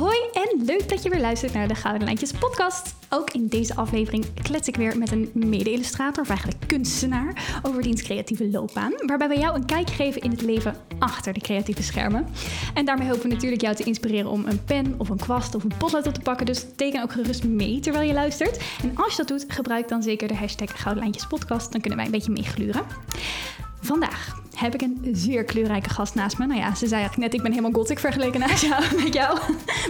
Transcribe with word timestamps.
Hoi 0.00 0.18
en 0.32 0.64
leuk 0.64 0.88
dat 0.88 1.02
je 1.02 1.10
weer 1.10 1.20
luistert 1.20 1.52
naar 1.52 1.68
de 1.68 1.74
Gouden 1.74 2.04
Lijntjes 2.04 2.32
podcast. 2.32 2.94
Ook 3.08 3.30
in 3.30 3.46
deze 3.46 3.74
aflevering 3.74 4.24
klets 4.42 4.68
ik 4.68 4.76
weer 4.76 4.98
met 4.98 5.12
een 5.12 5.30
mede-illustrator, 5.34 6.22
of 6.22 6.28
eigenlijk 6.28 6.58
kunstenaar, 6.66 7.60
over 7.62 7.82
diens 7.82 8.02
creatieve 8.02 8.50
loopbaan. 8.50 8.92
Waarbij 9.06 9.28
we 9.28 9.38
jou 9.38 9.54
een 9.54 9.66
kijkje 9.66 9.94
geven 9.94 10.22
in 10.22 10.30
het 10.30 10.42
leven 10.42 10.76
achter 10.98 11.32
de 11.32 11.40
creatieve 11.40 11.82
schermen. 11.82 12.26
En 12.74 12.84
daarmee 12.84 13.08
hopen 13.08 13.22
we 13.22 13.28
natuurlijk 13.28 13.62
jou 13.62 13.74
te 13.74 13.84
inspireren 13.84 14.30
om 14.30 14.46
een 14.46 14.64
pen 14.64 14.94
of 14.98 15.08
een 15.08 15.18
kwast 15.18 15.54
of 15.54 15.64
een 15.64 15.72
potlood 15.78 16.06
op 16.06 16.14
te 16.14 16.20
pakken. 16.20 16.46
Dus 16.46 16.66
teken 16.76 17.02
ook 17.02 17.12
gerust 17.12 17.44
mee 17.44 17.80
terwijl 17.80 18.06
je 18.06 18.14
luistert. 18.14 18.62
En 18.82 18.96
als 18.96 19.10
je 19.10 19.16
dat 19.16 19.28
doet, 19.28 19.44
gebruik 19.48 19.88
dan 19.88 20.02
zeker 20.02 20.28
de 20.28 20.36
hashtag 20.36 20.82
Gouden 20.82 21.02
Lijntjes 21.02 21.26
podcast. 21.26 21.72
Dan 21.72 21.80
kunnen 21.80 21.98
wij 21.98 22.06
een 22.06 22.12
beetje 22.12 22.32
meegluren. 22.32 22.82
Vandaag 23.80 24.39
heb 24.54 24.74
ik 24.74 24.82
een 24.82 25.08
zeer 25.12 25.44
kleurrijke 25.44 25.90
gast 25.90 26.14
naast 26.14 26.38
me. 26.38 26.46
Nou 26.46 26.60
ja, 26.60 26.74
ze 26.74 26.86
zei 26.86 27.00
eigenlijk 27.00 27.16
net, 27.16 27.34
ik 27.34 27.42
ben 27.42 27.50
helemaal 27.50 27.80
gothic 27.80 27.98
vergeleken 27.98 28.40
naast 28.40 28.64
jou, 28.64 28.82
met 29.04 29.14
jou. 29.14 29.38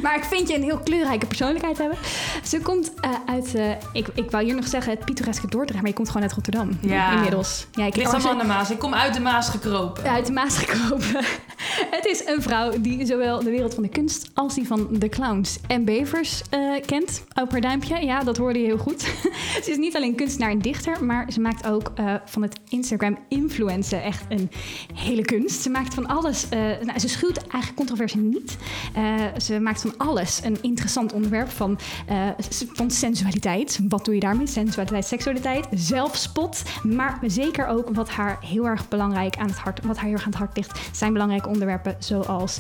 Maar 0.02 0.16
ik 0.16 0.24
vind 0.24 0.48
je 0.48 0.54
een 0.54 0.62
heel 0.62 0.78
kleurrijke 0.78 1.26
persoonlijkheid 1.26 1.78
hebben. 1.78 1.98
Ze 2.44 2.60
komt 2.60 2.92
uh, 3.04 3.10
uit, 3.26 3.54
uh, 3.54 3.70
ik, 3.92 4.08
ik 4.14 4.30
wou 4.30 4.44
hier 4.44 4.54
nog 4.54 4.66
zeggen, 4.66 4.92
het 4.92 5.04
pittoreske 5.04 5.46
Dordrecht, 5.48 5.80
maar 5.80 5.90
je 5.90 5.96
komt 5.96 6.08
gewoon 6.08 6.22
uit 6.22 6.32
Rotterdam 6.32 6.78
ja. 6.80 7.12
inmiddels. 7.12 7.66
Ja, 7.72 7.86
ik 7.86 7.96
ligt 7.96 8.12
allemaal 8.12 8.32
aan 8.32 8.38
de 8.38 8.44
Maas. 8.44 8.70
Ik 8.70 8.78
kom 8.78 8.94
uit 8.94 9.14
de 9.14 9.20
Maas 9.20 9.48
gekropen. 9.48 10.04
Uit 10.04 10.26
de 10.26 10.32
Maas 10.32 10.56
gekropen. 10.56 11.24
het 11.96 12.06
is 12.06 12.26
een 12.26 12.42
vrouw 12.42 12.72
die 12.80 13.06
zowel 13.06 13.42
de 13.42 13.50
wereld 13.50 13.74
van 13.74 13.82
de 13.82 13.88
kunst 13.88 14.30
als 14.34 14.54
die 14.54 14.66
van 14.66 14.88
de 14.90 15.08
clowns 15.08 15.58
en 15.66 15.84
bevers 15.84 16.42
uh, 16.54 16.80
kent. 16.86 17.24
Op 17.42 17.50
haar 17.50 17.60
duimpje, 17.60 18.04
ja, 18.04 18.20
dat 18.22 18.36
hoorde 18.36 18.58
je 18.58 18.64
heel 18.64 18.78
goed. 18.78 19.00
ze 19.64 19.70
is 19.70 19.76
niet 19.76 19.96
alleen 19.96 20.14
kunstenaar 20.14 20.50
en 20.50 20.58
dichter, 20.58 21.04
maar 21.04 21.32
ze 21.32 21.40
maakt 21.40 21.66
ook 21.66 21.92
van 22.24 22.42
het 22.42 22.60
Instagram 22.68 23.18
influencer 23.28 24.02
echt 24.02 24.24
een 24.28 24.49
hele 24.94 25.24
kunst. 25.24 25.62
Ze 25.62 25.70
maakt 25.70 25.94
van 25.94 26.06
alles. 26.06 26.44
Uh, 26.44 26.50
nou, 26.60 26.98
ze 26.98 27.08
schuwt 27.08 27.36
eigenlijk 27.36 27.74
controversie 27.74 28.20
niet. 28.20 28.56
Uh, 28.96 29.24
ze 29.38 29.60
maakt 29.60 29.80
van 29.80 29.94
alles 29.96 30.40
een 30.44 30.58
interessant 30.60 31.12
onderwerp 31.12 31.50
van, 31.50 31.78
uh, 32.10 32.28
van 32.72 32.90
sensualiteit. 32.90 33.80
Wat 33.88 34.04
doe 34.04 34.14
je 34.14 34.20
daarmee? 34.20 34.46
Sensualiteit, 34.46 35.04
seksualiteit, 35.06 35.66
zelfspot. 35.70 36.62
Maar 36.82 37.18
zeker 37.26 37.66
ook 37.66 37.88
wat 37.94 38.10
haar 38.10 38.38
heel 38.40 38.66
erg 38.66 38.88
belangrijk 38.88 39.36
aan 39.36 39.48
het 39.48 39.58
hart, 39.58 39.84
wat 39.84 39.96
haar 39.96 40.08
heel 40.08 40.18
aan 40.18 40.24
het 40.24 40.34
hart 40.34 40.56
ligt, 40.56 40.96
zijn 40.96 41.12
belangrijke 41.12 41.48
onderwerpen 41.48 41.96
zoals 41.98 42.58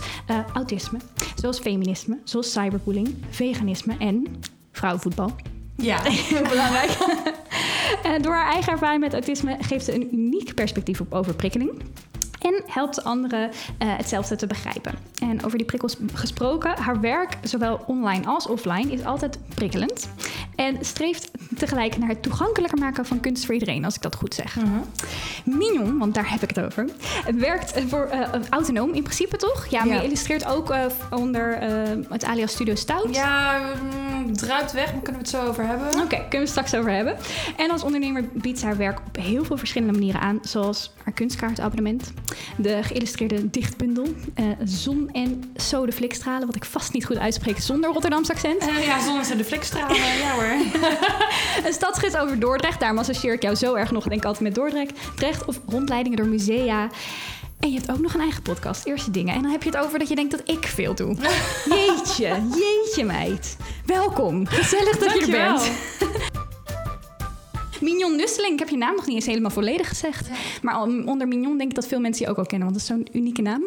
autisme, 0.52 0.98
zoals 1.34 1.58
feminisme, 1.58 2.18
zoals 2.24 2.52
cyberbullying, 2.52 3.14
veganisme 3.30 3.96
en 3.98 4.26
vrouwenvoetbal. 4.72 5.34
Ja, 5.80 6.02
heel 6.10 6.48
belangrijk. 6.48 6.90
door 8.22 8.34
haar 8.34 8.52
eigen 8.52 8.72
ervaring 8.72 9.00
met 9.00 9.12
autisme 9.12 9.56
geeft 9.60 9.84
ze 9.84 9.94
een 9.94 10.14
uniek 10.14 10.54
perspectief 10.54 11.00
op 11.00 11.14
overprikkeling. 11.14 11.82
En 12.40 12.62
helpt 12.66 13.04
anderen 13.04 13.48
uh, 13.48 13.52
hetzelfde 13.78 14.36
te 14.36 14.46
begrijpen. 14.46 14.94
En 15.18 15.44
over 15.44 15.58
die 15.58 15.66
prikkels 15.66 15.96
gesproken, 16.12 16.78
haar 16.78 17.00
werk, 17.00 17.36
zowel 17.42 17.84
online 17.86 18.26
als 18.26 18.46
offline, 18.46 18.92
is 18.92 19.04
altijd 19.04 19.38
prikkelend. 19.54 20.10
En 20.54 20.76
streeft 20.80 21.30
tegelijk 21.56 21.96
naar 21.98 22.08
het 22.08 22.22
toegankelijker 22.22 22.78
maken 22.78 23.06
van 23.06 23.20
kunst 23.20 23.44
voor 23.44 23.54
iedereen, 23.54 23.84
als 23.84 23.94
ik 23.94 24.02
dat 24.02 24.14
goed 24.14 24.34
zeg. 24.34 24.56
Mhm. 24.56 24.66
Uh 24.66 24.72
-huh. 24.72 25.58
Mignon, 25.58 25.98
want 25.98 26.14
daar 26.14 26.30
heb 26.30 26.42
ik 26.42 26.48
het 26.48 26.60
over, 26.60 26.84
werkt 27.34 27.82
voor 27.88 28.08
uh, 28.12 28.28
autonoom 28.50 28.92
in 28.92 29.02
principe 29.02 29.36
toch? 29.36 29.66
Ja, 29.66 29.78
maar 29.78 29.94
ja. 29.94 30.00
je 30.00 30.06
illustreert 30.06 30.46
ook 30.46 30.74
onder 31.10 31.58
het 32.08 32.24
alias 32.24 32.52
Studio 32.52 32.74
Stout. 32.74 33.14
Ja, 33.14 33.60
mm, 33.82 34.36
druipt 34.36 34.72
weg, 34.72 34.92
maar 34.92 35.02
kunnen 35.02 35.22
we 35.22 35.28
het 35.28 35.36
zo 35.36 35.46
over 35.46 35.66
hebben? 35.66 35.86
Oké, 35.86 36.02
okay, 36.02 36.18
kunnen 36.18 36.30
we 36.30 36.36
het 36.36 36.48
straks 36.48 36.74
over 36.74 36.90
hebben. 36.90 37.16
En 37.56 37.70
als 37.70 37.82
ondernemer 37.82 38.24
biedt 38.32 38.58
ze 38.58 38.66
haar 38.66 38.76
werk 38.76 38.98
op 39.06 39.16
heel 39.16 39.44
veel 39.44 39.56
verschillende 39.56 39.98
manieren 39.98 40.20
aan, 40.20 40.38
zoals 40.42 40.92
haar 41.04 41.12
kunstkaartabonnement, 41.12 42.12
de 42.56 42.82
geïllustreerde 42.82 43.50
dichtbundel, 43.50 44.06
uh, 44.40 44.46
zon- 44.64 45.10
en 45.12 45.52
sodeflikstralen, 45.56 46.46
wat 46.46 46.56
ik 46.56 46.64
vast 46.64 46.92
niet 46.92 47.06
goed 47.06 47.18
uitspreek 47.18 47.58
zonder 47.58 47.90
Rotterdamse 47.92 48.32
accent. 48.32 48.68
Uh, 48.68 48.86
ja, 48.86 49.04
zon- 49.04 49.18
en 49.18 49.24
sodeflikstralen, 49.24 49.96
ja 50.24 50.32
hoor. 50.32 50.44
een 51.66 51.72
stadsgids 51.72 52.16
over 52.16 52.40
Dordrecht, 52.40 52.80
daarom 52.80 52.98
associeer 52.98 53.34
ik 53.34 53.42
jou 53.42 53.54
zo 53.54 53.74
erg 53.74 53.90
nog, 53.90 54.04
denk 54.04 54.20
ik 54.20 54.24
altijd 54.24 54.44
met 54.44 54.54
Dordrecht. 54.54 54.92
Drecht 55.16 55.44
of 55.44 55.60
rondleidingen 55.68 56.18
door 56.18 56.26
musea. 56.26 56.88
En 57.60 57.70
je 57.70 57.76
hebt 57.76 57.90
ook 57.90 58.00
nog 58.00 58.14
een 58.14 58.20
eigen 58.20 58.42
podcast, 58.42 58.84
Eerste 58.86 59.10
Dingen. 59.10 59.34
En 59.34 59.42
dan 59.42 59.50
heb 59.50 59.62
je 59.62 59.70
het 59.70 59.78
over 59.78 59.98
dat 59.98 60.08
je 60.08 60.14
denkt 60.14 60.30
dat 60.30 60.40
ik 60.44 60.66
veel 60.66 60.94
doe. 60.94 61.16
Jeetje, 61.74 62.42
jeetje 62.54 63.04
meid. 63.04 63.56
Welkom, 63.86 64.46
gezellig 64.46 64.98
dat 64.98 65.12
je 65.12 65.20
er 65.20 65.30
bent. 65.30 65.70
Mignon 67.80 68.16
Nusseling, 68.16 68.52
ik 68.52 68.58
heb 68.58 68.68
je 68.68 68.76
naam 68.76 68.94
nog 68.94 69.06
niet 69.06 69.14
eens 69.14 69.26
helemaal 69.26 69.50
volledig 69.50 69.88
gezegd. 69.88 70.26
Ja. 70.26 70.34
Maar 70.62 70.82
onder 70.82 71.28
Mignon 71.28 71.58
denk 71.58 71.70
ik 71.70 71.74
dat 71.74 71.86
veel 71.86 72.00
mensen 72.00 72.24
je 72.24 72.30
ook 72.30 72.38
al 72.38 72.46
kennen, 72.46 72.68
want 72.68 72.80
dat 72.80 72.90
is 72.90 72.96
zo'n 72.96 73.20
unieke 73.20 73.42
naam. 73.42 73.62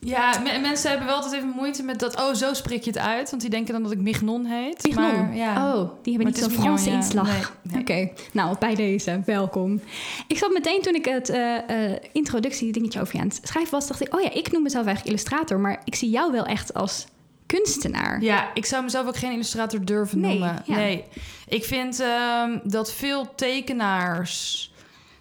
Ja, 0.00 0.42
mensen 0.60 0.90
hebben 0.90 1.06
wel 1.06 1.16
altijd 1.16 1.34
even 1.34 1.48
moeite 1.48 1.82
met 1.82 1.98
dat. 1.98 2.16
Oh, 2.16 2.34
zo 2.34 2.54
spreek 2.54 2.82
je 2.82 2.90
het 2.90 2.98
uit. 2.98 3.30
Want 3.30 3.42
die 3.42 3.50
denken 3.50 3.72
dan 3.72 3.82
dat 3.82 3.92
ik 3.92 3.98
Mignon 3.98 4.44
heet. 4.44 4.82
Mignon? 4.82 5.02
Maar, 5.02 5.36
ja. 5.36 5.74
Oh, 5.74 5.90
die 6.02 6.14
hebben 6.14 6.32
niet 6.32 6.42
zo'n 6.42 6.50
Franse 6.50 6.90
ja. 6.90 6.96
inslag. 6.96 7.26
Nee, 7.26 7.42
nee. 7.62 7.80
Oké, 7.80 7.92
okay. 7.92 8.12
nou, 8.32 8.56
bij 8.58 8.74
deze, 8.74 9.22
welkom. 9.24 9.80
Ik 10.26 10.38
zat 10.38 10.52
meteen 10.52 10.82
toen 10.82 10.94
ik 10.94 11.04
het 11.04 11.30
uh, 11.30 11.54
uh, 11.70 11.96
introductie 12.12 12.72
dingetje 12.72 13.00
over 13.00 13.14
je 13.14 13.20
aan 13.20 13.28
het 13.28 13.40
schrijven 13.42 13.70
was... 13.70 13.86
dacht 13.86 14.00
ik, 14.00 14.14
oh 14.14 14.20
ja, 14.20 14.32
ik 14.32 14.52
noem 14.52 14.62
mezelf 14.62 14.86
eigenlijk 14.86 15.16
illustrator... 15.16 15.58
maar 15.58 15.82
ik 15.84 15.94
zie 15.94 16.10
jou 16.10 16.32
wel 16.32 16.44
echt 16.44 16.74
als 16.74 17.06
kunstenaar. 17.46 18.22
Ja, 18.22 18.50
ik 18.54 18.66
zou 18.66 18.82
mezelf 18.82 19.06
ook 19.06 19.16
geen 19.16 19.32
illustrator 19.32 19.84
durven 19.84 20.20
nee, 20.20 20.30
noemen. 20.30 20.62
Ja. 20.64 20.76
Nee, 20.76 21.04
ik 21.48 21.64
vind 21.64 22.00
um, 22.00 22.60
dat 22.64 22.92
veel 22.92 23.34
tekenaars 23.34 24.70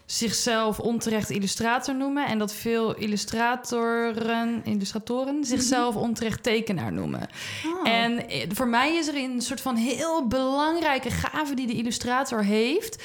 zichzelf 0.06 0.80
onterecht 0.80 1.30
illustrator 1.30 1.96
noemen 1.96 2.28
en 2.28 2.38
dat 2.38 2.54
veel 2.54 2.96
illustratoren, 2.96 4.62
illustratoren 4.64 5.46
zichzelf 5.46 5.96
onterecht 5.96 6.44
tekenaar 6.44 6.94
noemen. 6.94 7.30
Oh. 7.66 7.90
En 7.90 8.26
voor 8.54 8.68
mij 8.68 8.96
is 8.96 9.08
er 9.08 9.16
een 9.16 9.42
soort 9.42 9.62
van 9.62 9.76
heel 9.76 10.28
belangrijke 10.28 11.10
gave 11.10 11.54
die 11.54 11.68
de 11.68 11.74
illustrator 11.74 12.44
heeft. 12.44 13.04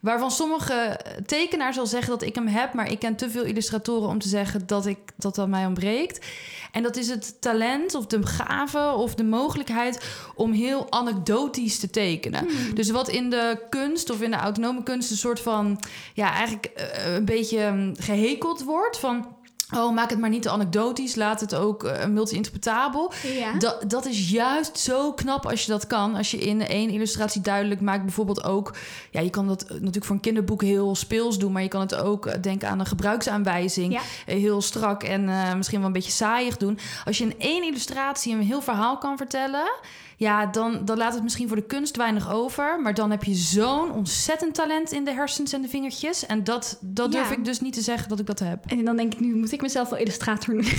Waarvan 0.00 0.30
sommige 0.30 1.00
tekenaars 1.26 1.78
al 1.78 1.86
zeggen 1.86 2.10
dat 2.10 2.22
ik 2.22 2.34
hem 2.34 2.46
heb, 2.46 2.74
maar 2.74 2.90
ik 2.90 2.98
ken 2.98 3.16
te 3.16 3.30
veel 3.30 3.44
illustratoren 3.44 4.08
om 4.08 4.18
te 4.18 4.28
zeggen 4.28 4.66
dat 4.66 4.86
ik 4.86 4.98
dat 5.16 5.48
mij 5.48 5.66
ontbreekt. 5.66 6.26
En 6.72 6.82
dat 6.82 6.96
is 6.96 7.08
het 7.08 7.40
talent 7.40 7.94
of 7.94 8.06
de 8.06 8.26
gave 8.26 8.92
of 8.92 9.14
de 9.14 9.24
mogelijkheid 9.24 10.04
om 10.34 10.52
heel 10.52 10.86
anekdotisch 10.92 11.78
te 11.78 11.90
tekenen. 11.90 12.48
Hmm. 12.48 12.74
Dus 12.74 12.90
wat 12.90 13.08
in 13.08 13.30
de 13.30 13.66
kunst 13.68 14.10
of 14.10 14.20
in 14.20 14.30
de 14.30 14.36
autonome 14.36 14.82
kunst 14.82 15.10
een 15.10 15.16
soort 15.16 15.40
van, 15.40 15.80
ja, 16.14 16.32
eigenlijk 16.32 16.70
uh, 16.76 17.14
een 17.14 17.24
beetje 17.24 17.64
um, 17.64 17.94
gehekeld 17.98 18.64
wordt 18.64 18.98
van. 18.98 19.38
Oh, 19.74 19.94
maak 19.94 20.10
het 20.10 20.18
maar 20.18 20.30
niet 20.30 20.42
te 20.42 20.50
anekdotisch. 20.50 21.14
Laat 21.14 21.40
het 21.40 21.54
ook 21.54 21.84
uh, 21.84 22.06
multi-interpretabel. 22.06 23.12
Ja. 23.38 23.58
Dat, 23.58 23.84
dat 23.86 24.06
is 24.06 24.30
juist 24.30 24.78
zo 24.78 25.12
knap 25.12 25.46
als 25.46 25.64
je 25.64 25.70
dat 25.70 25.86
kan. 25.86 26.14
Als 26.14 26.30
je 26.30 26.38
in 26.38 26.66
één 26.66 26.90
illustratie 26.90 27.40
duidelijk 27.40 27.80
maakt. 27.80 28.04
Bijvoorbeeld 28.04 28.44
ook... 28.44 28.74
Ja, 29.10 29.20
je 29.20 29.30
kan 29.30 29.46
dat 29.46 29.66
natuurlijk 29.68 30.04
voor 30.04 30.14
een 30.14 30.20
kinderboek 30.20 30.62
heel 30.62 30.94
speels 30.94 31.38
doen. 31.38 31.52
Maar 31.52 31.62
je 31.62 31.68
kan 31.68 31.80
het 31.80 31.94
ook 31.94 32.26
uh, 32.26 32.32
denken 32.40 32.68
aan 32.68 32.80
een 32.80 32.86
gebruiksaanwijzing. 32.86 33.92
Ja. 33.92 34.00
Heel 34.26 34.60
strak 34.60 35.02
en 35.02 35.28
uh, 35.28 35.54
misschien 35.54 35.78
wel 35.78 35.86
een 35.86 35.92
beetje 35.92 36.10
saaiig 36.10 36.56
doen. 36.56 36.78
Als 37.04 37.18
je 37.18 37.24
in 37.24 37.38
één 37.38 37.64
illustratie 37.64 38.34
een 38.34 38.42
heel 38.42 38.62
verhaal 38.62 38.98
kan 38.98 39.16
vertellen... 39.16 39.72
Ja, 40.20 40.46
dan, 40.46 40.84
dan 40.84 40.96
laat 40.96 41.14
het 41.14 41.22
misschien 41.22 41.46
voor 41.48 41.56
de 41.56 41.66
kunst 41.66 41.96
weinig 41.96 42.32
over. 42.32 42.80
Maar 42.80 42.94
dan 42.94 43.10
heb 43.10 43.24
je 43.24 43.34
zo'n 43.34 43.92
ontzettend 43.92 44.54
talent 44.54 44.92
in 44.92 45.04
de 45.04 45.12
hersens 45.12 45.52
en 45.52 45.62
de 45.62 45.68
vingertjes. 45.68 46.26
En 46.26 46.44
dat, 46.44 46.78
dat 46.80 47.12
durf 47.12 47.28
Ja. 47.30 47.36
ik 47.36 47.44
dus 47.44 47.60
niet 47.60 47.72
te 47.72 47.80
zeggen 47.80 48.08
dat 48.08 48.18
ik 48.18 48.26
dat 48.26 48.38
heb. 48.38 48.64
En 48.66 48.84
dan 48.84 48.96
denk 48.96 49.12
ik, 49.12 49.20
nu 49.20 49.34
moet 49.36 49.52
ik 49.52 49.62
mezelf 49.62 49.88
wel 49.88 49.98
illustrator 49.98 50.54
noemen. 50.54 50.72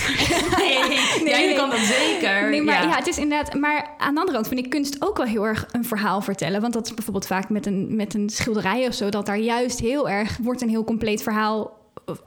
Nee, 0.57 0.79
Nee, 1.23 1.45
nee. 1.45 1.55
kan 1.55 1.69
dat 1.69 1.79
zeker. 1.79 2.49
Nee, 2.49 2.61
maar 2.61 2.83
ja. 2.83 2.89
ja. 2.89 2.95
het 2.95 3.07
is 3.07 3.17
inderdaad. 3.17 3.53
Maar 3.53 3.89
aan 3.97 4.13
de 4.13 4.19
andere 4.19 4.31
kant 4.37 4.47
vind 4.47 4.59
ik 4.59 4.69
kunst 4.69 4.95
ook 5.01 5.17
wel 5.17 5.25
heel 5.25 5.47
erg 5.47 5.65
een 5.71 5.85
verhaal 5.85 6.21
vertellen. 6.21 6.61
Want 6.61 6.73
dat 6.73 6.85
is 6.85 6.93
bijvoorbeeld 6.93 7.27
vaak 7.27 7.49
met 7.49 7.65
een, 7.65 7.95
met 7.95 8.13
een 8.13 8.29
schilderij 8.29 8.87
of 8.87 8.93
zo, 8.93 9.09
dat 9.09 9.25
daar 9.25 9.39
juist 9.39 9.79
heel 9.79 10.09
erg 10.09 10.37
wordt 10.41 10.61
een 10.61 10.69
heel 10.69 10.83
compleet 10.83 11.23
verhaal 11.23 11.79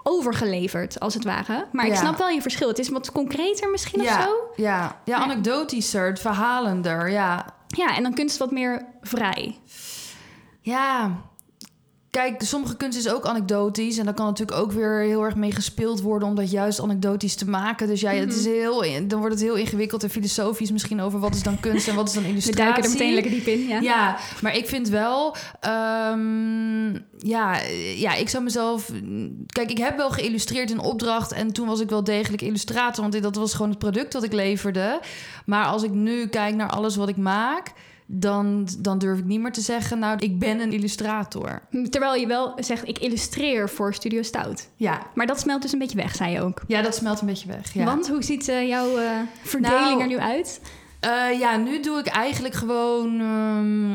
overgeleverd, 0.02 1.00
als 1.00 1.14
het 1.14 1.24
ware. 1.24 1.66
Maar 1.72 1.86
ik 1.86 1.94
snap 1.94 2.18
wel 2.18 2.28
je 2.28 2.42
verschil. 2.42 2.68
Het 2.68 2.78
is 2.78 2.88
wat 2.88 3.12
concreter 3.12 3.70
misschien 3.70 4.02
ja, 4.02 4.18
of 4.18 4.24
zo. 4.24 4.62
Ja, 4.62 5.00
ja, 5.04 5.18
anekdotischer, 5.18 6.06
het 6.06 6.20
verhalender, 6.20 7.10
ja. 7.10 7.46
Ja, 7.66 7.96
en 7.96 8.02
dan 8.02 8.14
kunst 8.14 8.38
wat 8.38 8.50
meer 8.50 8.86
vrij. 9.00 9.58
Ja, 10.60 11.10
kijk, 12.14 12.42
sommige 12.42 12.76
kunst 12.76 12.98
is 12.98 13.08
ook 13.08 13.26
anekdotisch. 13.26 13.98
En 13.98 14.04
daar 14.04 14.14
kan 14.14 14.26
natuurlijk 14.26 14.58
ook 14.58 14.72
weer 14.72 14.98
heel 14.98 15.22
erg 15.24 15.34
mee 15.34 15.52
gespeeld 15.52 16.00
worden... 16.00 16.28
om 16.28 16.34
dat 16.34 16.50
juist 16.50 16.80
anekdotisch 16.80 17.34
te 17.34 17.48
maken. 17.48 17.86
Dus 17.86 18.00
ja, 18.00 18.10
het 18.10 18.28
Mhm. 18.28 18.38
is 18.38 18.44
heel, 18.44 18.84
dan 19.08 19.18
wordt 19.18 19.34
het 19.34 19.44
heel 19.44 19.54
ingewikkeld 19.54 20.02
en 20.02 20.10
filosofisch 20.10 20.70
misschien... 20.72 21.00
over 21.00 21.18
wat 21.20 21.34
is 21.34 21.42
dan 21.42 21.60
kunst 21.60 21.88
en 21.88 21.94
wat 21.94 22.08
is 22.08 22.14
dan 22.14 22.22
We 22.24 22.28
illustratie. 22.28 22.62
duiken 22.64 22.82
er 22.84 22.90
meteen 22.90 23.14
lekker 23.14 23.30
diep 23.32 23.46
in. 23.46 23.66
Ja. 23.68 23.80
Ja, 23.80 24.16
maar 24.42 24.56
ik 24.56 24.66
vind 24.68 24.88
wel... 24.88 25.36
ehm, 25.60 26.92
ja, 27.18 27.58
ja, 27.96 28.14
ik 28.14 28.28
zou 28.28 28.44
mezelf... 28.44 28.90
Kijk, 29.46 29.70
ik 29.70 29.78
heb 29.78 29.96
wel 29.96 30.10
geïllustreerd 30.10 30.70
in 30.70 30.78
opdracht... 30.78 31.32
en 31.32 31.52
toen 31.52 31.66
was 31.66 31.80
ik 31.80 31.88
wel 31.90 32.04
degelijk 32.04 32.42
illustrator... 32.42 33.02
want 33.10 33.22
dat 33.22 33.36
was 33.36 33.52
gewoon 33.54 33.70
het 33.70 33.78
product 33.78 34.12
dat 34.12 34.22
ik 34.22 34.32
leverde. 34.32 35.00
Maar 35.46 35.64
als 35.66 35.82
ik 35.82 35.90
nu 35.90 36.26
kijk 36.26 36.54
naar 36.54 36.70
alles 36.70 36.96
wat 36.96 37.08
ik 37.08 37.16
maak... 37.16 37.72
Dan, 38.06 38.68
dan 38.78 38.98
durf 38.98 39.18
ik 39.18 39.24
niet 39.24 39.40
meer 39.40 39.52
te 39.52 39.60
zeggen... 39.60 39.98
nou, 39.98 40.18
ik 40.18 40.38
ben 40.38 40.60
een 40.60 40.72
illustrator. 40.72 41.62
Terwijl 41.90 42.14
je 42.14 42.26
wel 42.26 42.52
zegt, 42.56 42.88
ik 42.88 42.98
illustreer 42.98 43.68
voor 43.70 43.94
Studio 43.94 44.22
Stout. 44.22 44.68
Ja, 44.76 45.02
Maar 45.14 45.26
dat 45.26 45.40
smelt 45.40 45.62
dus 45.62 45.72
een 45.72 45.78
beetje 45.78 45.96
weg, 45.96 46.14
zei 46.14 46.32
je 46.32 46.40
ook. 46.42 46.62
ja 46.66 46.82
dat 46.82 46.94
smelt 46.94 47.20
een 47.20 47.26
beetje 47.26 47.48
weg. 47.48 47.74
Ja. 47.74 47.84
Want 47.84 48.08
hoe 48.08 48.22
ziet 48.22 48.48
eh, 48.48 48.68
jouw 48.68 48.96
eh, 48.96 49.10
verdeling 49.42 49.80
Nou, 49.88 50.00
er 50.00 50.06
nu 50.06 50.18
uit? 50.18 50.60
Eh, 51.00 51.38
ja, 51.38 51.56
nu 51.56 51.80
doe 51.82 51.98
ik 51.98 52.06
eigenlijk 52.06 52.54
gewoon. 52.54 53.20
ehm, 53.20 53.94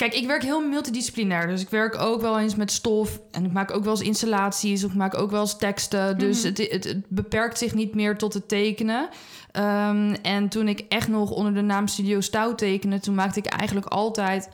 Kijk, 0.00 0.14
ik 0.14 0.26
werk 0.26 0.42
heel 0.42 0.68
multidisciplinair. 0.68 1.46
Dus 1.46 1.60
ik 1.60 1.68
werk 1.68 1.98
ook 1.98 2.20
wel 2.20 2.38
eens 2.38 2.54
met 2.54 2.72
stof. 2.72 3.20
En 3.30 3.44
ik 3.44 3.52
maak 3.52 3.70
ook 3.74 3.84
wel 3.84 3.92
eens 3.92 4.02
installaties. 4.02 4.84
Of 4.84 4.90
ik 4.90 4.96
maak 4.96 5.18
ook 5.18 5.30
wel 5.30 5.40
eens 5.40 5.56
teksten. 5.56 6.18
Dus 6.18 6.38
Mhm. 6.38 6.46
het, 6.46 6.58
het, 6.70 6.84
het 6.84 7.08
beperkt 7.08 7.58
zich 7.58 7.74
niet 7.74 7.94
meer 7.94 8.16
tot 8.16 8.34
het 8.34 8.48
tekenen. 8.48 9.08
Ehm, 9.52 10.14
en 10.22 10.48
toen 10.48 10.68
ik 10.68 10.84
echt 10.88 11.08
nog 11.08 11.30
onder 11.30 11.54
de 11.54 11.60
naam 11.60 11.86
Studio 11.86 12.20
Stout 12.20 12.58
tekende... 12.58 13.00
toen 13.00 13.14
maakte 13.14 13.38
ik 13.38 13.46
eigenlijk 13.46 13.86
altijd 13.86 14.48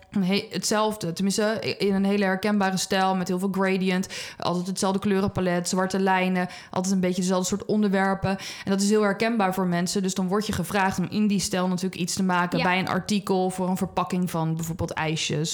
hetzelfde. 0.50 1.12
Tenminste, 1.12 1.74
in 1.78 1.94
een 1.94 2.04
hele 2.04 2.24
herkenbare 2.24 2.76
stijl... 2.76 3.14
met 3.16 3.28
heel 3.28 3.38
veel 3.38 3.52
gradient. 3.52 4.08
Altijd 4.38 4.66
hetzelfde 4.66 4.98
kleurenpalet, 4.98 5.68
zwarte 5.68 5.98
lijnen. 5.98 6.48
Altijd 6.70 6.94
een 6.94 7.00
beetje 7.00 7.20
dezelfde 7.20 7.46
soort 7.46 7.64
onderwerpen. 7.64 8.30
En 8.64 8.70
dat 8.70 8.80
is 8.80 8.90
heel 8.90 9.02
herkenbaar 9.02 9.54
voor 9.54 9.66
mensen. 9.66 10.02
Dus 10.02 10.14
dan 10.14 10.28
word 10.28 10.46
je 10.46 10.52
gevraagd 10.52 10.98
om 10.98 11.06
in 11.10 11.26
die 11.26 11.40
stijl 11.40 11.68
natuurlijk 11.68 12.00
iets 12.00 12.14
te 12.14 12.22
maken... 12.22 12.58
Ja. 12.58 12.64
bij 12.64 12.78
een 12.78 12.88
artikel 12.88 13.50
voor 13.50 13.68
een 13.68 13.76
verpakking 13.76 14.30
van 14.30 14.54
bijvoorbeeld 14.54 14.94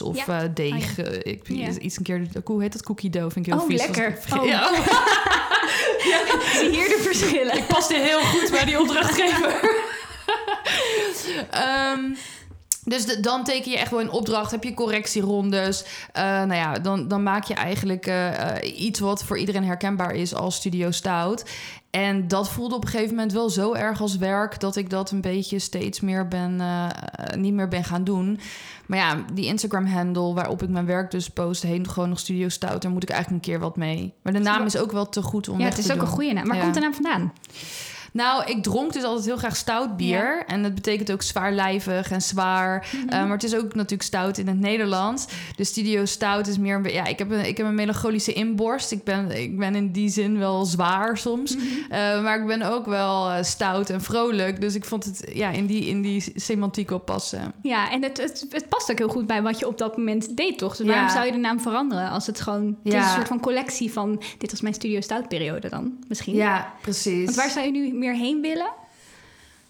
of 0.02 0.26
Ja. 0.26 0.42
eh, 0.42 0.48
deeg. 0.54 0.90
Oh, 0.90 0.96
ja. 0.96 1.04
Eh, 1.04 1.32
ik, 1.32 1.40
Ja. 1.48 1.68
Iets 1.78 1.96
een 1.96 2.02
keer, 2.02 2.26
hoe 2.44 2.62
heet 2.62 2.72
dat? 2.72 2.82
Cookie 2.82 3.10
dough 3.10 3.32
vind 3.32 3.46
ik 3.46 3.52
heel 3.52 3.60
Oh, 3.62 3.68
vies. 3.68 3.84
ik 3.84 3.96
lekker. 3.96 4.18
vergeet. 4.20 4.40
Oh. 4.40 4.46
Ja. 4.52 4.70
Zie 6.58 6.70
hier 6.70 6.88
de 6.88 7.00
verschillen. 7.02 7.56
Ik 7.56 7.66
paste 7.66 7.94
heel 7.94 8.20
goed 8.20 8.50
bij 8.50 8.64
die 8.64 8.80
opdrachtgever. 8.80 9.60
Ehm, 11.50 12.00
dus 12.84 13.04
de- 13.06 13.20
dan 13.20 13.44
teken 13.44 13.70
je 13.70 13.78
echt 13.78 13.90
wel 13.90 14.00
een 14.00 14.10
opdracht, 14.10 14.50
heb 14.50 14.64
je 14.64 14.74
correctierondes. 14.74 15.84
Eh 16.12 16.22
nou 16.22 16.54
ja, 16.54 16.72
dan, 16.72 17.08
dan 17.08 17.22
maak 17.22 17.44
je 17.44 17.54
eigenlijk 17.54 18.10
iets 18.76 19.00
wat 19.00 19.24
voor 19.24 19.38
iedereen 19.38 19.64
herkenbaar 19.64 20.14
is 20.14 20.34
als 20.34 20.54
Studio 20.56 20.90
Stout. 20.90 21.44
En 21.92 22.28
dat 22.28 22.50
voelde 22.50 22.74
op 22.74 22.84
een 22.84 22.88
gegeven 22.90 23.14
moment 23.14 23.32
wel 23.32 23.50
zo 23.50 23.72
erg 23.74 24.00
als 24.00 24.16
werk 24.16 24.60
dat 24.60 24.76
ik 24.76 24.90
dat 24.90 25.10
een 25.10 25.20
beetje 25.20 25.58
steeds 25.58 26.00
meer 26.00 26.28
ben, 26.28 26.60
eh, 26.60 26.86
niet 27.36 27.52
meer 27.52 27.68
ben 27.68 27.84
gaan 27.84 28.04
doen. 28.04 28.40
Maar 28.86 28.98
ja, 28.98 29.24
die 29.32 29.46
Instagram-handle 29.46 30.34
waarop 30.34 30.62
ik 30.62 30.68
mijn 30.68 30.86
werk 30.86 31.10
dus 31.10 31.28
post, 31.30 31.62
heet 31.62 31.88
gewoon 31.88 32.08
nog 32.08 32.18
Studio 32.18 32.48
Stout. 32.48 32.82
Daar 32.82 32.90
moet 32.90 33.02
ik 33.02 33.10
eigenlijk 33.10 33.44
een 33.44 33.52
keer 33.52 33.60
wat 33.60 33.76
mee. 33.76 34.12
Maar 34.22 34.32
de 34.32 34.38
naam 34.38 34.66
is 34.66 34.76
ook 34.76 34.92
wel 34.92 35.08
te 35.08 35.22
goed 35.22 35.48
om 35.48 35.58
Ja, 35.58 35.64
het 35.64 35.78
is 35.78 35.92
ook 35.92 36.00
een 36.00 36.06
goede 36.06 36.32
naam. 36.32 36.46
Waar 36.46 36.56
Ja. 36.56 36.62
komt 36.62 36.74
de 36.74 36.80
naam 36.80 36.94
vandaan? 36.94 37.32
Nou, 38.12 38.44
ik 38.44 38.62
dronk 38.62 38.92
dus 38.92 39.02
altijd 39.02 39.24
heel 39.26 39.36
graag 39.36 39.56
stout 39.56 39.96
bier. 39.96 40.42
En 40.46 40.62
dat 40.62 40.74
betekent 40.74 41.12
ook 41.12 41.22
zwaarlijvig 41.22 42.10
en 42.10 42.22
zwaar. 42.22 42.86
Mhm. 42.92 43.08
Eh, 43.08 43.20
maar 43.22 43.30
het 43.32 43.44
is 43.44 43.54
ook 43.54 43.74
natuurlijk 43.74 44.02
stout 44.02 44.38
in 44.38 44.46
het 44.48 44.60
Nederlands. 44.60 45.26
De 45.56 45.64
studio 45.64 46.04
stout 46.04 46.46
is 46.46 46.58
meer... 46.58 46.92
Ja, 46.92 47.04
ik 47.04 47.18
heb 47.18 47.30
een, 47.30 47.46
ik 47.46 47.56
heb 47.56 47.66
een 47.66 47.74
melancholische 47.74 48.32
inborst. 48.32 48.92
Ik 48.92 49.04
ben, 49.04 49.40
ik 49.42 49.58
ben 49.58 49.74
in 49.74 49.92
die 49.92 50.08
zin 50.08 50.38
wel 50.38 50.64
zwaar 50.64 51.18
soms. 51.18 51.56
Mhm. 51.56 51.64
Eh, 51.90 52.22
maar 52.22 52.40
ik 52.40 52.46
ben 52.46 52.62
ook 52.62 52.86
wel 52.86 53.30
eh, 53.30 53.42
stout 53.42 53.90
en 53.90 54.00
vrolijk. 54.00 54.60
Dus 54.60 54.74
ik 54.74 54.84
vond 54.84 55.04
het 55.04 55.30
ja, 55.32 55.50
in, 55.50 55.66
die, 55.66 55.86
in 55.86 56.02
die 56.02 56.32
semantiek 56.34 56.88
wel 56.88 56.98
passen. 56.98 57.52
Ja, 57.62 57.90
en 57.90 58.02
het, 58.02 58.16
het, 58.18 58.46
het 58.50 58.68
past 58.68 58.90
ook 58.90 58.98
heel 58.98 59.08
goed 59.08 59.26
bij 59.26 59.42
wat 59.42 59.58
je 59.58 59.66
op 59.66 59.78
dat 59.78 59.96
moment 59.96 60.36
deed, 60.36 60.58
toch? 60.58 60.76
Dus 60.76 60.86
waarom 60.86 61.06
Ja. 61.06 61.12
zou 61.12 61.26
je 61.26 61.32
de 61.32 61.38
naam 61.38 61.60
veranderen 61.60 62.08
als 62.10 62.26
het 62.26 62.40
gewoon... 62.40 62.66
Het 62.66 62.76
is 62.82 62.92
Ja. 62.92 63.08
een 63.08 63.14
soort 63.14 63.28
van 63.28 63.40
collectie 63.40 63.92
van... 63.92 64.22
Dit 64.38 64.50
was 64.50 64.60
mijn 64.60 64.74
Studio 64.74 65.00
Stout 65.00 65.28
periode 65.28 65.68
dan, 65.68 65.92
misschien. 66.08 66.34
Ja, 66.34 66.72
precies. 66.80 67.24
Want 67.24 67.36
waar 67.36 67.50
zou 67.50 67.64
je 67.66 67.70
nu 67.72 67.92
meer 68.02 68.14
heen 68.14 68.40
willen? 68.40 68.81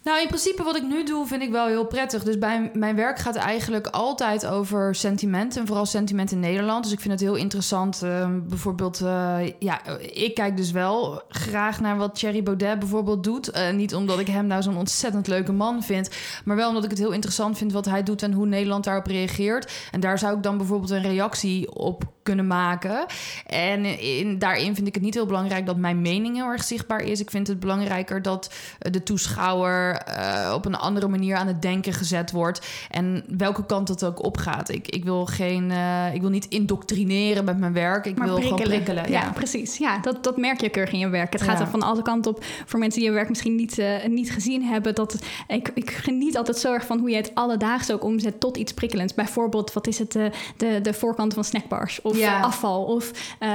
Nou, 0.03 0.21
in 0.21 0.27
principe 0.27 0.63
wat 0.63 0.75
ik 0.75 0.83
nu 0.83 1.03
doe 1.03 1.27
vind 1.27 1.41
ik 1.41 1.51
wel 1.51 1.67
heel 1.67 1.85
prettig. 1.85 2.23
Dus 2.23 2.37
bij 2.37 2.71
mijn 2.73 2.95
werk 2.95 3.19
gaat 3.19 3.35
eigenlijk 3.35 3.87
altijd 3.87 4.45
over 4.45 4.95
sentiment. 4.95 5.57
En 5.57 5.67
vooral 5.67 5.85
sentiment 5.85 6.31
in 6.31 6.39
Nederland. 6.39 6.83
Dus 6.83 6.93
ik 6.93 6.99
vind 6.99 7.13
het 7.13 7.21
heel 7.21 7.35
interessant. 7.35 8.01
ehm, 8.03 8.39
bijvoorbeeld, 8.47 9.01
eh, 9.01 9.37
ja, 9.59 9.97
ik 9.99 10.33
kijk 10.35 10.57
dus 10.57 10.71
wel 10.71 11.21
graag 11.29 11.79
naar 11.79 11.97
wat 11.97 12.15
Thierry 12.15 12.43
Baudet 12.43 12.79
bijvoorbeeld 12.79 13.23
doet. 13.23 13.51
Eh, 13.51 13.71
niet 13.73 13.95
omdat 13.95 14.19
ik 14.19 14.27
hem 14.27 14.47
nou 14.47 14.61
zo'n 14.61 14.77
ontzettend 14.77 15.27
leuke 15.27 15.51
man 15.51 15.83
vind. 15.83 16.09
Maar 16.45 16.55
wel 16.55 16.67
omdat 16.67 16.83
ik 16.83 16.89
het 16.89 16.99
heel 16.99 17.11
interessant 17.11 17.57
vind 17.57 17.71
wat 17.71 17.85
hij 17.85 18.03
doet 18.03 18.23
en 18.23 18.33
hoe 18.33 18.45
Nederland 18.45 18.83
daarop 18.83 19.07
reageert. 19.07 19.71
En 19.91 19.99
daar 19.99 20.19
zou 20.19 20.35
ik 20.35 20.43
dan 20.43 20.57
bijvoorbeeld 20.57 20.91
een 20.91 21.01
reactie 21.01 21.75
op 21.75 22.03
kunnen 22.23 22.47
maken. 22.47 23.05
En 23.45 23.99
in, 23.99 24.39
daarin 24.39 24.75
vind 24.75 24.87
ik 24.87 24.93
het 24.93 25.03
niet 25.03 25.13
heel 25.13 25.25
belangrijk 25.25 25.65
dat 25.65 25.77
mijn 25.77 26.01
mening 26.01 26.35
heel 26.35 26.47
erg 26.47 26.63
zichtbaar 26.63 27.01
is. 27.01 27.19
Ik 27.19 27.29
vind 27.29 27.47
het 27.47 27.59
belangrijker 27.59 28.21
dat 28.21 28.53
eh, 28.79 28.91
de 28.91 29.03
toeschouwer 29.03 29.92
eh, 29.93 30.53
op 30.53 30.65
een 30.65 30.75
andere 30.75 31.07
manier 31.07 31.35
aan 31.35 31.47
het 31.47 31.61
denken 31.61 31.93
gezet 31.93 32.31
wordt. 32.31 32.67
En 32.89 33.23
welke 33.37 33.65
kant 33.65 33.87
het 33.87 34.05
ook 34.05 34.23
opgaat. 34.25 34.69
Ik, 34.69 34.87
ik 34.87 35.03
wil 35.03 35.25
geen, 35.25 35.71
eh, 35.71 36.13
ik 36.13 36.21
wil 36.21 36.29
niet 36.29 36.45
indoctrineren 36.47 37.45
met 37.45 37.57
mijn 37.59 37.73
werk. 37.73 38.05
Ik 38.05 38.17
Maar 38.17 38.27
wil 38.27 38.35
gewoon 38.41 38.59
prikkelen. 38.61 39.11
Ja, 39.11 39.21
Ja. 39.21 39.31
precies. 39.31 39.77
Ja, 39.77 39.99
dat, 39.99 40.23
dat 40.23 40.37
merk 40.37 40.61
je 40.61 40.69
keurig 40.69 40.93
in 40.93 40.99
je 40.99 41.09
werk. 41.09 41.33
Het 41.33 41.41
gaat 41.41 41.57
Ja. 41.59 41.63
er 41.65 41.71
van 41.71 41.81
alle 41.81 42.01
kanten 42.01 42.31
op. 42.31 42.43
Voor 42.65 42.79
mensen 42.79 42.99
die 42.99 43.09
je 43.09 43.15
werk 43.15 43.29
misschien 43.29 43.55
niet, 43.55 43.77
eh, 43.77 44.05
niet 44.07 44.31
gezien 44.31 44.63
hebben. 44.63 44.95
Dat, 44.95 45.15
ik, 45.47 45.71
ik 45.73 45.91
geniet 45.91 46.37
altijd 46.37 46.57
zo 46.57 46.73
erg 46.73 46.85
van 46.85 46.99
hoe 46.99 47.09
je 47.09 47.15
het 47.15 47.31
alledaags 47.33 47.91
ook 47.91 48.03
omzet 48.03 48.39
tot 48.39 48.57
iets 48.57 48.73
prikkelends. 48.73 49.13
Bijvoorbeeld, 49.13 49.73
wat 49.73 49.87
is 49.87 49.99
het? 49.99 50.15
eh, 50.15 50.25
de, 50.57 50.79
de 50.81 50.93
voorkant 50.93 51.33
van 51.33 51.43
snackbars. 51.43 52.01
Of 52.01 52.17
Ja. 52.17 52.39
afval. 52.41 52.83
Of 52.83 53.11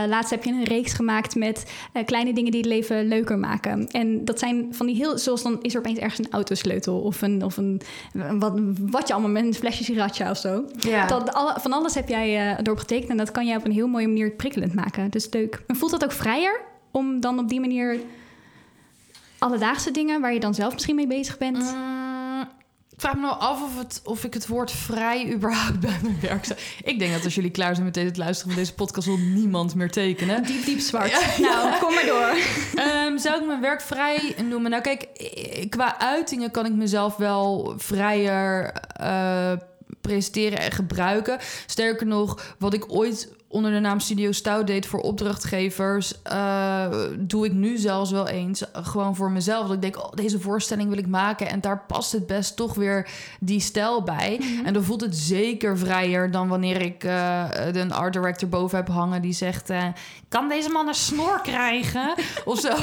laatst 0.08 0.31
heb 0.31 0.44
je 0.44 0.50
een 0.52 0.64
reeks 0.64 0.93
gemaakt 0.93 1.35
met 1.35 1.70
kleine 2.05 2.32
dingen 2.32 2.50
die 2.50 2.61
het 2.61 2.69
leven 2.70 3.08
leuker 3.08 3.38
maken. 3.38 3.87
En 3.88 4.25
dat 4.25 4.38
zijn 4.38 4.67
van 4.70 4.87
die 4.87 4.96
heel... 4.96 5.19
Zoals 5.19 5.43
dan 5.43 5.58
is 5.62 5.73
er 5.75 5.79
opeens 5.81 5.99
ergens 5.99 6.19
een 6.19 6.28
autosleutel. 6.31 7.01
Of 7.01 7.23
een... 7.23 7.45
Of 7.45 7.57
een 7.57 7.81
wat, 8.39 8.59
wat 8.79 9.09
je 9.09 9.13
allemaal 9.13 9.31
met 9.31 9.45
een 9.45 9.55
flesje 9.55 10.31
of 10.31 10.39
zo. 10.39 10.65
Ja. 10.79 11.07
Dat, 11.07 11.33
alle, 11.33 11.55
van 11.61 11.73
alles 11.73 11.95
heb 11.95 12.09
jij 12.09 12.57
erop 12.57 12.79
getekend 12.79 13.11
en 13.11 13.17
dat 13.17 13.31
kan 13.31 13.47
jij 13.47 13.57
op 13.57 13.65
een 13.65 13.73
heel 13.73 13.87
mooie 13.87 14.07
manier 14.07 14.31
prikkelend 14.31 14.75
maken. 14.75 15.11
Dus 15.11 15.29
leuk. 15.31 15.63
En 15.67 15.77
voelt 15.77 15.91
dat 15.91 16.05
ook 16.05 16.13
vrijer 16.13 16.61
om 16.91 17.21
dan 17.21 17.39
op 17.39 17.49
die 17.49 17.61
manier 17.61 17.99
alledaagse 19.39 19.91
dingen 19.91 20.21
waar 20.21 20.33
je 20.33 20.41
dan 20.41 20.55
zelf 20.55 20.73
misschien 20.73 20.97
mee 20.97 21.07
bezig 21.07 21.39
bent? 21.39 21.59
Mm, 21.59 22.08
ik 22.99 23.05
vraag 23.05 23.15
me 23.15 23.21
nou 23.21 23.41
af 23.41 23.62
of, 23.62 23.79
het, 23.79 24.00
of 24.05 24.25
ik 24.25 24.35
het 24.35 24.47
woord 24.47 24.71
vrij 24.71 25.33
überhaupt 25.33 25.81
bij 25.87 25.99
mijn 26.03 26.19
werk 26.21 26.45
zou... 26.45 26.59
Ik 26.85 26.99
denk 26.99 27.12
dat 27.12 27.25
als 27.25 27.35
jullie 27.35 27.50
klaar 27.50 27.75
zijn 27.75 27.87
met 27.87 27.97
het 27.97 28.17
luisteren 28.17 28.53
van 28.53 28.62
deze 28.62 28.75
podcast... 28.75 29.06
wil 29.06 29.19
niemand 29.19 29.75
meer 29.75 29.91
tekenen. 29.91 30.43
Diep, 30.43 30.65
diep 30.65 30.81
zwart. 30.81 31.39
Nou, 31.39 31.79
kom 31.81 31.95
maar 31.95 32.06
door. 32.06 32.37
Ehm, 32.85 33.19
zou 33.19 33.41
ik 33.41 33.47
mijn 33.47 33.61
werk 33.61 33.81
vrij 33.81 34.35
noemen? 34.49 34.71
Nou, 34.71 34.83
kijk, 34.83 35.03
eh, 35.03 35.69
qua 35.69 35.99
uitingen 35.99 36.50
kan 36.50 36.67
ik 36.67 36.73
mezelf 36.73 37.17
wel 37.17 37.75
vrijer 37.77 38.73
eh, 38.93 39.53
presenteren 40.00 40.59
en 40.59 40.73
gebruiken. 40.73 41.39
Sterker 41.67 42.06
nog, 42.06 42.55
wat 42.59 42.75
ik 42.75 42.93
ooit 42.93 43.29
onder 43.50 43.73
de 43.73 43.79
naam 43.79 44.00
Studio 44.00 44.33
Stout 44.33 44.67
deed 44.67 44.87
voor 44.87 45.00
opdrachtgevers, 45.00 46.23
eh, 46.23 46.87
doe 47.19 47.47
ik 47.47 47.53
nu 47.53 47.77
zelfs 47.77 48.11
wel 48.11 48.29
eens 48.29 48.65
gewoon 48.73 49.17
voor 49.17 49.31
mezelf. 49.31 49.67
Dat 49.67 49.75
ik 49.75 49.83
denk, 49.83 49.97
oh, 49.97 50.12
deze 50.12 50.41
voorstelling 50.41 50.89
wil 50.89 50.99
ik 50.99 51.06
maken 51.06 51.49
en 51.49 51.61
daar 51.61 51.85
past 51.87 52.12
het 52.12 52.27
best 52.27 52.56
toch 52.56 52.75
weer 52.75 53.09
die 53.40 53.61
stijl 53.61 54.02
bij. 54.02 54.40
En 54.64 54.73
dan 54.73 54.85
voelt 54.85 55.00
het 55.00 55.17
zeker 55.17 55.78
vrijer 55.78 56.31
dan 56.31 56.49
wanneer 56.49 56.81
ik 56.81 57.05
eh, 57.05 57.45
een 57.73 57.93
art 57.93 58.12
director 58.12 58.49
boven 58.49 58.78
heb 58.78 58.88
hangen 58.88 59.23
die 59.23 59.33
zegt, 59.33 59.71
eh, 59.71 59.85
kan 60.28 60.49
deze 60.49 60.69
man 60.69 60.88
een 60.88 60.95
snor 60.95 61.40
krijgen? 61.43 62.14
of 62.45 62.61
zo. 62.61 62.75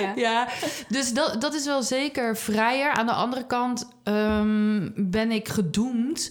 Ja. 0.00 0.12
ja, 0.28 0.48
dus 0.88 1.12
dat, 1.12 1.40
dat 1.40 1.54
is 1.54 1.64
wel 1.64 1.82
zeker 1.82 2.36
vrijer. 2.36 2.90
Aan 2.90 3.06
de 3.06 3.12
andere 3.12 3.46
kant 3.46 3.88
ehm, 4.02 4.88
ben 4.96 5.30
ik 5.30 5.48
gedoemd 5.48 6.30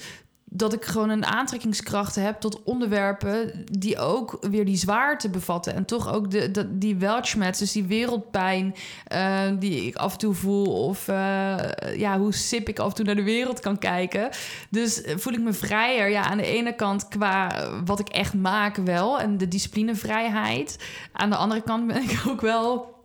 dat 0.53 0.73
ik 0.73 0.85
gewoon 0.85 1.09
een 1.09 1.25
aantrekkingskracht 1.25 2.15
heb 2.15 2.39
tot 2.39 2.63
onderwerpen 2.63 3.65
die 3.71 3.97
ook 3.97 4.37
weer 4.41 4.65
die 4.65 4.77
zwaarte 4.77 5.29
bevatten. 5.29 5.75
En 5.75 5.85
toch 5.85 6.13
ook 6.13 6.31
de, 6.31 6.77
die 6.77 6.95
weltschmerz, 6.95 7.59
dus 7.59 7.71
die 7.71 7.83
wereldpijn 7.83 8.75
eh, 9.07 9.41
die 9.59 9.85
ik 9.85 9.95
af 9.95 10.11
en 10.11 10.17
toe 10.17 10.33
voel. 10.33 10.85
Of 10.87 11.07
eh, 11.07 11.55
ja, 11.95 12.19
hoe 12.19 12.33
sip 12.33 12.69
ik 12.69 12.79
af 12.79 12.89
en 12.89 12.95
toe 12.95 13.05
naar 13.05 13.15
de 13.15 13.23
wereld 13.23 13.59
kan 13.59 13.77
kijken. 13.77 14.29
Dus 14.69 15.01
voel 15.15 15.33
ik 15.33 15.41
me 15.41 15.53
vrijer. 15.53 16.09
Ja, 16.09 16.23
aan 16.23 16.37
de 16.37 16.45
ene 16.45 16.75
kant 16.75 17.07
qua 17.07 17.67
wat 17.85 17.99
ik 17.99 18.09
echt 18.09 18.33
maak 18.33 18.75
wel. 18.75 19.19
En 19.19 19.37
de 19.37 19.47
disciplinevrijheid. 19.47 20.77
Aan 21.11 21.29
de 21.29 21.35
andere 21.35 21.61
kant 21.61 21.87
ben 21.87 22.03
ik 22.03 22.23
ook 22.29 22.41
wel 22.41 22.99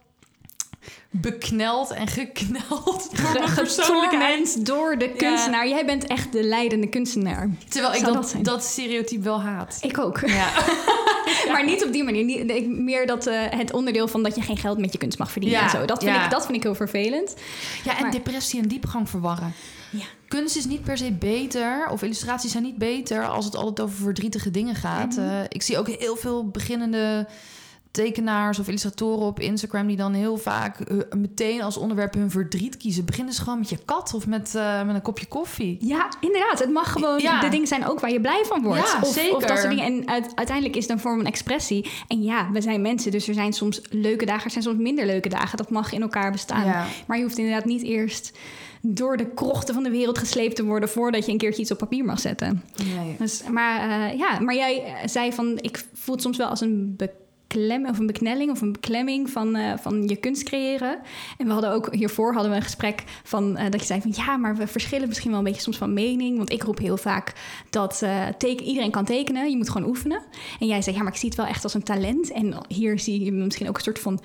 bekneld 1.10 1.90
en 1.90 2.06
gekneld 2.06 3.08
door 3.22 3.32
mijn 3.32 3.54
persoonlijkheid. 3.54 4.66
Door 4.66 4.98
de 4.98 5.10
kunstenaar. 5.10 5.68
Jij 5.68 5.86
bent 5.86 6.06
echt 6.06 6.32
de 6.32 6.42
leidende 6.42 6.88
kunstenaar. 6.88 7.50
Terwijl 7.68 7.94
ik 7.94 8.04
dat, 8.04 8.34
dat 8.42 8.64
stereotype 8.64 9.22
wel 9.22 9.40
haat. 9.42 9.78
Ik 9.80 9.98
ook. 9.98 10.20
Ja. 10.26 10.48
Maar 11.52 11.64
niet 11.64 11.84
op 11.84 11.92
die 11.92 12.04
manier. 12.04 12.44
Meer 12.68 13.06
dat, 13.06 13.26
eh, 13.26 13.40
het 13.50 13.72
onderdeel 13.72 14.08
van 14.08 14.22
dat 14.22 14.34
je 14.36 14.42
geen 14.42 14.56
geld 14.56 14.78
met 14.78 14.92
je 14.92 14.98
kunst 14.98 15.18
mag 15.18 15.30
verdienen 15.30 15.58
Ja, 15.58 15.64
en 15.64 15.70
zo. 15.70 15.84
Dat 15.84 16.04
vind, 16.04 16.16
ik, 16.16 16.30
dat 16.30 16.44
vind 16.44 16.56
ik 16.56 16.62
heel 16.62 16.74
vervelend. 16.74 17.34
ja, 17.84 17.96
en 17.96 18.02
Maar- 18.02 18.10
depressie 18.10 18.60
en 18.62 18.68
diepgang 18.68 19.08
verwarren. 19.10 19.52
Ja. 19.90 20.04
Kunst 20.28 20.56
is 20.56 20.64
niet 20.64 20.82
per 20.82 20.98
se 20.98 21.12
beter, 21.12 21.88
of 21.90 22.02
illustraties 22.02 22.50
zijn 22.52 22.62
niet 22.62 22.78
beter 22.78 23.26
als 23.28 23.44
het 23.44 23.56
altijd 23.56 23.80
over 23.88 23.96
verdrietige 24.02 24.50
dingen 24.50 24.74
gaat. 24.74 25.16
Mhm. 25.16 25.20
Eh, 25.28 25.40
ik 25.48 25.62
zie 25.62 25.78
ook 25.78 25.88
heel 25.88 26.16
veel 26.16 26.48
beginnende 26.48 27.26
tekenaars 27.96 28.58
of 28.58 28.66
illustratoren 28.66 29.26
op 29.26 29.40
Instagram 29.40 29.86
die 29.86 29.96
dan 29.96 30.12
heel 30.12 30.36
vaak 30.36 30.80
eh, 30.80 30.96
meteen 31.16 31.62
als 31.62 31.76
onderwerp 31.76 32.14
hun 32.14 32.30
verdriet 32.30 32.76
kiezen. 32.76 33.04
Beginnen 33.04 33.34
ze 33.34 33.42
gewoon 33.42 33.58
met 33.58 33.68
je 33.68 33.78
kat 33.84 34.14
of 34.14 34.26
met, 34.26 34.54
eh, 34.54 34.82
met 34.84 34.94
een 34.94 35.02
kopje 35.02 35.26
koffie. 35.26 35.76
Ja, 35.80 36.08
inderdaad. 36.20 36.58
Het 36.58 36.70
mag 36.70 36.92
gewoon 36.92 37.18
Ja. 37.20 37.40
de 37.40 37.48
dingen 37.48 37.66
zijn 37.66 37.86
ook 37.88 38.00
waar 38.00 38.12
je 38.12 38.20
blij 38.20 38.42
van 38.46 38.62
wordt. 38.62 38.92
Ja, 38.92 38.98
of, 39.02 39.12
zeker. 39.12 39.36
of 39.36 39.44
dat 39.44 39.58
soort 39.58 39.70
dingen. 39.70 39.84
En 39.84 40.08
uit- 40.08 40.32
uiteindelijk 40.34 40.76
is 40.76 40.82
het 40.82 40.92
een 40.92 40.98
vorm 41.00 41.16
van 41.16 41.26
expressie. 41.26 41.90
En 42.08 42.22
ja, 42.22 42.50
we 42.52 42.60
zijn 42.60 42.82
mensen, 42.82 43.10
dus 43.10 43.28
er 43.28 43.34
zijn 43.34 43.52
soms 43.52 43.80
leuke 43.90 44.24
dagen, 44.26 44.44
er 44.44 44.50
zijn 44.50 44.64
soms 44.64 44.78
minder 44.78 45.06
leuke 45.06 45.28
dagen. 45.28 45.56
Dat 45.56 45.70
mag 45.70 45.92
in 45.92 46.02
elkaar 46.02 46.32
bestaan. 46.32 46.64
Ja. 46.64 46.86
Maar 47.06 47.16
je 47.16 47.22
hoeft 47.22 47.38
inderdaad 47.38 47.64
niet 47.64 47.82
eerst 47.82 48.38
door 48.82 49.16
de 49.16 49.26
krochten 49.34 49.74
van 49.74 49.82
de 49.82 49.90
wereld 49.90 50.18
gesleept 50.18 50.56
te 50.56 50.64
worden 50.64 50.88
voordat 50.88 51.26
je 51.26 51.32
een 51.32 51.38
keertje 51.38 51.62
iets 51.62 51.70
op 51.70 51.78
papier 51.78 52.04
mag 52.04 52.20
zetten. 52.20 52.62
Nee. 52.96 53.16
Dus, 53.18 53.42
maar, 53.50 53.80
eh, 54.10 54.18
ja, 54.18 54.40
maar 54.40 54.54
jij 54.54 54.82
zei 55.04 55.32
van, 55.32 55.58
ik 55.60 55.84
voel 55.94 56.14
het 56.14 56.24
soms 56.24 56.36
wel 56.36 56.48
als 56.48 56.60
een 56.60 56.94
beklem, 57.48 57.86
of 57.86 57.98
een 57.98 58.06
beknelling 58.06 58.50
of 58.50 58.60
een 58.60 58.72
beklemming 58.72 59.30
van, 59.30 59.56
eh, 59.56 59.72
van 59.78 60.08
je 60.08 60.16
kunst 60.16 60.42
creëren. 60.42 60.98
En 61.38 61.46
we 61.46 61.52
hadden 61.52 61.70
ook 61.70 61.94
hiervoor 61.94 62.32
hadden 62.32 62.50
we 62.50 62.56
een 62.56 62.62
gesprek 62.62 63.04
van 63.22 63.56
eh, 63.56 63.70
dat 63.70 63.80
je 63.80 63.86
zei 63.86 64.00
van 64.00 64.12
ja, 64.16 64.36
maar 64.36 64.56
we 64.56 64.66
verschillen 64.66 65.08
misschien 65.08 65.30
wel 65.30 65.38
een 65.38 65.44
beetje 65.44 65.60
soms 65.60 65.76
van 65.76 65.92
mening. 65.92 66.36
Want 66.36 66.52
ik 66.52 66.62
roep 66.62 66.78
heel 66.78 66.96
vaak 66.96 67.32
dat 67.70 68.02
eh, 68.02 68.26
teken, 68.38 68.66
iedereen 68.66 68.90
kan 68.90 69.04
tekenen, 69.04 69.50
je 69.50 69.56
moet 69.56 69.70
gewoon 69.70 69.88
oefenen. 69.88 70.22
En 70.60 70.66
jij 70.66 70.82
zei 70.82 70.96
ja, 70.96 71.02
maar 71.02 71.12
ik 71.12 71.18
zie 71.18 71.28
het 71.28 71.38
wel 71.38 71.46
echt 71.46 71.64
als 71.64 71.74
een 71.74 71.82
talent. 71.82 72.32
En 72.32 72.54
hier 72.68 72.98
zie 72.98 73.24
je 73.24 73.32
misschien 73.32 73.68
ook 73.68 73.76
een 73.76 73.82
soort 73.82 73.98
van 73.98 74.20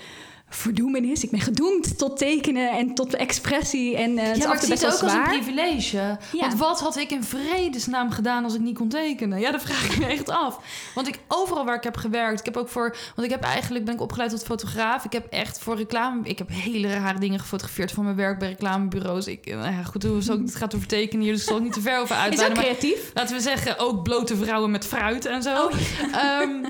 verdoemenis. 0.55 1.23
Ik 1.23 1.31
ben 1.31 1.39
gedoemd 1.39 1.97
tot 1.97 2.17
tekenen 2.17 2.71
en 2.71 2.93
tot 2.93 3.15
expressie. 3.15 3.97
En 3.97 4.17
eh 4.17 4.25
het 4.27 4.35
is 4.37 4.41
Ja, 4.41 4.47
maar 4.47 4.55
ik 4.57 4.61
zie 4.63 4.73
het 4.73 4.85
ook 4.85 5.01
als 5.01 5.13
een 5.13 5.23
privilege. 5.23 5.97
Ja. 5.97 6.39
Want 6.39 6.55
wat 6.59 6.79
had 6.79 6.97
ik 6.97 7.11
in 7.11 7.23
vredesnaam 7.23 8.11
gedaan 8.11 8.43
als 8.43 8.53
ik 8.53 8.59
niet 8.61 8.77
kon 8.77 8.87
tekenen? 8.89 9.39
Ja, 9.39 9.51
dat 9.51 9.61
vraag 9.63 9.89
ik 9.91 9.97
me 9.99 10.05
echt 10.05 10.29
af. 10.29 10.59
Want 10.95 11.07
ik 11.07 11.19
overal 11.27 11.65
waar 11.65 11.75
ik 11.75 11.83
heb 11.83 11.97
gewerkt, 11.97 12.39
ik 12.39 12.45
heb 12.45 12.57
ook 12.57 12.69
voor, 12.69 12.95
want 13.15 13.27
ik 13.27 13.33
heb 13.33 13.43
eigenlijk 13.43 13.85
ben 13.85 13.93
ik 13.93 14.01
opgeleid 14.01 14.29
tot 14.29 14.43
fotograaf. 14.43 15.05
Ik 15.05 15.11
heb 15.13 15.27
echt 15.29 15.59
voor 15.59 15.75
reclame, 15.77 16.19
ik 16.23 16.37
heb 16.37 16.49
hele 16.51 16.93
rare 16.93 17.19
dingen 17.19 17.39
gefotografeerd 17.39 17.91
voor 17.91 18.03
mijn 18.03 18.15
werk 18.15 18.39
bij 18.39 18.47
reclamebureaus. 18.47 19.27
Ik, 19.27 19.45
nou 19.45 19.71
ja, 19.71 19.83
goed, 19.83 20.03
hoe 20.03 20.21
zal 20.21 20.35
ik- 20.35 20.41
het 20.45 20.55
gaat 20.55 20.75
over 20.75 20.87
tekenen 20.87 21.23
hier, 21.23 21.31
dus 21.33 21.41
ik 21.41 21.47
zal 21.47 21.57
ik 21.57 21.63
niet 21.63 21.73
te 21.73 21.81
ver 21.81 21.99
over 21.99 22.15
Is 22.15 22.21
ook 22.21 22.27
uitweiden. 22.27 22.57
Maar 22.57 22.65
creatief. 22.65 23.11
laten 23.13 23.35
we 23.35 23.41
zeggen, 23.41 23.79
ook 23.79 24.03
blote 24.03 24.35
vrouwen 24.35 24.71
met 24.71 24.85
fruit 24.85 25.25
en 25.25 25.41
zo. 25.43 25.69
Ehm, 26.11 26.49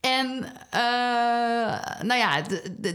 en 0.00 0.44
eh, 0.70 0.80
nou 2.02 2.14
ja, 2.14 2.42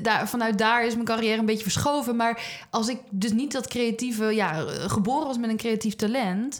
daar, 0.02 0.30
vanuit 0.30 0.58
daar 0.58 0.86
is 0.86 0.94
mijn 0.94 1.06
carrière 1.06 1.40
een 1.40 1.46
beetje 1.46 1.64
verschoven. 1.64 2.16
Maar 2.16 2.66
als 2.70 2.88
ik 2.88 3.00
dus 3.10 3.32
niet 3.32 3.52
dat 3.52 3.68
creatieve, 3.68 4.26
ja, 4.26 4.66
geboren 4.88 5.28
was 5.28 5.38
met 5.38 5.50
een 5.50 5.58
creatief 5.58 5.96
talent. 5.96 6.60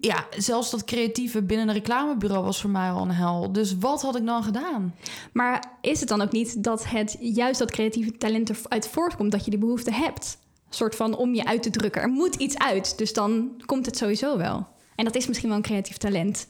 Ja, 0.00 0.26
zelfs 0.36 0.70
dat 0.70 0.84
creatieve 0.84 1.42
binnen 1.42 1.68
een 1.68 1.74
reclamebureau 1.74 2.44
was 2.44 2.60
voor 2.60 2.70
mij 2.70 2.90
al 2.90 3.02
een 3.02 3.10
hel. 3.10 3.52
Dus 3.52 3.78
wat 3.78 4.02
had 4.02 4.16
ik 4.16 4.26
dan 4.26 4.42
gedaan? 4.42 4.94
Maar 5.32 5.78
is 5.80 6.00
het 6.00 6.08
dan 6.08 6.22
ook 6.22 6.32
niet 6.32 6.62
dat 6.64 6.88
het 6.88 7.16
juist 7.20 7.58
dat 7.58 7.70
creatieve 7.70 8.16
talent 8.16 8.50
eruit 8.50 8.88
voortkomt 8.88 9.32
dat 9.32 9.44
je 9.44 9.50
die 9.50 9.60
behoefte 9.60 9.92
hebt? 9.92 10.38
Een 10.68 10.74
soort 10.74 10.94
van 10.94 11.16
om 11.16 11.34
je 11.34 11.44
uit 11.44 11.62
te 11.62 11.70
drukken. 11.70 12.02
Er 12.02 12.08
moet 12.08 12.34
iets 12.34 12.58
uit, 12.58 12.98
dus 12.98 13.12
dan 13.12 13.62
komt 13.66 13.86
het 13.86 13.96
sowieso 13.96 14.36
wel. 14.36 14.66
En 14.94 15.04
dat 15.04 15.14
is 15.14 15.26
misschien 15.26 15.48
wel 15.48 15.56
een 15.56 15.64
creatief 15.64 15.96
talent. 15.96 16.46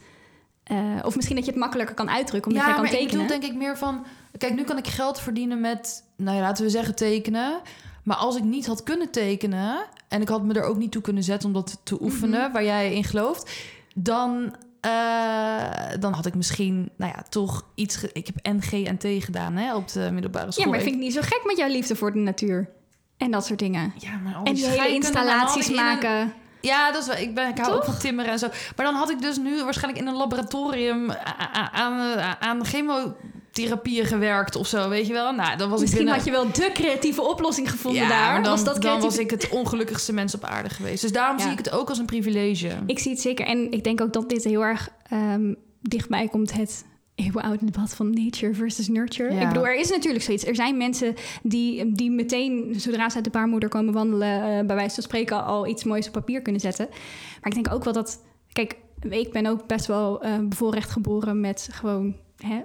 Eh, 0.68 0.76
of 1.04 1.14
misschien 1.14 1.36
dat 1.36 1.44
je 1.44 1.50
het 1.50 1.60
makkelijker 1.60 1.94
kan 1.94 2.10
uitdrukken 2.10 2.50
omdat 2.50 2.66
ja, 2.66 2.72
jij 2.72 2.78
kan 2.82 2.84
maar 2.90 3.00
ik 3.00 3.06
tekenen. 3.06 3.26
bedoel 3.26 3.40
denk 3.40 3.52
ik 3.52 3.58
meer 3.58 3.78
van... 3.78 4.04
Kijk, 4.38 4.54
nu 4.54 4.64
kan 4.64 4.78
ik 4.78 4.86
geld 4.86 5.20
verdienen 5.20 5.60
met, 5.60 6.04
nou 6.16 6.36
ja, 6.36 6.42
laten 6.42 6.64
we 6.64 6.70
zeggen 6.70 6.94
tekenen. 6.94 7.60
Maar 8.02 8.16
als 8.16 8.36
ik 8.36 8.42
niet 8.42 8.66
had 8.66 8.82
kunnen 8.82 9.10
tekenen... 9.10 9.76
en 10.08 10.20
ik 10.22 10.28
had 10.28 10.42
me 10.44 10.54
er 10.54 10.62
ook 10.62 10.76
niet 10.76 10.92
toe 10.92 11.02
kunnen 11.02 11.22
zetten 11.22 11.48
om 11.48 11.54
dat 11.54 11.80
te 11.82 12.02
oefenen... 12.02 12.40
Mhm. 12.42 12.52
waar 12.52 12.64
jij 12.64 12.94
in 12.94 13.04
gelooft... 13.04 13.50
dan, 13.94 14.54
eh, 14.80 15.60
dan 16.00 16.12
had 16.12 16.26
ik 16.26 16.34
misschien, 16.34 16.90
nou 16.96 17.12
ja, 17.16 17.22
toch 17.28 17.64
iets... 17.74 17.96
ge- 17.96 18.10
ik 18.12 18.26
heb 18.26 18.54
NG 18.56 18.72
en 18.86 18.98
T 18.98 19.04
gedaan 19.24 19.56
hè, 19.56 19.74
op 19.76 19.92
de 19.92 20.08
middelbare 20.12 20.52
school. 20.52 20.64
ja, 20.64 20.70
maar 20.70 20.78
ik 20.78 20.84
vind 20.84 20.96
het 20.96 21.04
niet 21.04 21.14
zo 21.14 21.20
gek 21.22 21.40
met 21.44 21.56
jouw 21.56 21.68
liefde 21.68 21.96
voor 21.96 22.12
de 22.12 22.18
natuur. 22.18 22.68
En 23.16 23.30
dat 23.30 23.46
soort 23.46 23.58
dingen. 23.58 23.92
Ja, 23.98 24.16
maar 24.24 24.34
al 24.34 24.44
En 24.44 24.54
die 24.54 24.66
hele 24.66 24.88
installaties 24.88 25.68
ik 25.68 25.76
maken. 25.76 26.32
Ja, 26.68 26.92
dat 26.92 27.02
is 27.02 27.08
wel. 27.08 27.16
Ik, 27.16 27.34
ben, 27.34 27.48
ik 27.48 27.58
hou 27.58 27.72
ook 27.74 27.84
van 27.84 27.98
timmeren 27.98 28.32
en 28.32 28.38
zo. 28.38 28.48
Maar 28.76 28.86
dan 28.86 28.94
had 28.94 29.10
ik 29.10 29.20
dus 29.20 29.36
nu 29.36 29.64
waarschijnlijk 29.64 30.02
in 30.04 30.10
een 30.10 30.16
laboratorium 30.16 31.10
aan, 31.10 31.70
aan, 31.72 32.36
aan 32.40 32.64
chemotherapieën 32.66 34.04
gewerkt 34.06 34.56
of 34.56 34.66
zo, 34.66 34.88
weet 34.88 35.06
je 35.06 35.12
wel? 35.12 35.32
Nou, 35.32 35.56
dan 35.56 35.70
was 35.70 35.80
Misschien 35.80 36.00
ik 36.00 36.06
binnen... 36.06 36.14
had 36.14 36.24
je 36.24 36.30
wel 36.58 36.66
de 36.68 36.72
creatieve 36.72 37.22
oplossing 37.22 37.70
gevonden 37.70 38.02
ja, 38.02 38.08
daar. 38.08 38.42
dan, 38.42 38.50
was 38.52 38.64
dat 38.64 38.72
dan 38.72 38.82
creatief... 38.82 39.02
was 39.04 39.18
ik 39.18 39.30
het 39.30 39.48
ongelukkigste 39.48 40.12
mens 40.12 40.34
op 40.34 40.44
aarde 40.44 40.68
geweest. 40.68 41.02
Dus 41.02 41.12
daarom 41.12 41.36
Ja. 41.36 41.42
zie 41.42 41.52
ik 41.52 41.58
het 41.58 41.70
ook 41.70 41.88
als 41.88 41.98
een 41.98 42.06
privilege. 42.06 42.68
Ik 42.86 42.98
zie 42.98 43.10
het 43.12 43.20
zeker. 43.20 43.46
En 43.46 43.72
ik 43.72 43.84
denk 43.84 44.00
ook 44.00 44.12
dat 44.12 44.28
dit 44.28 44.44
heel 44.44 44.62
erg 44.64 44.88
ehm, 45.08 45.54
dichtbij 45.80 46.28
komt 46.28 46.52
het 46.52 46.84
eeuwenoude 47.18 47.64
debat 47.64 47.94
van 47.94 48.10
nature 48.10 48.54
versus 48.54 48.88
nurture. 48.88 49.34
Ja. 49.34 49.40
Ik 49.40 49.48
bedoel, 49.48 49.66
er 49.66 49.78
is 49.78 49.90
natuurlijk 49.90 50.24
zoiets. 50.24 50.44
Er 50.44 50.54
zijn 50.54 50.76
mensen 50.76 51.14
die, 51.42 51.92
die 51.92 52.10
meteen, 52.10 52.74
zodra 52.76 53.08
ze 53.08 53.14
uit 53.14 53.24
de 53.24 53.30
baarmoeder 53.30 53.68
komen 53.68 53.92
wandelen, 53.92 54.42
eh, 54.42 54.66
bij 54.66 54.76
wijze 54.76 54.94
van 54.94 55.02
spreken 55.02 55.44
al 55.44 55.66
iets 55.66 55.84
moois 55.84 56.06
op 56.06 56.12
papier 56.12 56.42
kunnen 56.42 56.60
zetten. 56.60 56.86
Maar 57.40 57.48
ik 57.48 57.54
denk 57.54 57.72
ook 57.72 57.84
wel 57.84 57.92
dat, 57.92 58.22
kijk, 58.52 58.76
ik 59.08 59.32
ben 59.32 59.46
ook 59.46 59.66
best 59.66 59.86
wel 59.86 60.22
eh, 60.22 60.38
bevoorrecht 60.38 60.90
geboren 60.90 61.40
met 61.40 61.68
gewoon 61.72 62.14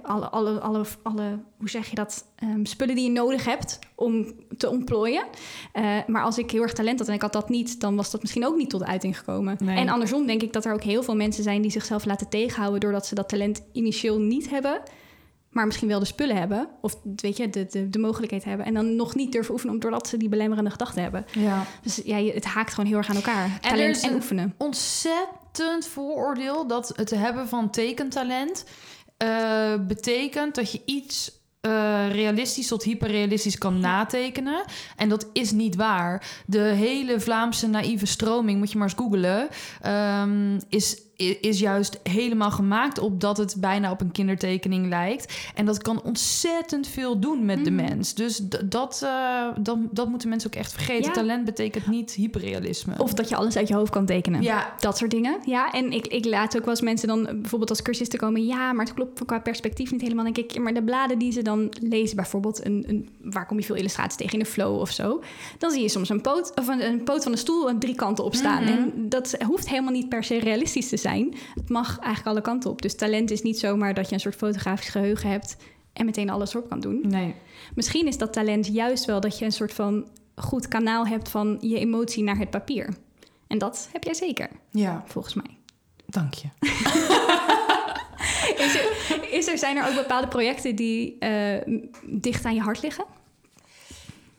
alle, 0.02 0.28
alle, 0.28 0.60
alle, 0.60 0.84
alle, 1.02 1.38
hoe 1.58 1.70
zeg 1.70 1.86
je 1.88 1.94
dat, 1.94 2.24
Ehm, 2.36 2.64
spullen 2.64 2.94
die 2.94 3.04
je 3.04 3.10
nodig 3.10 3.44
hebt 3.44 3.78
om 3.94 4.32
te 4.56 4.70
ontplooien. 4.70 5.24
Eh, 5.72 5.96
maar 6.06 6.22
als 6.22 6.38
ik 6.38 6.50
heel 6.50 6.62
erg 6.62 6.72
talent 6.72 6.98
had 6.98 7.08
en 7.08 7.14
ik 7.14 7.22
had 7.22 7.32
dat 7.32 7.48
niet, 7.48 7.80
dan 7.80 7.96
was 7.96 8.10
dat 8.10 8.20
misschien 8.20 8.46
ook 8.46 8.56
niet 8.56 8.70
tot 8.70 8.84
uiting 8.84 9.18
gekomen. 9.18 9.56
Nee. 9.60 9.76
En 9.76 9.88
andersom 9.88 10.26
denk 10.26 10.42
ik 10.42 10.52
dat 10.52 10.64
er 10.64 10.72
ook 10.72 10.82
heel 10.82 11.02
veel 11.02 11.16
mensen 11.16 11.42
zijn 11.42 11.62
die 11.62 11.70
zichzelf 11.70 12.04
laten 12.04 12.28
tegenhouden 12.28 12.80
doordat 12.80 13.06
ze 13.06 13.14
dat 13.14 13.28
talent 13.28 13.62
initieel 13.72 14.18
niet 14.20 14.50
hebben. 14.50 14.80
Maar 15.50 15.66
misschien 15.66 15.88
wel 15.88 15.98
de 15.98 16.04
spullen 16.04 16.36
hebben. 16.36 16.68
Of 16.80 16.96
weet 17.16 17.36
je, 17.36 17.50
de, 17.50 17.66
de, 17.70 17.90
de 17.90 17.98
mogelijkheid 17.98 18.44
hebben. 18.44 18.66
En 18.66 18.74
dan 18.74 18.96
nog 18.96 19.14
niet 19.14 19.32
durven 19.32 19.52
oefenen 19.52 19.78
doordat 19.80 20.08
ze 20.08 20.16
die 20.16 20.28
belemmerende 20.28 20.70
gedachten 20.70 21.02
hebben. 21.02 21.24
Ja. 21.32 21.66
Dus 21.82 22.00
ja, 22.04 22.16
het 22.22 22.44
haakt 22.44 22.70
gewoon 22.74 22.88
heel 22.88 22.98
erg 22.98 23.08
aan 23.08 23.16
elkaar. 23.16 23.58
Talent 23.60 24.02
en, 24.02 24.08
een- 24.08 24.14
oefenen. 24.14 24.54
Ontzettend 24.58 25.86
vooroordeel 25.86 26.66
dat 26.66 26.92
het 26.96 27.10
hebben 27.10 27.48
van 27.48 27.70
tekentalent 27.70 28.64
eh, 29.16 29.74
betekent 29.86 30.54
dat 30.54 30.72
je 30.72 30.80
iets 30.84 31.42
eh, 31.64 32.10
realistisch 32.10 32.66
tot 32.66 32.82
hyperrealistisch 32.82 33.58
kan 33.58 33.80
natekenen. 33.80 34.64
En 34.96 35.08
dat 35.08 35.26
is 35.32 35.50
niet 35.50 35.76
waar. 35.76 36.42
De 36.46 36.58
hele 36.58 37.20
Vlaamse 37.20 37.68
naïeve 37.68 38.06
stroming, 38.06 38.58
moet 38.58 38.72
je 38.72 38.78
maar 38.78 38.88
eens 38.88 38.98
googlen, 38.98 39.48
ehm, 39.82 40.60
is, 40.68 41.02
is 41.40 41.58
juist 41.60 42.00
helemaal 42.02 42.50
gemaakt 42.50 42.98
op 42.98 43.20
dat 43.20 43.36
het 43.36 43.54
bijna 43.58 43.90
op 43.90 44.00
een 44.00 44.12
kindertekening 44.12 44.88
lijkt. 44.88 45.34
En 45.54 45.64
dat 45.66 45.82
kan 45.82 46.02
ontzettend 46.02 46.86
veel 46.88 47.18
doen 47.20 47.44
met 47.44 47.64
de 47.64 47.70
Mhm. 47.70 47.84
mens. 47.84 48.14
Dus 48.14 48.40
dat, 48.64 49.00
eh, 49.04 49.46
dat, 49.60 49.78
dat 49.90 50.08
moeten 50.08 50.28
mensen 50.28 50.50
ook 50.52 50.56
echt 50.58 50.72
vergeten. 50.72 51.04
Ja. 51.04 51.10
Talent 51.10 51.44
betekent 51.44 51.86
niet 51.86 52.10
hyperrealisme. 52.12 52.94
Of 52.98 53.12
dat 53.14 53.28
je 53.28 53.36
alles 53.36 53.56
uit 53.56 53.68
je 53.68 53.74
hoofd 53.74 53.90
kan 53.92 54.06
tekenen. 54.06 54.42
ja, 54.42 54.74
Dat 54.78 54.98
soort 54.98 55.10
dingen. 55.10 55.38
Ja, 55.44 55.72
en 55.72 55.92
ik, 55.92 56.06
ik 56.06 56.24
laat 56.24 56.56
ook 56.56 56.64
wel 56.64 56.70
eens 56.74 56.80
mensen 56.82 57.08
dan 57.08 57.26
eh, 57.26 57.34
bijvoorbeeld 57.34 57.70
als 57.70 57.82
cursisten 57.82 58.18
komen. 58.18 58.44
Ja, 58.46 58.72
maar 58.72 58.84
het 58.84 58.94
klopt 58.94 59.24
qua 59.24 59.38
perspectief 59.40 59.90
niet 59.92 60.00
helemaal. 60.00 60.24
Dan 60.24 60.32
denk 60.32 60.50
ik, 60.52 60.58
maar 60.62 60.74
de 60.74 60.82
bladen 60.82 61.18
die 61.18 61.32
ze 61.32 61.42
dan 61.42 61.72
lezen, 61.80 62.16
bijvoorbeeld, 62.16 62.64
een, 62.64 62.84
een, 62.86 63.08
waar 63.22 63.46
kom 63.46 63.58
je 63.58 63.64
veel 63.64 63.74
illustraties 63.76 64.16
tegen 64.16 64.32
in 64.32 64.38
de 64.38 64.50
flow 64.50 64.80
of 64.80 64.90
zo. 64.90 65.22
Dan 65.58 65.70
zie 65.70 65.82
je 65.82 65.88
soms 65.88 66.08
een 66.08 66.20
poot, 66.20 66.52
of 66.54 66.68
een, 66.68 66.84
een 66.86 67.04
poot 67.04 67.22
van 67.22 67.32
een 67.32 67.38
stoel 67.38 67.68
aan 67.68 67.78
drie 67.78 67.94
kanten 67.94 68.24
op 68.24 68.34
staan. 68.34 68.62
Mhm. 68.62 68.72
En 68.72 68.92
dat 69.08 69.36
hoeft 69.46 69.68
helemaal 69.68 69.92
niet 69.92 70.08
per 70.08 70.24
se 70.24 70.38
realistisch 70.38 70.88
te 70.88 70.96
zijn. 70.96 71.02
Het 71.10 71.68
mag 71.68 71.88
eigenlijk 71.98 72.26
alle 72.26 72.40
kanten 72.40 72.70
op. 72.70 72.82
Dus 72.82 72.94
talent 72.96 73.30
is 73.30 73.42
niet 73.42 73.58
zomaar 73.58 73.94
dat 73.94 74.08
je 74.08 74.14
een 74.14 74.20
soort 74.20 74.34
fotografisch 74.36 74.88
geheugen 74.88 75.30
hebt 75.30 75.56
en 75.92 76.04
meteen 76.06 76.30
alles 76.30 76.54
op 76.54 76.68
kan 76.68 76.80
doen. 76.80 77.00
nee. 77.02 77.34
Misschien 77.74 78.06
is 78.06 78.18
dat 78.18 78.32
talent 78.32 78.66
juist 78.66 79.04
wel 79.04 79.20
dat 79.20 79.38
je 79.38 79.44
een 79.44 79.52
soort 79.52 79.72
van 79.72 80.08
goed 80.36 80.68
kanaal 80.68 81.06
hebt 81.06 81.28
van 81.28 81.58
je 81.60 81.78
emotie 81.78 82.22
naar 82.22 82.38
het 82.38 82.50
papier. 82.50 82.94
En 83.46 83.58
dat 83.58 83.88
heb 83.92 84.04
jij 84.04 84.14
zeker, 84.14 84.48
Ja, 84.70 85.02
volgens 85.06 85.34
mij. 85.34 85.56
dank 86.06 86.34
je. 86.34 86.48
Is 88.56 88.74
er, 88.74 88.88
is 89.32 89.46
er, 89.48 89.58
zijn 89.58 89.76
er 89.76 89.88
ook 89.88 89.94
bepaalde 89.94 90.28
projecten 90.28 90.74
die 90.76 91.18
eh, 91.18 91.78
dicht 92.06 92.44
aan 92.44 92.54
je 92.54 92.60
hart 92.60 92.82
liggen? 92.82 93.04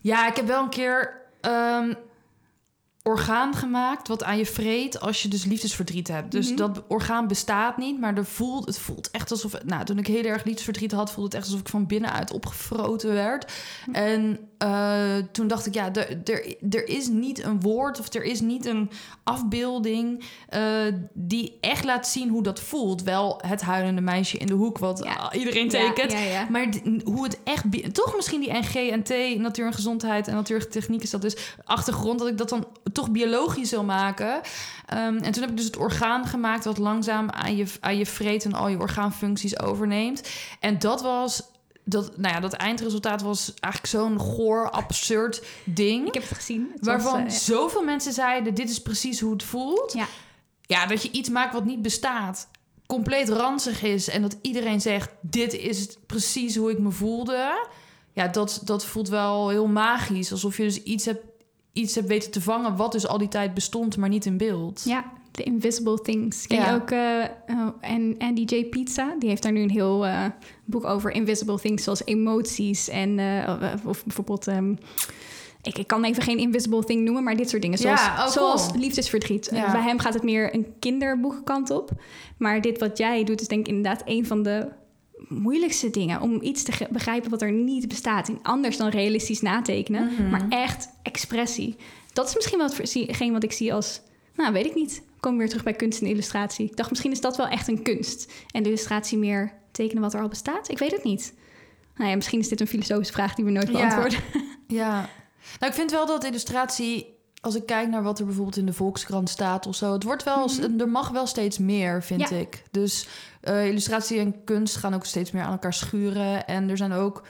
Ja, 0.01 0.27
ik 0.27 0.35
heb 0.35 0.47
wel 0.47 0.63
een 0.63 0.69
keer 0.69 1.21
ehm, 1.41 1.93
orgaan 3.07 3.53
gemaakt 3.55 4.07
wat 4.07 4.23
aan 4.23 4.37
je 4.37 4.45
vreet 4.45 4.99
als 4.99 5.21
je 5.21 5.27
dus 5.27 5.45
liefdesverdriet 5.45 6.07
hebt. 6.07 6.31
Dus 6.31 6.47
Mhm. 6.47 6.55
dat 6.55 6.83
orgaan 6.87 7.27
bestaat 7.27 7.77
niet, 7.77 7.99
maar 7.99 8.17
er 8.17 8.25
voelt, 8.25 8.65
het 8.65 8.79
voelt 8.79 9.11
echt 9.11 9.31
alsof... 9.31 9.63
Nou, 9.63 9.85
toen 9.85 9.97
ik 9.97 10.07
heel 10.07 10.23
erg 10.23 10.43
liefdesverdriet 10.43 10.91
had, 10.91 11.11
voelde 11.11 11.23
het 11.29 11.33
echt 11.33 11.45
alsof 11.45 11.59
ik 11.59 11.69
van 11.69 11.87
binnenuit 11.87 12.31
opgefroten 12.31 13.13
werd. 13.13 13.51
En 13.91 14.39
eh, 14.57 15.15
toen 15.31 15.47
dacht 15.47 15.65
ik, 15.65 15.73
ja, 15.73 15.91
er, 16.69 16.87
is 16.87 17.07
niet 17.07 17.43
een 17.43 17.61
woord 17.61 17.99
of 17.99 18.13
er 18.13 18.23
is 18.23 18.41
niet 18.41 18.65
een 18.65 18.89
afbeelding 19.23 20.23
eh, 20.49 20.61
die 21.13 21.57
echt 21.61 21.83
laat 21.83 22.07
zien 22.07 22.29
hoe 22.29 22.43
dat 22.43 22.59
voelt. 22.59 23.03
Wel 23.03 23.41
het 23.47 23.61
huilende 23.61 24.01
meisje 24.01 24.37
in 24.37 24.47
de 24.47 24.53
hoek, 24.53 24.77
wat 24.77 25.01
Ja. 25.03 25.13
ah, 25.13 25.39
iedereen 25.39 25.69
tekent. 25.69 26.11
Ja, 26.11 26.19
ja, 26.19 26.31
ja. 26.31 26.47
Maar 26.49 26.67
hoe 27.03 27.23
het 27.23 27.39
echt... 27.43 27.93
Toch 27.93 28.15
misschien 28.15 28.39
die 28.39 28.53
NG 28.53 28.75
en 28.75 29.03
T, 29.03 29.37
natuur 29.37 29.65
en 29.65 29.73
gezondheid 29.73 30.27
en 30.27 30.35
natuurlijke 30.35 30.73
techniek 30.73 31.03
is 31.03 31.09
dat 31.09 31.21
dus 31.21 31.37
achtergrond... 31.63 32.19
dat 32.19 32.27
ik 32.27 32.37
dat 32.37 32.49
dan 32.49 32.67
toch 32.93 33.11
biologisch 33.11 33.71
wil 33.71 33.83
maken. 33.83 34.41
Ehm, 34.85 35.17
en 35.17 35.31
toen 35.31 35.41
heb 35.41 35.51
ik 35.51 35.57
dus 35.57 35.65
het 35.65 35.77
orgaan 35.77 36.25
gemaakt... 36.25 36.65
wat 36.65 36.77
langzaam 36.77 37.29
aan 37.29 37.55
je, 37.55 37.65
aan 37.79 37.97
je 37.97 38.05
vreet 38.05 38.45
en 38.45 38.53
al 38.53 38.67
je 38.67 38.79
orgaanfuncties 38.79 39.59
overneemt. 39.59 40.29
En 40.59 40.79
dat 40.79 41.01
was 41.01 41.43
dat, 41.85 42.17
nou 42.17 42.33
ja, 42.33 42.39
dat 42.39 42.53
eindresultaat 42.53 43.21
was 43.21 43.53
eigenlijk 43.59 43.93
zo'n 43.93 44.19
goor, 44.19 44.69
absurd 44.69 45.43
ding. 45.63 46.07
Ik 46.07 46.13
heb 46.13 46.23
het 46.29 46.37
gezien. 46.37 46.71
Het 46.73 46.85
waarvan 46.85 47.23
was, 47.23 47.33
eh, 47.33 47.39
zoveel 47.39 47.83
mensen 47.83 48.13
zeiden: 48.13 48.53
dit 48.53 48.69
is 48.69 48.81
precies 48.81 49.19
hoe 49.19 49.31
het 49.31 49.43
voelt. 49.43 49.93
ja. 49.93 50.07
Ja, 50.67 50.85
dat 50.85 51.01
je 51.01 51.11
iets 51.11 51.29
maakt 51.29 51.53
wat 51.53 51.65
niet 51.65 51.81
bestaat, 51.81 52.47
compleet 52.85 53.29
ranzig 53.29 53.83
is 53.83 54.09
en 54.09 54.21
dat 54.21 54.37
iedereen 54.41 54.81
zegt: 54.81 55.09
dit 55.21 55.53
is 55.53 55.97
precies 56.05 56.55
hoe 56.55 56.71
ik 56.71 56.79
me 56.79 56.91
voelde. 56.91 57.67
Ja, 58.13 58.27
dat, 58.27 58.61
dat 58.63 58.85
voelt 58.85 59.09
wel 59.09 59.49
heel 59.49 59.67
magisch, 59.67 60.31
alsof 60.31 60.57
je 60.57 60.63
dus 60.63 60.83
iets 60.83 61.05
hebt, 61.05 61.25
iets 61.73 61.95
hebt 61.95 62.07
weten 62.07 62.31
te 62.31 62.41
vangen 62.41 62.75
wat 62.75 62.91
dus 62.91 63.07
al 63.07 63.17
die 63.17 63.27
tijd 63.27 63.53
bestond, 63.53 63.97
maar 63.97 64.09
niet 64.09 64.25
in 64.25 64.37
beeld. 64.37 64.81
Ja, 64.85 65.11
The 65.35 65.43
Invisible 65.43 66.01
Things. 66.01 66.47
Ken 66.47 66.57
Ja. 66.57 66.69
je 66.69 66.75
ook? 66.75 66.89
eh, 66.91 67.57
oh, 67.57 67.67
en 67.81 68.15
Andy 68.19 68.41
J. 68.55 68.65
Pizza, 68.65 69.15
die 69.19 69.29
heeft 69.29 69.43
daar 69.43 69.51
nu 69.51 69.61
een 69.61 69.69
heel 69.69 70.05
eh, 70.05 70.25
boek 70.65 70.85
over 70.85 71.11
Invisible 71.11 71.59
Things, 71.59 71.83
zoals 71.83 72.05
emoties 72.05 72.89
en 72.89 73.19
eh, 73.19 73.73
of 73.85 74.03
bijvoorbeeld. 74.05 74.47
ehm, 74.47 74.71
ik, 75.61 75.77
ik 75.77 75.87
kan 75.87 76.03
even 76.03 76.23
geen 76.23 76.37
invisible 76.37 76.83
thing 76.83 77.03
noemen, 77.03 77.23
maar 77.23 77.35
dit 77.37 77.49
soort 77.49 77.61
dingen. 77.61 77.77
Zoals, 77.77 78.01
Ja, 78.01 78.11
oh, 78.11 78.17
cool. 78.19 78.29
zoals 78.31 78.71
liefdesverdriet. 78.75 79.49
Ja. 79.53 79.71
Bij 79.71 79.81
hem 79.81 79.99
gaat 79.99 80.13
het 80.13 80.23
meer 80.23 80.53
een 80.55 80.65
kinderboekenkant 80.79 81.69
op. 81.69 81.89
Maar 82.37 82.61
dit 82.61 82.79
wat 82.79 82.97
jij 82.97 83.23
doet, 83.23 83.41
is 83.41 83.47
denk 83.47 83.59
ik 83.61 83.67
inderdaad 83.67 84.01
een 84.05 84.25
van 84.25 84.43
de 84.43 84.67
moeilijkste 85.27 85.89
dingen. 85.89 86.21
Om 86.21 86.41
iets 86.41 86.63
te 86.63 86.71
begrijpen 86.91 87.29
wat 87.29 87.41
er 87.41 87.51
niet 87.51 87.87
bestaat. 87.87 88.27
En 88.27 88.39
anders 88.41 88.77
dan 88.77 88.89
realistisch 88.89 89.41
natekenen. 89.41 90.11
Mhm. 90.13 90.29
Maar 90.29 90.45
echt 90.49 90.89
expressie. 91.03 91.75
Dat 92.13 92.27
is 92.27 92.35
misschien 92.35 92.57
wel 92.57 92.69
hetgeen 93.07 93.31
wat 93.31 93.43
ik 93.43 93.51
zie 93.51 93.73
als... 93.73 94.01
Nou, 94.35 94.53
weet 94.53 94.65
ik 94.65 94.75
niet. 94.75 95.01
Kom 95.25 95.37
weer 95.37 95.47
terug 95.47 95.63
bij 95.63 95.73
kunst 95.73 96.01
en 96.01 96.07
illustratie. 96.07 96.65
Ik 96.65 96.77
dacht, 96.77 96.89
misschien 96.89 97.11
is 97.11 97.21
dat 97.21 97.37
wel 97.37 97.47
echt 97.47 97.67
een 97.67 97.83
kunst. 97.83 98.31
En 98.51 98.63
de 98.63 98.69
illustratie 98.69 99.17
meer 99.17 99.53
tekenen 99.71 100.01
wat 100.01 100.13
er 100.13 100.21
al 100.21 100.27
bestaat. 100.27 100.69
Ik 100.69 100.77
weet 100.77 100.91
het 100.91 101.03
niet. 101.03 101.33
Nou 101.95 102.09
ja, 102.09 102.15
misschien 102.15 102.39
is 102.39 102.47
dit 102.47 102.61
een 102.61 102.67
filosofische 102.67 103.13
vraag 103.13 103.35
die 103.35 103.45
we 103.45 103.51
nooit 103.51 103.71
beantwoorden. 103.71 104.19
Ja, 104.67 105.09
nou, 105.59 105.71
ik 105.71 105.73
vind 105.73 105.91
wel 105.91 106.05
dat 106.05 106.23
illustratie, 106.23 107.17
als 107.41 107.55
ik 107.55 107.65
kijk 107.65 107.89
naar 107.89 108.03
wat 108.03 108.19
er 108.19 108.25
bijvoorbeeld 108.25 108.57
in 108.57 108.65
de 108.65 108.73
Volkskrant 108.73 109.29
staat 109.29 109.67
of 109.67 109.75
zo, 109.75 109.93
het 109.93 110.03
wordt 110.03 110.23
wel, 110.23 110.49
er 110.77 110.89
mag 110.89 111.09
wel 111.09 111.27
steeds 111.27 111.57
meer, 111.57 112.03
vind. 112.03 112.29
Ja. 112.29 112.35
ik. 112.35 112.63
Dus 112.71 113.07
eh, 113.41 113.67
illustratie 113.67 114.19
en 114.19 114.43
kunst 114.43 114.75
gaan 114.75 114.93
ook 114.93 115.05
steeds 115.05 115.31
meer 115.31 115.43
aan 115.43 115.51
elkaar 115.51 115.73
schuren. 115.73 116.47
En 116.47 116.69
er 116.69 116.77
zijn 116.77 116.91
ook 116.91 117.23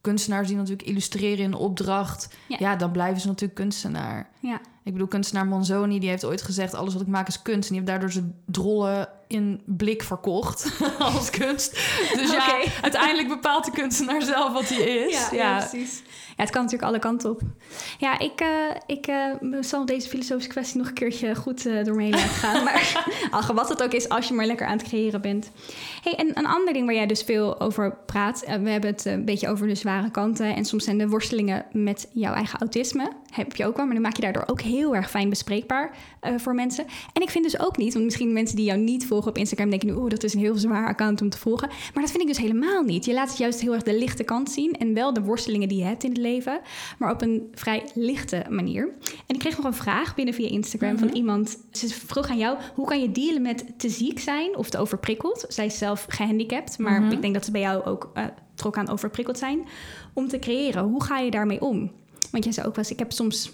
kunstenaars 0.00 0.48
die 0.48 0.56
natuurlijk 0.56 0.88
illustreren 0.88 1.44
in 1.44 1.54
opdracht. 1.54 2.28
Ja. 2.46 2.56
Ja, 2.58 2.76
dan 2.76 2.92
blijven 2.92 3.20
ze 3.20 3.26
natuurlijk 3.26 3.58
kunstenaar. 3.58 4.30
Ja. 4.40 4.60
Ik 4.88 4.94
bedoel, 4.94 5.08
kunstenaar 5.08 5.46
Manzoni, 5.46 5.98
die 5.98 6.08
heeft 6.08 6.24
ooit 6.24 6.42
gezegd... 6.42 6.74
alles 6.74 6.92
wat 6.92 7.02
ik 7.02 7.08
maak 7.08 7.28
is 7.28 7.42
kunst. 7.42 7.68
En 7.68 7.74
die 7.74 7.76
heeft 7.76 7.86
daardoor 7.86 8.10
zijn 8.10 8.34
drollen 8.46 9.08
in 9.26 9.60
blik 9.64 10.02
verkocht 10.02 10.80
als 10.98 11.30
kunst. 11.30 11.72
Dus 12.14 12.30
ja, 12.30 12.62
uiteindelijk 12.82 13.28
bepaalt 13.28 13.64
de 13.64 13.70
kunstenaar 13.70 14.22
zelf 14.22 14.52
wat 14.52 14.68
hij 14.68 14.78
is. 14.78 15.28
precies. 15.28 16.02
Ja, 16.38 16.44
het 16.44 16.52
kan 16.52 16.62
natuurlijk 16.62 16.90
alle 16.90 16.98
kanten 16.98 17.30
op. 17.30 17.40
Ja, 17.98 18.18
ik, 18.18 18.40
eh, 18.40 18.48
ik 18.86 19.06
eh, 19.06 19.32
zal 19.60 19.86
deze 19.86 20.08
filosofische 20.08 20.50
kwestie 20.50 20.78
nog 20.78 20.88
een 20.88 20.94
keertje 20.94 21.34
goed 21.34 21.66
eh, 21.66 21.84
door 21.84 21.96
me 21.96 22.02
heen 22.02 22.10
laten 22.10 22.28
gaan. 22.28 22.64
maar 22.64 23.06
ach, 23.30 23.52
wat 23.52 23.68
het 23.68 23.82
ook 23.82 23.92
is, 23.92 24.08
als 24.08 24.28
je 24.28 24.34
maar 24.34 24.46
lekker 24.46 24.66
aan 24.66 24.78
het 24.78 24.86
creëren 24.86 25.20
bent. 25.20 25.50
Hey, 26.02 26.14
en 26.14 26.38
een 26.38 26.46
ander 26.46 26.72
ding 26.72 26.86
waar 26.86 26.94
jij 26.94 27.06
dus 27.06 27.22
veel 27.22 27.60
over 27.60 27.96
praat. 28.06 28.40
we 28.40 28.70
hebben 28.70 28.90
het 28.90 29.04
een 29.04 29.24
beetje 29.24 29.48
over 29.48 29.66
de 29.66 29.74
zware 29.74 30.10
kanten. 30.10 30.54
En 30.54 30.64
soms 30.64 30.84
zijn 30.84 30.98
de 30.98 31.08
worstelingen 31.08 31.64
met 31.72 32.08
jouw 32.12 32.34
eigen 32.34 32.58
autisme. 32.58 33.12
Heb 33.30 33.56
je 33.56 33.66
ook 33.66 33.76
wel, 33.76 33.84
maar 33.84 33.94
dan 33.94 34.02
maak 34.02 34.16
je 34.16 34.22
daardoor 34.22 34.44
ook 34.46 34.60
heel 34.60 34.77
erg 34.86 35.10
fijn 35.10 35.28
bespreekbaar 35.28 35.96
eh, 36.20 36.32
voor 36.36 36.54
mensen. 36.54 36.84
En 37.12 37.22
ik 37.22 37.30
vind 37.30 37.44
dus 37.44 37.60
ook 37.60 37.76
niet, 37.76 37.92
want 37.92 38.04
misschien 38.04 38.32
mensen 38.32 38.56
die 38.56 38.64
jou 38.64 38.78
niet 38.78 39.06
volgen 39.06 39.30
op 39.30 39.38
Instagram 39.38 39.70
denken 39.70 39.88
nu, 39.88 39.94
oeh, 39.94 40.10
dat 40.10 40.22
is 40.24 40.34
een 40.34 40.40
heel 40.40 40.56
zwaar 40.56 40.86
account 40.88 41.20
om 41.22 41.28
te 41.28 41.38
volgen. 41.38 41.68
Maar 41.68 42.02
dat 42.02 42.10
vind 42.10 42.22
ik 42.22 42.28
dus 42.28 42.38
helemaal 42.38 42.82
niet. 42.82 43.04
Je 43.04 43.12
laat 43.12 43.38
juist 43.38 43.60
heel 43.60 43.72
erg 43.74 43.82
de 43.82 43.98
lichte 43.98 44.24
kant 44.24 44.50
zien 44.50 44.72
en 44.72 44.94
wel 44.94 45.12
de 45.12 45.22
worstelingen 45.22 45.68
die 45.68 45.78
je 45.78 45.84
hebt 45.84 46.04
in 46.04 46.10
het 46.10 46.18
leven, 46.18 46.60
maar 46.98 47.12
op 47.12 47.22
een 47.22 47.48
vrij 47.54 47.82
lichte 47.94 48.44
manier. 48.50 48.88
En 49.26 49.34
ik 49.34 49.38
kreeg 49.38 49.56
nog 49.56 49.66
een 49.66 49.74
vraag 49.74 50.14
binnen 50.14 50.34
via 50.34 50.48
Instagram 50.48 50.98
van 50.98 51.08
iemand. 51.08 51.56
Ze 51.72 51.88
vroeg 51.88 52.28
aan 52.28 52.38
jou, 52.38 52.56
hoe 52.74 52.86
kan 52.86 53.00
je 53.00 53.12
dealen 53.12 53.42
met 53.42 53.64
te 53.76 53.88
ziek 53.88 54.18
zijn 54.20 54.56
of 54.56 54.70
te 54.70 54.78
overprikkeld? 54.78 55.44
Zij 55.48 55.66
is 55.66 55.78
zelf 55.78 56.06
gehandicapt, 56.08 56.78
maar 56.78 57.00
Mhm. 57.02 57.12
ik 57.12 57.20
denk 57.20 57.34
dat 57.34 57.44
ze 57.44 57.50
bij 57.50 57.60
jou 57.60 57.84
ook 57.84 58.10
eh 58.14 58.24
trok 58.54 58.76
aan 58.76 58.88
overprikkeld 58.88 59.38
zijn. 59.38 59.60
Om 60.12 60.28
te 60.28 60.38
creëren, 60.38 60.84
hoe 60.84 61.02
ga 61.04 61.18
je 61.18 61.30
daarmee 61.30 61.60
om? 61.60 61.90
Want 62.30 62.44
jij 62.44 62.52
zei 62.52 62.66
ook 62.66 62.74
wel 62.74 62.84
eens, 62.84 62.92
ik 62.92 62.98
heb 62.98 63.12
soms 63.12 63.50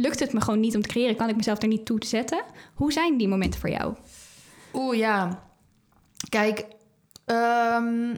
lukt 0.00 0.20
het 0.20 0.32
me 0.32 0.40
gewoon 0.40 0.60
niet 0.60 0.76
om 0.76 0.82
te 0.82 0.88
creëren, 0.88 1.16
kan 1.16 1.28
ik 1.28 1.36
mezelf 1.36 1.62
er 1.62 1.68
niet 1.68 1.84
toe 1.84 2.04
zetten. 2.04 2.42
Hoe 2.74 2.92
zijn 2.92 3.16
die 3.16 3.28
momenten 3.28 3.60
voor 3.60 3.70
jou? 3.70 3.94
Oeh, 4.72 4.96
ja. 4.96 5.42
Kijk, 6.28 6.66
ehm, 7.24 8.14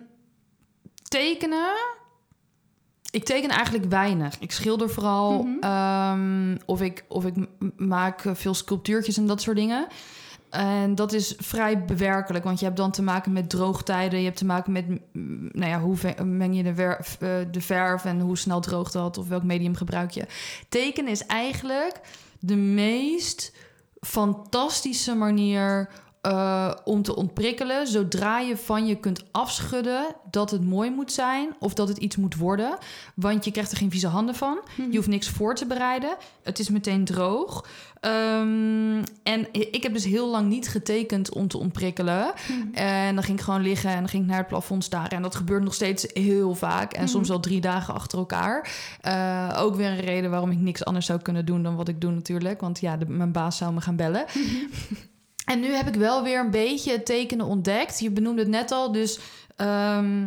tekenen. 1.02 1.74
Ik 3.10 3.24
teken 3.24 3.50
eigenlijk 3.50 3.84
weinig. 3.84 4.38
Ik 4.38 4.52
schilder 4.52 4.90
vooral. 4.90 5.42
Mhm. 5.42 5.58
ehm, 5.60 6.56
of 6.66 6.80
ik, 6.80 7.04
of 7.08 7.24
ik 7.24 7.34
maak 7.76 8.24
veel 8.32 8.54
sculptuurtjes 8.54 9.16
en 9.16 9.26
dat 9.26 9.40
soort 9.40 9.56
dingen. 9.56 9.86
En 10.52 10.94
dat 10.94 11.12
is 11.12 11.34
vrij 11.38 11.84
bewerkelijk, 11.84 12.44
want 12.44 12.58
je 12.58 12.64
hebt 12.64 12.76
dan 12.76 12.90
te 12.90 13.02
maken 13.02 13.32
met 13.32 13.50
droogtijden. 13.50 14.18
Je 14.18 14.24
hebt 14.24 14.36
te 14.36 14.44
maken 14.44 14.72
met, 14.72 14.88
mm, 14.88 15.48
nou 15.52 15.70
ja, 15.70 15.80
hoe 15.80 16.24
meng 16.24 16.56
je 16.56 16.62
de, 16.62 16.74
werf, 16.74 17.16
eh, 17.20 17.28
de 17.50 17.60
verf 17.60 18.04
en 18.04 18.20
hoe 18.20 18.38
snel 18.38 18.60
droogt 18.60 18.92
dat 18.92 19.18
of 19.18 19.28
welk 19.28 19.42
medium 19.42 19.74
gebruik 19.74 20.10
je. 20.10 20.26
Tekenen 20.68 21.10
is 21.10 21.26
eigenlijk 21.26 22.00
de 22.38 22.56
meest 22.56 23.52
fantastische 24.00 25.14
manier 25.14 25.88
eh, 26.22 26.70
om 26.84 27.02
te 27.02 27.16
ontprikkelen. 27.16 27.86
Zodra 27.86 28.38
je 28.38 28.56
van 28.56 28.86
je 28.86 28.96
kunt 28.96 29.24
afschudden 29.30 30.06
dat 30.30 30.50
het 30.50 30.64
mooi 30.64 30.90
moet 30.90 31.12
zijn 31.12 31.54
of 31.58 31.74
dat 31.74 31.88
het 31.88 31.98
iets 31.98 32.16
moet 32.16 32.36
worden. 32.36 32.78
Want 33.14 33.44
je 33.44 33.50
krijgt 33.50 33.70
er 33.70 33.76
geen 33.76 33.90
vieze 33.90 34.06
handen 34.06 34.34
van. 34.34 34.58
Je 34.90 34.96
hoeft 34.96 35.08
niks 35.08 35.28
voor 35.28 35.54
te 35.54 35.66
bereiden. 35.66 36.16
Het 36.42 36.58
is 36.58 36.68
meteen 36.70 37.04
droog. 37.04 37.66
Ehm, 38.00 39.02
en 39.22 39.46
ik 39.52 39.82
heb 39.82 39.92
dus 39.92 40.04
heel 40.04 40.28
lang 40.30 40.48
niet 40.48 40.68
getekend 40.68 41.32
om 41.32 41.48
te 41.48 41.58
ontprikkelen. 41.58 42.32
En 42.72 43.14
dan 43.14 43.24
ging 43.24 43.38
ik 43.38 43.44
gewoon 43.44 43.62
liggen 43.62 43.90
en 43.90 43.98
dan 43.98 44.08
ging 44.08 44.22
ik 44.22 44.28
naar 44.28 44.38
het 44.38 44.46
plafond 44.48 44.84
staren. 44.84 45.10
En 45.10 45.22
dat 45.22 45.34
gebeurt 45.34 45.62
nog 45.64 45.74
steeds 45.74 46.06
heel 46.12 46.54
vaak. 46.54 46.92
En 46.92 47.08
soms 47.08 47.28
wel 47.28 47.40
drie 47.40 47.60
dagen 47.60 47.94
achter 47.94 48.18
elkaar. 48.18 48.70
Eh, 49.00 49.56
ook 49.58 49.74
weer 49.76 49.86
een 49.88 50.00
reden 50.00 50.30
waarom 50.30 50.50
ik 50.50 50.58
niks 50.58 50.84
anders 50.84 51.06
zou 51.06 51.20
kunnen 51.20 51.46
doen 51.46 51.62
dan 51.62 51.76
wat 51.76 51.88
ik 51.88 52.00
doe 52.00 52.10
natuurlijk. 52.10 52.60
Want 52.60 52.80
ja, 52.80 52.96
de- 52.96 53.08
mijn 53.08 53.32
baas 53.32 53.56
zou 53.56 53.72
me 53.72 53.80
gaan 53.80 53.96
bellen. 53.96 54.24
En 55.44 55.60
nu 55.60 55.72
heb 55.72 55.86
ik 55.86 55.94
wel 55.94 56.22
weer 56.22 56.40
een 56.40 56.50
beetje 56.50 56.92
het 56.92 57.06
tekenen 57.06 57.46
ontdekt. 57.46 58.00
Je 58.00 58.10
benoemde 58.10 58.40
het 58.40 58.50
net 58.50 58.70
al, 58.70 58.92
dus 58.92 59.18
ehm, 59.56 60.26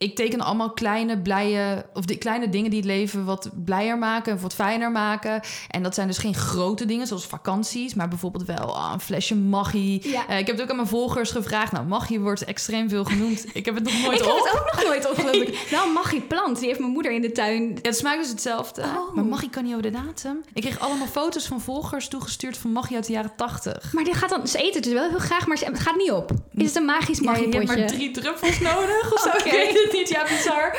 ik 0.00 0.14
teken 0.14 0.40
allemaal 0.40 0.70
kleine, 0.70 1.18
blije... 1.18 1.86
of 1.94 2.04
die 2.04 2.16
kleine 2.16 2.48
dingen 2.48 2.70
die 2.70 2.78
het 2.78 2.88
leven 2.88 3.24
wat 3.24 3.50
blijer 3.64 3.98
maken... 3.98 4.34
of 4.34 4.42
wat 4.42 4.54
fijner 4.54 4.90
maken. 4.90 5.40
En 5.68 5.82
dat 5.82 5.94
zijn 5.94 6.06
dus 6.06 6.18
geen 6.18 6.34
grote 6.34 6.86
dingen, 6.86 7.06
zoals 7.06 7.26
vakanties... 7.26 7.94
maar 7.94 8.08
bijvoorbeeld 8.08 8.44
wel 8.44 8.76
ah, 8.76 8.90
een 8.92 9.00
flesje 9.00 9.34
Maggi. 9.36 10.00
Ja. 10.02 10.28
Eh, 10.28 10.38
ik 10.38 10.46
heb 10.46 10.56
het 10.56 10.64
ook 10.64 10.70
aan 10.70 10.76
mijn 10.76 10.88
volgers 10.88 11.30
gevraagd. 11.30 11.72
Nou, 11.72 11.86
Maggi 11.86 12.20
wordt 12.20 12.44
extreem 12.44 12.88
veel 12.88 13.04
genoemd. 13.04 13.44
Ik 13.52 13.64
heb 13.64 13.74
het 13.74 13.84
nog 13.84 14.02
nooit 14.02 14.18
ik 14.20 14.24
heb 14.24 14.34
op. 14.34 14.44
het 14.44 14.58
ook 14.60 14.72
nog 14.74 14.84
nooit 14.84 15.10
opgelopen. 15.10 15.54
Een 15.86 15.92
magie 15.92 16.20
plant. 16.20 16.58
Die 16.58 16.66
heeft 16.66 16.80
mijn 16.80 16.92
moeder 16.92 17.12
in 17.12 17.20
de 17.22 17.32
tuin. 17.32 17.68
Ja, 17.68 17.78
het 17.82 17.96
smaakt 17.96 18.20
dus 18.20 18.28
hetzelfde. 18.28 18.82
Oh. 18.82 19.14
Maar 19.14 19.24
Maggi 19.24 19.50
kan 19.50 19.62
niet 19.64 19.74
over 19.74 19.90
de 19.90 20.00
datum. 20.06 20.42
Ik 20.54 20.62
kreeg 20.62 20.78
allemaal 20.78 21.06
foto's 21.06 21.46
van 21.46 21.60
volgers 21.60 22.08
toegestuurd 22.08 22.58
van 22.58 22.72
Maggi 22.72 22.94
uit 22.94 23.06
de 23.06 23.12
jaren 23.12 23.32
80. 23.36 23.92
Maar 23.92 24.04
die 24.04 24.14
gaat 24.14 24.30
dan, 24.30 24.48
ze 24.48 24.58
eten 24.58 24.74
het 24.74 24.84
dus 24.84 24.92
wel 24.92 25.08
heel 25.08 25.18
graag, 25.18 25.46
maar 25.46 25.56
ze- 25.56 25.64
het 25.64 25.80
gaat 25.80 25.96
niet 25.96 26.10
op. 26.10 26.30
Is 26.54 26.66
het 26.66 26.76
een 26.76 26.84
magisch 26.84 27.18
Ja, 27.18 27.36
je 27.36 27.48
hebt 27.48 27.66
maar 27.66 27.86
drie 27.86 28.10
druppels 28.10 28.60
nodig 28.60 29.12
of 29.12 29.20
zo. 29.20 29.28
Oké. 29.38 29.88
Het 29.90 29.98
niet. 29.98 30.08
Ja, 30.08 30.22
bizar. 30.22 30.76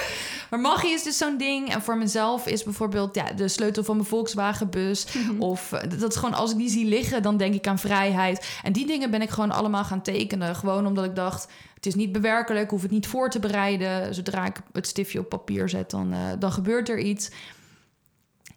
Maar 0.49 0.59
magie 0.59 0.93
is 0.93 1.03
dus 1.03 1.17
zo'n 1.17 1.37
ding. 1.37 1.73
En 1.73 1.81
voor 1.81 1.97
mezelf 1.97 2.47
is 2.47 2.63
bijvoorbeeld 2.63 3.15
ja, 3.15 3.31
de 3.31 3.47
sleutel 3.47 3.83
van 3.83 3.95
mijn 3.95 4.07
Volkswagenbus. 4.07 5.13
Mhm. 5.13 5.41
Of 5.41 5.71
eh, 5.71 5.89
dat 5.99 6.11
is 6.11 6.15
gewoon 6.15 6.33
als 6.33 6.51
ik 6.51 6.57
die 6.57 6.69
zie 6.69 6.85
liggen, 6.85 7.21
dan 7.21 7.37
denk 7.37 7.53
ik 7.53 7.67
aan 7.67 7.79
vrijheid. 7.79 8.59
En 8.63 8.73
die 8.73 8.85
dingen 8.85 9.11
ben 9.11 9.21
ik 9.21 9.29
gewoon 9.29 9.51
allemaal 9.51 9.83
gaan 9.83 10.01
tekenen. 10.01 10.55
Gewoon 10.55 10.85
omdat 10.85 11.05
ik 11.05 11.15
dacht, 11.15 11.47
het 11.73 11.85
is 11.85 11.95
niet 11.95 12.11
bewerkelijk. 12.11 12.69
Hoef 12.69 12.81
het 12.81 12.91
niet 12.91 13.07
voor 13.07 13.29
te 13.29 13.39
bereiden. 13.39 14.15
Zodra 14.15 14.45
ik 14.45 14.55
het 14.71 14.87
stiftje 14.87 15.19
op 15.19 15.29
papier 15.29 15.69
zet, 15.69 15.89
dan, 15.89 16.13
eh, 16.13 16.19
dan 16.39 16.51
gebeurt 16.51 16.89
er 16.89 16.99
iets. 16.99 17.29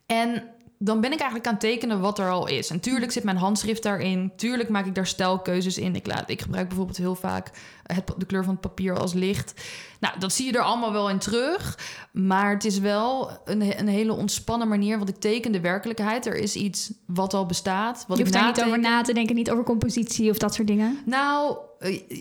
En 0.07 0.43
dan 0.85 1.01
ben 1.01 1.12
ik 1.12 1.18
eigenlijk 1.18 1.47
aan 1.47 1.53
het 1.53 1.62
tekenen 1.62 2.01
wat 2.01 2.18
er 2.18 2.31
al 2.31 2.49
is. 2.49 2.70
En 2.70 2.81
tuurlijk 2.81 3.12
zit 3.12 3.25
mijn 3.25 3.37
handschrift 3.37 3.83
daarin. 3.83 4.33
Tuurlijk 4.37 4.68
maak 4.68 4.87
ik 4.87 4.94
daar 4.94 5.07
stijlkeuzes 5.07 5.79
in. 5.79 5.94
Ik, 5.94 6.07
laat, 6.07 6.31
ik 6.31 6.42
gebruik 6.42 6.68
bijvoorbeeld 6.68 6.97
heel 6.97 7.14
vaak 7.14 7.51
het, 7.83 8.12
de 8.18 8.27
kleur 8.27 8.44
van 8.44 8.53
het 8.53 8.61
papier 8.61 8.99
als 8.99 9.12
licht. 9.12 9.64
Nou, 10.01 10.18
dat 10.18 10.33
zie 10.33 10.47
je 10.47 10.53
er 10.53 10.64
allemaal 10.64 10.92
wel 10.92 11.11
in 11.11 11.18
terug. 11.18 11.79
Maar 12.12 12.53
het 12.53 12.64
is 12.64 12.79
wel 12.79 13.31
een, 13.44 13.79
een 13.79 13.88
hele 13.88 14.12
ontspannen 14.12 14.68
manier. 14.68 14.97
Want 14.97 15.09
ik 15.09 15.16
teken 15.16 15.53
de 15.53 15.61
werkelijkheid. 15.61 16.27
Er 16.27 16.37
is 16.37 16.57
iets 16.57 16.92
wat 17.07 17.35
al 17.35 17.47
bestaat. 17.47 18.05
Wat 18.09 18.16
je 18.18 18.23
hoeft 18.23 18.35
ik 18.35 18.40
daar 18.40 18.51
niet 18.51 18.64
over 18.64 18.81
na 18.81 19.03
te 19.03 19.12
denken, 19.12 19.35
niet 19.35 19.51
over 19.51 19.64
compositie 19.64 20.31
of 20.31 20.38
dat 20.38 20.55
soort 20.55 20.68
dingen. 20.68 20.99
Nou, 21.05 21.57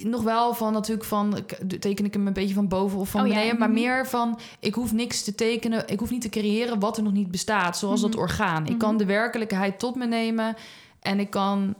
nog 0.03 0.23
wel 0.23 0.53
van 0.53 0.73
natuurlijk 0.73 1.07
van 1.07 1.37
teken 1.79 2.05
ik 2.05 2.13
hem 2.13 2.27
een 2.27 2.33
beetje 2.33 2.53
van 2.53 2.67
boven 2.67 2.99
of 2.99 3.09
van 3.09 3.21
Oh 3.21 3.27
ja, 3.27 3.33
beneden, 3.33 3.59
maar 3.59 3.69
mhm. 3.69 3.79
meer 3.79 4.07
van 4.07 4.39
ik 4.59 4.73
hoef 4.75 4.91
niks 4.93 5.23
te 5.23 5.35
tekenen, 5.35 5.87
ik 5.87 5.99
hoef 5.99 6.09
niet 6.09 6.21
te 6.21 6.29
creëren 6.29 6.79
wat 6.79 6.97
er 6.97 7.03
nog 7.03 7.13
niet 7.13 7.31
bestaat, 7.31 7.77
zoals 7.77 8.01
Mhm. 8.01 8.11
dat 8.11 8.19
orgaan. 8.19 8.65
Ik 8.67 8.77
kan 8.77 8.97
de 8.97 9.05
werkelijkheid 9.05 9.79
tot 9.79 9.95
me 9.95 10.05
nemen 10.05 10.55
en 10.99 11.19
ik 11.19 11.29
kan 11.29 11.75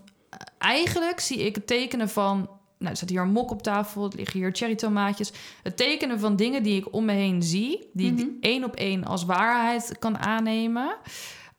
eigenlijk 0.58 1.20
zie 1.20 1.46
ik 1.46 1.56
het 1.56 1.68
tekenen 1.68 2.10
van 2.10 2.50
nou, 2.78 2.92
er 2.92 2.96
staat 2.98 3.10
hier 3.10 3.22
een 3.22 3.32
mok 3.32 3.52
op 3.52 3.62
tafel, 3.62 4.06
er 4.06 4.16
liggen 4.16 4.40
hier 4.40 4.50
cherry 4.54 4.76
tomaatjes. 4.76 5.32
Het 5.64 5.78
tekenen 5.78 6.20
van 6.20 6.36
dingen 6.36 6.64
die 6.64 6.76
ik 6.78 6.94
om 6.94 7.06
me 7.06 7.12
heen 7.14 7.44
zie, 7.44 7.90
die 7.94 8.12
Mhm. 8.12 8.20
ik 8.22 8.28
één 8.40 8.64
op 8.64 8.76
één 8.76 9.04
als 9.04 9.26
waarheid 9.26 9.96
kan 10.00 10.18
aannemen, 10.18 10.96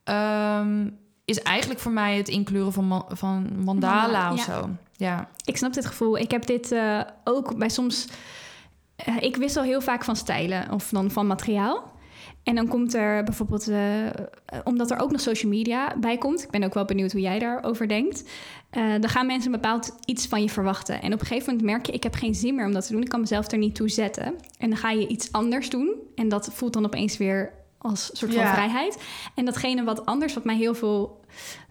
ehm, 0.04 0.88
is 1.24 1.42
eigenlijk 1.42 1.80
voor 1.80 1.92
mij 1.92 2.16
het 2.16 2.28
inkleuren 2.28 2.72
van, 2.72 2.86
ma- 2.88 3.06
van 3.08 3.48
mandala 3.64 4.32
of 4.32 4.40
zo. 4.40 4.52
Ja. 4.52 4.70
Ik 5.44 5.56
snap 5.56 5.72
dit 5.72 5.86
gevoel. 5.86 6.18
Ik 6.18 6.30
heb 6.30 6.46
dit 6.46 6.72
eh, 6.72 7.00
ook 7.24 7.56
bij 7.56 7.68
soms... 7.68 8.08
eh, 8.96 9.16
ik 9.20 9.36
wissel 9.36 9.62
heel 9.62 9.80
vaak 9.80 10.04
van 10.04 10.16
stijlen 10.16 10.70
of 10.70 10.88
dan 10.88 11.10
van 11.10 11.26
materiaal. 11.26 11.92
En 12.42 12.54
dan 12.54 12.68
komt 12.68 12.94
er 12.94 13.24
bijvoorbeeld... 13.24 13.68
eh, 13.68 14.06
omdat 14.64 14.90
er 14.90 14.98
ook 14.98 15.10
nog 15.10 15.20
social 15.20 15.50
media 15.50 15.96
bij 16.00 16.18
komt... 16.18 16.42
ik 16.42 16.50
ben 16.50 16.64
ook 16.64 16.74
wel 16.74 16.84
benieuwd 16.84 17.12
hoe 17.12 17.20
jij 17.20 17.38
daarover 17.38 17.88
denkt... 17.88 18.30
dan 18.70 19.08
gaan 19.08 19.26
mensen 19.26 19.52
een 19.52 19.60
bepaald 19.60 19.94
iets 20.04 20.26
van 20.26 20.42
je 20.42 20.50
verwachten. 20.50 21.02
En 21.02 21.12
op 21.12 21.20
een 21.20 21.26
gegeven 21.26 21.52
moment 21.52 21.70
merk 21.70 21.86
je... 21.86 21.92
ik 21.92 22.02
heb 22.02 22.14
geen 22.14 22.34
zin 22.34 22.54
meer 22.54 22.66
om 22.66 22.72
dat 22.72 22.86
te 22.86 22.92
doen. 22.92 23.02
Ik 23.02 23.08
kan 23.08 23.20
mezelf 23.20 23.50
er 23.50 23.58
niet 23.58 23.74
toe 23.74 23.88
zetten. 23.88 24.34
En 24.58 24.68
dan 24.68 24.78
ga 24.78 24.90
je 24.90 25.06
iets 25.06 25.32
anders 25.32 25.70
doen. 25.70 25.94
En 26.14 26.28
dat 26.28 26.50
voelt 26.52 26.72
dan 26.72 26.84
opeens 26.84 27.16
weer 27.16 27.52
als 27.84 28.10
soort 28.12 28.32
van 28.34 28.42
Ja. 28.42 28.52
vrijheid. 28.52 28.98
En 29.34 29.44
datgene 29.44 29.84
wat 29.84 30.06
anders, 30.06 30.34
wat 30.34 30.44
mij 30.44 30.56
heel 30.56 30.74
veel 30.74 31.20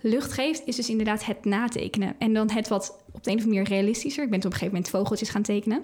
lucht 0.01 0.33
geeft, 0.33 0.61
is 0.65 0.75
dus 0.75 0.89
inderdaad 0.89 1.25
het 1.25 1.45
natekenen. 1.45 2.15
En 2.17 2.33
dan 2.33 2.51
het 2.51 2.67
wat 2.67 2.97
op 3.11 3.23
de 3.23 3.31
een 3.31 3.37
of 3.37 3.43
andere 3.43 3.61
manier 3.63 3.77
realistischer. 3.77 4.23
Ik 4.23 4.29
ben 4.29 4.39
op 4.39 4.45
een 4.45 4.51
gegeven 4.51 4.73
moment 4.73 4.89
vogeltjes 4.91 5.29
gaan 5.29 5.41
tekenen. 5.41 5.83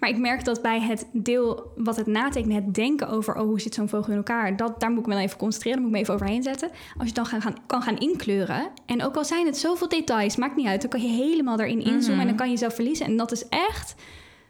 Maar 0.00 0.08
ik 0.08 0.18
merk 0.18 0.44
dat 0.44 0.62
bij 0.62 0.80
het 0.80 1.06
deel 1.12 1.72
wat 1.76 1.96
het 1.96 2.06
natekenen, 2.06 2.56
het 2.56 2.74
denken 2.74 3.08
over 3.08 3.34
oh, 3.34 3.42
hoe 3.42 3.60
zit 3.60 3.74
zo'n 3.74 3.88
vogel 3.88 4.10
in 4.10 4.16
elkaar, 4.16 4.56
dat, 4.56 4.80
daar 4.80 4.90
moet 4.90 5.00
ik 5.00 5.06
me 5.06 5.12
dan 5.14 5.22
even 5.22 5.38
concentreren, 5.38 5.78
daar 5.80 5.88
moet 5.88 5.98
ik 5.98 6.06
me 6.06 6.10
even 6.10 6.22
overheen 6.22 6.42
zetten. 6.42 6.70
Als 6.98 7.08
je 7.08 7.14
dan 7.14 7.26
gaan, 7.26 7.40
gaan, 7.42 7.56
kan 7.66 7.82
gaan 7.82 7.98
inkleuren, 7.98 8.66
en 8.86 9.02
ook 9.04 9.16
al 9.16 9.24
zijn 9.24 9.46
het 9.46 9.56
zoveel 9.58 9.88
details, 9.88 10.36
maakt 10.36 10.56
niet 10.56 10.66
uit, 10.66 10.80
dan 10.80 10.90
kan 10.90 11.02
je 11.02 11.08
helemaal 11.08 11.56
daarin 11.56 11.78
inzoomen 11.84 12.10
Mhm. 12.10 12.20
en 12.20 12.26
dan 12.26 12.36
kan 12.36 12.46
je 12.46 12.52
jezelf 12.52 12.74
verliezen. 12.74 13.06
En 13.06 13.16
dat 13.16 13.32
is 13.32 13.48
echt, 13.48 13.94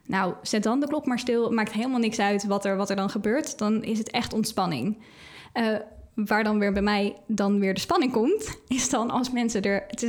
nou, 0.06 0.34
zet 0.42 0.62
dan 0.62 0.80
de 0.80 0.86
klok 0.86 1.06
maar 1.06 1.18
stil, 1.18 1.50
maakt 1.50 1.72
helemaal 1.72 1.98
niks 1.98 2.18
uit 2.18 2.46
wat 2.46 2.64
er, 2.64 2.76
wat 2.76 2.90
er 2.90 2.96
dan 2.96 3.10
gebeurt, 3.10 3.58
dan 3.58 3.82
is 3.82 3.98
het 3.98 4.10
echt 4.10 4.32
ontspanning. 4.32 4.98
Eh, 5.52 5.76
waar 6.14 6.44
dan 6.44 6.58
weer 6.58 6.72
bij 6.72 6.82
mij 6.82 7.16
dan 7.26 7.60
weer 7.60 7.74
de 7.74 7.80
spanning 7.80 8.12
komt, 8.12 8.60
is 8.68 8.90
dan 8.90 9.10
als 9.10 9.30
mensen 9.30 9.62
er. 9.62 9.84
Het 9.88 10.02
is 10.02 10.08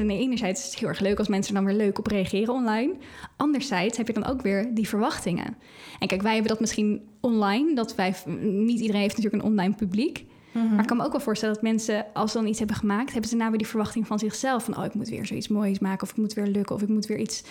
is 0.58 0.64
het 0.64 0.76
heel 0.76 0.88
erg 0.88 1.00
leuk 1.00 1.18
als 1.18 1.28
mensen 1.28 1.56
er 1.56 1.64
dan 1.64 1.72
weer 1.74 1.86
leuk 1.86 2.00
op 2.00 2.08
reageren 2.08 2.54
online. 2.54 2.94
Anderzijds 3.38 3.98
heb 3.98 4.08
je 4.08 4.14
dan 4.14 4.26
ook 4.26 4.42
weer 4.42 4.74
die 4.74 4.88
verwachtingen. 4.88 5.58
En 6.00 6.08
kijk, 6.08 6.22
wij 6.22 6.34
hebben 6.34 6.52
dat 6.52 6.60
misschien 6.60 7.08
online, 7.22 7.76
dat 7.76 7.96
wij 7.96 8.16
niet 8.42 8.80
iedereen 8.80 9.02
heeft 9.02 9.16
natuurlijk 9.18 9.44
een 9.44 9.50
online 9.50 9.76
publiek. 9.76 10.26
Maar 10.64 10.80
ik 10.80 10.88
kan 10.88 10.98
me 10.98 11.04
ook 11.04 11.12
wel 11.12 11.22
voorstellen 11.22 11.54
dat 11.54 11.64
mensen, 11.64 12.06
als 12.14 12.32
ze 12.32 12.38
dan 12.38 12.48
iets 12.48 12.60
hebben 12.60 12.78
gemaakt, 12.78 13.12
hebben 13.12 13.30
ze 13.30 13.38
weer 13.38 13.58
die 13.58 13.68
verwachting 13.68 14.08
van 14.08 14.20
zichzelf. 14.20 14.64
Van, 14.64 14.78
oh, 14.78 14.86
ik 14.86 14.94
moet 14.94 15.10
weer 15.10 15.26
zoiets 15.26 15.48
moois 15.48 15.80
maken, 15.80 16.04
of 16.04 16.10
ik 16.10 16.18
moet 16.18 16.34
weer 16.34 16.48
lukken, 16.48 16.76
of 16.76 16.82
ik 16.82 16.88
moet 16.88 17.06
weer 17.06 17.20
iets 17.20 17.44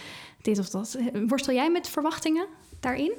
dit 0.43 0.59
of 0.59 0.71
dat. 0.71 0.99
Worstel 1.27 1.55
jij 1.55 1.71
met 1.71 1.89
verwachtingen 1.89 2.47
daarin? 2.81 3.13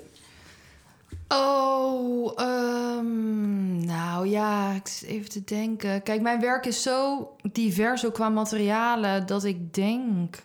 Oh, 1.27 2.31
ehm, 2.35 3.85
nou 3.85 4.27
ja, 4.27 4.71
ik 4.71 4.87
zit 4.87 5.09
even 5.09 5.29
te 5.29 5.43
denken. 5.43 6.03
Kijk, 6.03 6.21
mijn 6.21 6.39
werk 6.39 6.65
is 6.65 6.81
zo 6.81 7.29
divers 7.51 8.05
ook 8.05 8.13
qua 8.13 8.29
materialen 8.29 9.25
dat 9.25 9.43
ik 9.43 9.73
denk 9.73 10.43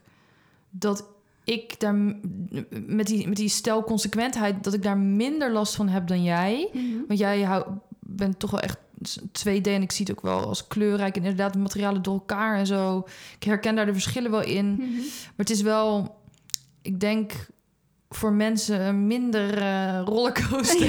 dat 0.71 1.05
ik 1.45 1.81
daar 1.81 1.95
met 2.87 3.07
die, 3.07 3.29
met 3.29 3.37
die 3.37 3.49
stel 3.49 3.85
consequentheid 3.85 4.65
dat 4.65 4.75
ik 4.75 4.83
daar 4.83 4.99
minder 4.99 5.53
last 5.53 5.75
van 5.75 5.89
heb 5.89 6.07
dan 6.07 6.23
jij. 6.23 6.71
Want 7.07 7.19
jij 7.19 7.43
hou, 7.43 7.65
bent 7.99 8.39
toch 8.39 8.51
wel 8.51 8.61
echt 8.61 8.79
2D 9.09 9.63
en 9.63 9.83
ik 9.83 9.93
zie 9.93 10.07
het 10.07 10.17
ook 10.19 10.23
wel 10.25 10.47
als 10.47 10.67
kleurrijk 10.67 11.17
en 11.17 11.23
inderdaad 11.23 11.53
de 11.53 11.59
materialen 11.59 12.03
door 12.03 12.15
elkaar 12.15 12.59
en 12.59 12.67
zo. 12.67 13.05
Ik 13.39 13.43
herken 13.45 13.75
daar 13.75 13.87
de 13.87 13.93
verschillen 13.93 14.31
wel 14.31 14.43
in. 14.45 14.71
Mhm. 14.73 14.97
Maar 14.97 15.33
het 15.37 15.51
is 15.51 15.63
wel, 15.63 16.15
ik 16.83 17.01
denk 17.01 17.33
voor 18.13 18.33
mensen 18.33 18.81
een 18.81 19.07
minder 19.07 19.59
eh, 19.59 20.01
rollercoaster. 20.05 20.87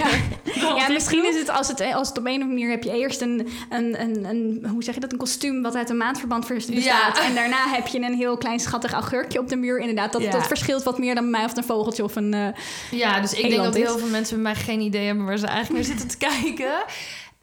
Ja. 0.56 0.88
misschien 0.94 1.26
is 1.26 1.36
het 1.40 1.50
als, 1.50 1.68
het 1.68 1.82
als 1.94 2.08
het 2.10 2.18
op 2.18 2.26
een 2.26 2.32
of 2.36 2.42
andere 2.42 2.46
manier 2.60 2.70
heb 2.70 2.84
je 2.84 2.92
eerst 2.98 3.22
een, 3.22 3.48
een, 3.70 4.02
een, 4.02 4.26
een 4.26 4.66
hoe 4.70 4.84
zeg 4.84 4.94
je 4.96 5.00
dat, 5.02 5.12
een 5.12 5.18
kostuum 5.18 5.62
wat 5.62 5.76
uit 5.76 5.90
een 5.90 5.98
maandverband 5.98 6.48
bestaat. 6.48 7.18
Ja. 7.18 7.24
En 7.26 7.36
daarna 7.36 7.68
heb 7.70 7.88
je 7.88 8.00
een 8.02 8.14
heel 8.14 8.38
klein 8.38 8.60
schattig 8.60 8.92
augurkje 8.92 9.40
op 9.40 9.50
de 9.50 9.56
muur. 9.56 9.80
Inderdaad, 9.80 10.12
dat, 10.12 10.22
Ja. 10.22 10.32
dat 10.32 10.48
verschilt 10.48 10.84
wat 10.84 10.98
meer 11.00 11.16
dan 11.16 11.24
bij 11.24 11.32
mij 11.40 11.46
of 11.46 11.58
een 11.58 11.64
vogeltje 11.64 12.04
of 12.04 12.16
een... 12.16 12.34
eh, 12.34 12.48
Ja, 12.92 13.20
dus 13.20 13.34
ik 13.34 13.50
denk 13.50 13.64
dat 13.64 13.76
is. 13.76 13.84
heel 13.84 13.98
veel 13.98 14.08
mensen 14.10 14.36
bij 14.36 14.44
mij 14.54 14.56
geen 14.62 14.80
idee 14.80 15.06
hebben 15.06 15.26
waar 15.26 15.38
ze 15.38 15.46
eigenlijk 15.48 15.88
naar 15.88 15.98
zitten 15.98 16.18
te 16.20 16.26
kijken. 16.42 16.84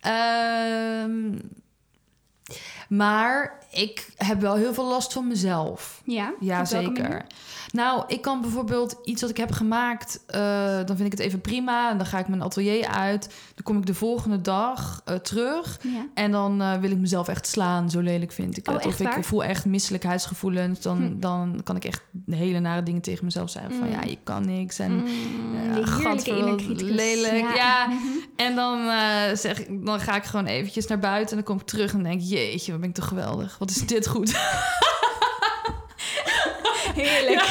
Um, 0.04 1.50
maar 2.88 3.58
ik 3.72 4.08
heb 4.16 4.40
wel 4.40 4.54
heel 4.54 4.74
veel 4.74 4.88
last 4.88 5.12
van 5.12 5.26
mezelf. 5.28 6.02
ja, 6.04 6.32
Ja, 6.40 6.64
zeker. 6.64 7.26
Nou, 7.72 8.04
ik 8.06 8.20
kan 8.22 8.40
bijvoorbeeld 8.40 8.96
iets 9.04 9.20
wat 9.20 9.30
ik 9.30 9.36
heb 9.36 9.50
gemaakt, 9.52 10.20
eh, 10.26 10.40
dan 10.76 10.96
vind 10.96 11.00
ik 11.00 11.10
het 11.10 11.18
even 11.20 11.40
prima. 11.40 11.90
En 11.90 11.96
dan 11.96 12.06
ga 12.06 12.18
ik 12.18 12.28
mijn 12.28 12.42
atelier 12.42 12.86
uit. 12.86 13.22
Dan 13.54 13.64
kom 13.64 13.76
ik 13.78 13.86
de 13.86 13.94
volgende 13.94 14.40
dag 14.40 15.02
eh, 15.04 15.14
terug. 15.14 15.78
Ja. 15.82 16.06
En 16.14 16.30
dan 16.30 16.60
eh, 16.62 16.74
wil 16.78 16.90
ik 16.90 16.96
mezelf 16.98 17.28
echt 17.28 17.46
slaan, 17.46 17.90
zo 17.90 18.00
lelijk 18.00 18.32
vind 18.32 18.56
ik 18.56 18.68
Oh, 18.68 18.74
het. 18.74 18.86
of 18.86 19.00
ik 19.00 19.06
waar? 19.06 19.24
voel 19.24 19.44
echt 19.44 19.64
misselijkheidsgevoelens. 19.64 20.80
Dan, 20.80 20.96
Hm. 20.96 21.20
dan 21.20 21.60
kan 21.64 21.76
ik 21.76 21.84
echt 21.84 22.02
hele 22.30 22.58
nare 22.58 22.82
dingen 22.82 23.00
tegen 23.00 23.24
mezelf 23.24 23.50
zeggen. 23.50 23.72
Van 23.74 23.86
Mm. 23.86 23.92
ja, 23.92 24.02
je 24.02 24.18
kan 24.24 24.46
niks. 24.46 24.78
En 24.78 24.92
Mm, 24.92 25.84
gadver, 25.84 26.58
lelijk. 26.84 27.56
Ja. 27.56 27.86
Mhm. 27.86 27.96
En 28.36 28.54
dan, 28.54 28.80
zeg 29.36 29.60
ik, 29.60 29.86
dan 29.86 30.00
ga 30.00 30.16
ik 30.16 30.24
gewoon 30.24 30.46
eventjes 30.46 30.86
naar 30.86 30.98
buiten 30.98 31.30
en 31.30 31.44
dan 31.44 31.44
kom 31.54 31.60
ik 31.62 31.66
terug 31.66 31.92
en 31.92 32.02
denk 32.02 32.20
jeetje, 32.20 32.77
ben 32.80 32.88
ik 32.88 32.94
toch 32.94 33.08
geweldig. 33.08 33.58
Wat 33.58 33.70
is 33.70 33.86
dit 33.86 34.06
goed. 34.06 34.32
Heerlijk. 36.94 37.42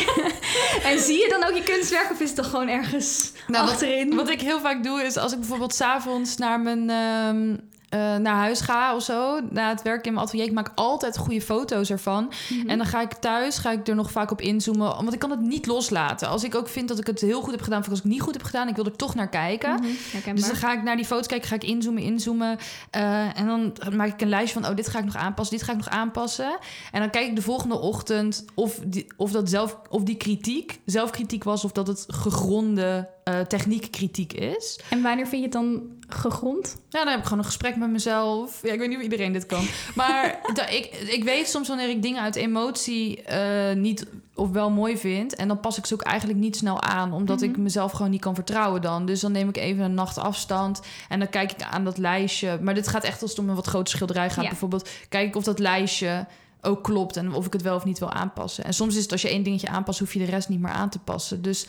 en 0.90 1.00
zie 1.00 1.18
je 1.22 1.28
dan 1.30 1.44
ook 1.50 1.56
je 1.56 1.63
kunstwerk 1.63 2.12
of 2.12 2.20
is 2.20 2.28
het 2.28 2.38
toch 2.38 2.50
gewoon 2.50 2.68
ergens 2.68 3.32
Nou, 3.48 3.63
wat- 3.63 3.74
achterin? 3.74 4.16
Wat 4.16 4.30
ik 4.30 4.42
heel 4.42 4.60
vaak 4.60 4.84
doe 4.84 5.02
is 5.04 5.18
als 5.18 5.32
ik 5.34 5.40
bijvoorbeeld 5.40 5.74
s'avonds 5.74 6.38
naar 6.38 6.60
mijn 6.60 6.90
ehm, 6.90 7.56
eh, 7.89 8.15
naar 8.15 8.36
huis 8.36 8.62
ga 8.62 8.95
of 8.95 9.04
zo, 9.04 9.39
na 9.50 9.69
het 9.69 9.82
werk 9.82 10.06
in 10.06 10.13
mijn 10.13 10.26
atelier, 10.26 10.45
ik 10.45 10.52
maak 10.52 10.71
altijd 10.76 11.17
goede 11.17 11.41
foto's 11.41 11.89
ervan. 11.89 12.32
Mhm. 12.50 12.69
En 12.69 12.78
dan 12.78 12.88
ga 12.88 13.02
ik 13.02 13.13
thuis, 13.13 13.58
ga 13.58 13.71
ik 13.71 13.88
er 13.88 13.95
nog 13.95 14.12
vaak 14.12 14.32
op 14.32 14.41
inzoomen, 14.41 14.88
want 14.88 15.13
ik 15.13 15.19
kan 15.19 15.30
het 15.32 15.41
niet 15.41 15.65
loslaten. 15.65 16.28
Als 16.28 16.43
ik 16.43 16.56
ook 16.56 16.67
vind 16.67 16.88
dat 16.88 17.00
ik 17.00 17.08
het 17.08 17.21
heel 17.21 17.41
goed 17.41 17.52
heb 17.52 17.62
gedaan, 17.62 17.80
of 17.80 17.89
als 17.89 17.97
ik 17.97 18.04
het 18.04 18.13
niet 18.13 18.21
goed 18.21 18.34
heb 18.34 18.43
gedaan, 18.43 18.67
ik 18.67 18.76
wil 18.76 18.86
er 18.86 18.95
toch 18.95 19.15
naar 19.15 19.30
kijken. 19.30 19.73
Mhm. 19.73 20.36
Dus 20.36 20.47
dan 20.47 20.56
ga 20.56 20.73
ik 20.73 20.84
naar 20.84 20.95
die 20.95 21.06
foto's 21.06 21.28
kijken, 21.28 21.47
ga 21.47 21.56
ik 21.56 21.63
inzoomen, 21.63 22.04
inzoomen. 22.04 22.58
eh, 22.89 23.39
en 23.39 23.45
dan 23.47 23.95
maak 23.95 24.08
ik 24.08 24.21
een 24.21 24.30
lijstje 24.30 24.60
van, 24.60 24.69
oh, 24.69 24.76
dit 24.76 24.88
ga 24.88 25.00
ik 25.00 25.06
nog 25.06 25.15
aanpassen, 25.15 25.58
dit 25.58 25.65
ga 25.65 25.71
ik 25.71 25.78
nog 25.78 25.89
aanpassen. 25.89 26.58
En 26.91 27.00
dan 27.00 27.10
kijk 27.10 27.28
ik 27.28 27.36
de 27.36 27.41
volgende 27.41 27.80
ochtend 27.80 28.45
of 28.54 28.80
die, 28.86 29.08
of 29.17 29.32
dat 29.32 29.50
zelf, 29.50 29.78
of 29.89 30.04
die 30.04 30.17
kritiek 30.17 30.80
zelfkritiek 30.86 31.43
was, 31.43 31.63
of 31.63 31.71
dat 31.71 31.88
het 31.88 32.06
gegronde 32.08 33.10
eh 33.28 33.40
techniekkritiek 33.40 34.34
is. 34.34 34.80
En 34.90 35.02
wanneer 35.02 35.28
vind 35.28 35.38
je 35.38 35.44
het 35.44 35.52
dan 35.52 35.82
gegrond? 36.08 36.78
Ja, 36.90 37.00
dan 37.00 37.08
heb 37.08 37.18
ik 37.20 37.24
gewoon 37.24 37.40
een 37.40 37.46
gesprek 37.46 37.76
met 37.76 37.90
mezelf. 37.90 38.60
Ja, 38.63 38.74
ik 38.74 38.80
weet 38.80 38.88
niet 38.88 38.98
of 38.98 39.04
iedereen 39.04 39.32
dit 39.34 39.46
kan. 39.46 39.66
Maar 39.96 40.40
da- 40.54 40.68
ik, 40.68 40.86
ik 40.86 41.24
weet 41.24 41.48
soms 41.50 41.68
wanneer 41.68 41.90
ik 41.90 42.02
dingen 42.02 42.22
uit 42.22 42.36
emotie 42.36 43.24
eh, 43.24 43.76
niet 43.76 44.06
of 44.36 44.50
wel 44.50 44.70
mooi 44.70 44.98
vind. 44.98 45.36
En 45.36 45.48
dan 45.48 45.60
pas 45.60 45.78
ik 45.78 45.86
ze 45.86 45.94
ook 45.94 46.02
eigenlijk 46.02 46.40
niet 46.40 46.56
snel 46.56 46.82
aan. 46.82 47.13
Omdat 47.13 47.42
ik 47.42 47.52
Mhm. 47.52 47.62
mezelf 47.63 47.92
gewoon 47.92 48.12
niet 48.12 48.22
kan 48.22 48.36
vertrouwen 48.36 48.82
dan. 48.82 49.06
Dus 49.06 49.20
dan 49.20 49.32
neem 49.32 49.50
ik 49.50 49.58
even 49.58 49.84
een 49.84 49.94
nacht 49.94 50.18
afstand. 50.18 50.82
En 51.10 51.20
dan 51.20 51.30
kijk 51.30 51.52
ik 51.52 51.62
aan 51.63 51.84
dat 51.84 51.98
lijstje. 51.98 52.60
Maar 52.62 52.74
dit 52.74 52.88
gaat 52.88 53.04
echt 53.04 53.22
als 53.22 53.30
het 53.32 53.40
om 53.40 53.50
een 53.50 53.56
wat 53.56 53.68
grote 53.68 53.92
schilderij 53.92 54.30
gaat. 54.30 54.44
Ja. 54.44 54.50
Bijvoorbeeld 54.50 54.90
kijk 55.10 55.28
ik 55.28 55.36
of 55.36 55.44
dat 55.44 55.60
lijstje 55.60 56.26
ook 56.62 56.84
klopt. 56.84 57.18
En 57.18 57.34
of 57.34 57.46
ik 57.46 57.54
het 57.54 57.62
wel 57.62 57.76
of 57.76 57.86
niet 57.86 58.00
wil 58.00 58.12
aanpassen. 58.12 58.63
En 58.63 58.74
soms 58.74 58.96
is 58.96 59.02
het 59.04 59.12
als 59.12 59.22
je 59.22 59.30
één 59.30 59.44
dingetje 59.44 59.68
aanpast... 59.68 60.00
hoef 60.00 60.13
je 60.13 60.20
de 60.20 60.26
rest 60.26 60.50
niet 60.50 60.60
meer 60.60 60.72
aan 60.72 60.90
te 60.90 61.00
passen. 61.00 61.42
Dus 61.42 61.68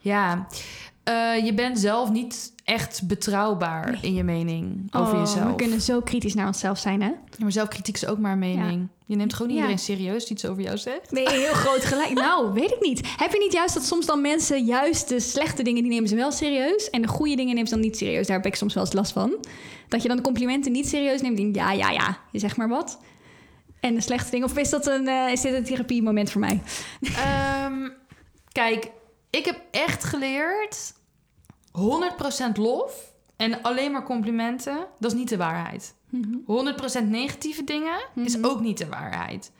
ja... 0.00 0.46
eh, 1.08 1.44
je 1.44 1.54
bent 1.54 1.78
zelf 1.78 2.10
niet 2.10 2.52
echt 2.64 3.02
betrouwbaar 3.06 3.90
Nee. 3.90 4.00
in 4.00 4.14
je 4.14 4.22
mening 4.22 4.94
over 4.94 5.14
Oh, 5.14 5.20
jezelf. 5.20 5.48
We 5.50 5.54
kunnen 5.56 5.80
zo 5.80 6.00
kritisch 6.00 6.34
naar 6.34 6.46
onszelf 6.46 6.78
zijn, 6.78 7.02
hè? 7.02 7.08
Ja, 7.08 7.14
maar 7.38 7.52
zelfkritiek 7.52 7.94
is 7.94 8.06
ook 8.06 8.18
maar 8.18 8.32
een 8.32 8.38
mening. 8.38 8.88
Je 9.06 9.16
neemt 9.16 9.34
gewoon 9.34 9.50
Ja. 9.50 9.56
iedereen 9.56 9.78
serieus 9.78 10.22
die 10.24 10.32
iets 10.32 10.46
over 10.46 10.62
jou 10.62 10.78
zegt. 10.78 11.10
Nee, 11.10 11.28
heel 11.30 11.52
groot 11.52 11.84
gelijk. 11.84 12.12
Nou, 12.28 12.52
weet 12.52 12.70
ik 12.70 12.80
niet. 12.80 13.00
Heb 13.16 13.32
je 13.32 13.38
niet 13.38 13.52
juist 13.52 13.74
dat 13.74 13.84
soms 13.84 14.06
dan 14.06 14.20
mensen 14.20 14.64
juist 14.64 15.08
de 15.08 15.20
slechte 15.20 15.62
dingen 15.62 15.82
die 15.82 15.92
nemen 15.92 16.08
ze 16.08 16.14
wel 16.16 16.32
serieus 16.32 16.90
en 16.90 17.02
de 17.02 17.08
goede 17.08 17.36
dingen 17.36 17.54
nemen 17.54 17.68
ze 17.68 17.74
dan 17.74 17.82
niet 17.82 17.96
serieus? 17.96 18.26
Daar 18.26 18.36
heb 18.36 18.46
ik 18.46 18.54
soms 18.54 18.74
wel 18.74 18.84
eens 18.84 18.92
last 18.92 19.12
van. 19.12 19.36
Dat 19.88 20.02
je 20.02 20.08
dan 20.08 20.16
de 20.16 20.22
complimenten 20.22 20.72
niet 20.72 20.88
serieus 20.88 21.20
neemt. 21.20 21.36
Die, 21.36 21.54
ja, 21.54 21.72
ja, 21.72 21.90
ja, 21.90 22.18
je 22.32 22.38
zegt 22.38 22.56
maar 22.56 22.68
wat. 22.68 22.98
En 23.80 23.94
de 23.94 24.00
slechte 24.00 24.30
dingen. 24.30 24.46
Of 24.46 24.56
is 24.56 24.70
dat 24.70 24.86
een, 24.86 25.08
eh, 25.08 25.32
is 25.32 25.40
dit 25.40 25.54
een 25.54 25.64
therapiemoment 25.64 26.30
voor 26.30 26.40
mij? 26.40 26.62
Ehm, 27.00 27.88
kijk, 28.52 28.90
ik 29.30 29.44
heb 29.44 29.60
echt 29.70 30.04
geleerd... 30.04 30.96
100% 31.72 32.52
lof 32.56 33.12
en 33.36 33.62
alleen 33.62 33.92
maar 33.92 34.04
complimenten, 34.04 34.86
dat 35.00 35.12
is 35.12 35.18
niet 35.18 35.28
de 35.28 35.36
waarheid. 35.36 35.94
100% 36.46 37.08
negatieve 37.08 37.64
dingen 37.64 37.98
is 38.14 38.36
Mhm. 38.36 38.44
ook 38.46 38.60
niet 38.60 38.78
de 38.78 38.88
waarheid. 38.88 39.50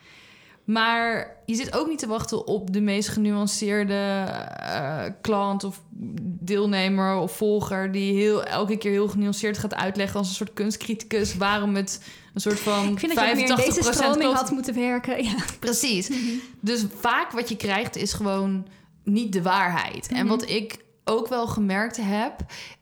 Maar 0.65 1.37
je 1.47 1.55
zit 1.55 1.77
ook 1.77 1.89
niet 1.89 1.99
te 1.99 2.07
wachten 2.07 2.47
op 2.47 2.73
de 2.73 2.81
meest 2.81 3.09
genuanceerde 3.09 3.95
eh, 3.95 5.05
klant 5.21 5.65
of 5.65 5.81
deelnemer 6.41 7.17
of 7.17 7.37
volger 7.37 7.93
die 7.93 8.15
heel, 8.15 8.43
elke 8.45 8.77
keer 8.77 8.91
heel 8.91 9.09
genuanceerd 9.09 9.59
gaat 9.59 9.75
uitleggen 9.75 10.19
als 10.19 10.29
een 10.29 10.35
soort 10.35 10.53
kunstcriticus 10.55 11.37
waarom 11.37 11.75
het 11.75 12.03
een 12.35 12.41
soort 12.41 12.59
van 12.61 12.89
Ik 12.89 12.99
vind 12.99 13.15
dat 13.15 13.29
je 13.29 13.35
meer 13.35 13.49
in 13.49 13.57
85% 13.57 13.75
deze 13.75 13.93
stroming 13.93 14.33
had 14.33 14.51
moeten 14.51 14.75
werken. 14.75 15.25
Ja. 15.25 15.35
Precies. 15.59 16.11
Dus 16.61 16.85
vaak 16.99 17.31
wat 17.33 17.49
je 17.49 17.57
krijgt 17.57 17.97
is 17.97 18.13
gewoon 18.13 18.67
niet 19.05 19.33
de 19.33 19.43
waarheid. 19.43 20.09
En 20.09 20.17
Mhm. 20.27 20.29
wat 20.29 20.49
ik 20.51 20.79
ook 21.09 21.29
wel 21.29 21.47
gemerkt 21.47 21.97
heb, 22.01 22.35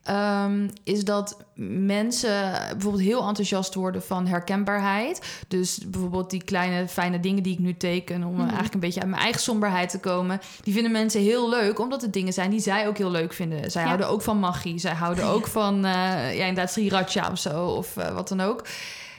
ehm, 0.02 0.68
is 0.84 1.04
dat 1.04 1.36
mensen 1.54 2.52
bijvoorbeeld 2.70 3.02
heel 3.02 3.26
enthousiast 3.28 3.74
worden 3.74 4.02
van 4.02 4.26
herkenbaarheid. 4.26 5.44
Dus 5.48 5.78
bijvoorbeeld 5.86 6.30
die 6.30 6.44
kleine 6.44 6.88
fijne 6.88 7.20
dingen 7.20 7.42
die 7.42 7.52
ik 7.52 7.58
nu 7.58 7.76
teken, 7.76 8.16
om 8.24 8.28
eh, 8.30 8.32
Mhm. 8.32 8.40
eigenlijk 8.40 8.74
een 8.74 8.80
beetje 8.80 9.00
uit 9.00 9.08
mijn 9.10 9.22
eigen 9.22 9.40
somberheid 9.40 9.88
te 9.90 10.00
komen, 10.00 10.40
die 10.62 10.72
vinden 10.74 10.92
mensen 10.92 11.20
heel 11.20 11.48
leuk, 11.48 11.78
omdat 11.78 12.02
het 12.02 12.12
dingen 12.12 12.32
zijn 12.32 12.50
die 12.50 12.60
zij 12.60 12.88
ook 12.88 12.96
heel 12.98 13.10
leuk 13.10 13.32
vinden. 13.32 13.70
Zij 13.70 13.82
Ja. 13.82 13.86
houden 13.88 14.08
ook 14.08 14.22
van 14.22 14.38
magie, 14.38 14.78
zij 14.78 14.94
houden 14.94 15.24
ook 15.34 15.46
van, 15.46 15.74
eh, 15.84 15.92
ja, 16.36 16.44
inderdaad, 16.44 16.72
sriracha 16.72 17.30
of 17.30 17.38
zo, 17.38 17.64
of 17.66 17.96
eh, 17.96 18.14
wat 18.14 18.28
dan 18.28 18.40
ook. 18.40 18.64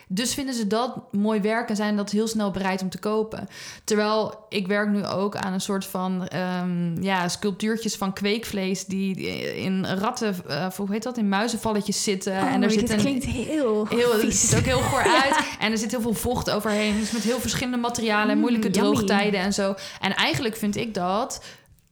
Dus 0.08 0.34
vinden 0.34 0.56
ze 0.56 0.68
dat 0.68 0.98
mooi 1.12 1.42
werk 1.42 1.70
en 1.70 1.76
zijn 1.76 1.96
dat 1.96 2.10
heel 2.10 2.28
snel 2.28 2.52
bereid 2.52 2.82
om 2.82 2.90
te 2.90 3.00
kopen. 3.00 3.48
Terwijl 3.84 4.46
ik 4.50 4.68
werk 4.68 4.90
nu 4.90 5.06
ook 5.06 5.36
aan 5.36 5.54
een 5.54 5.62
soort 5.62 5.86
van 5.86 6.28
ehm, 6.28 7.02
ja, 7.02 7.28
sculptuurtjes 7.28 7.96
van 7.96 8.14
kweekvlees 8.14 8.86
die 8.86 9.16
in 9.56 9.86
ratten, 9.86 10.36
eh, 10.48 10.68
hoe 10.76 10.92
heet 10.92 11.04
dat, 11.04 11.18
in 11.18 11.30
muizenvalletjes 11.30 12.04
zitten. 12.04 12.34
Oh, 12.34 12.54
en 12.54 12.64
er 12.64 12.72
zit 12.72 12.90
een 12.90 12.98
klinkt 12.98 13.26
heel, 13.26 13.88
heel, 13.88 14.20
het 14.20 14.36
ziet 14.36 14.58
ook 14.58 14.66
heel 14.66 14.80
goor 14.80 15.04
uit. 15.24 15.40
En 15.60 15.72
er 15.72 15.78
zit 15.78 15.92
heel 15.92 16.02
veel 16.02 16.14
vocht 16.14 16.50
overheen. 16.50 17.00
Dus 17.00 17.12
met 17.12 17.24
heel 17.24 17.40
verschillende 17.40 17.78
materialen 17.78 18.30
en 18.30 18.36
Mm, 18.38 18.44
moeilijke 18.44 18.70
droogtijden 18.70 19.40
en 19.40 19.54
zo. 19.54 19.76
En 20.00 20.16
eigenlijk 20.16 20.56
vind 20.56 20.76
ik 20.76 20.94
dat. 20.94 21.42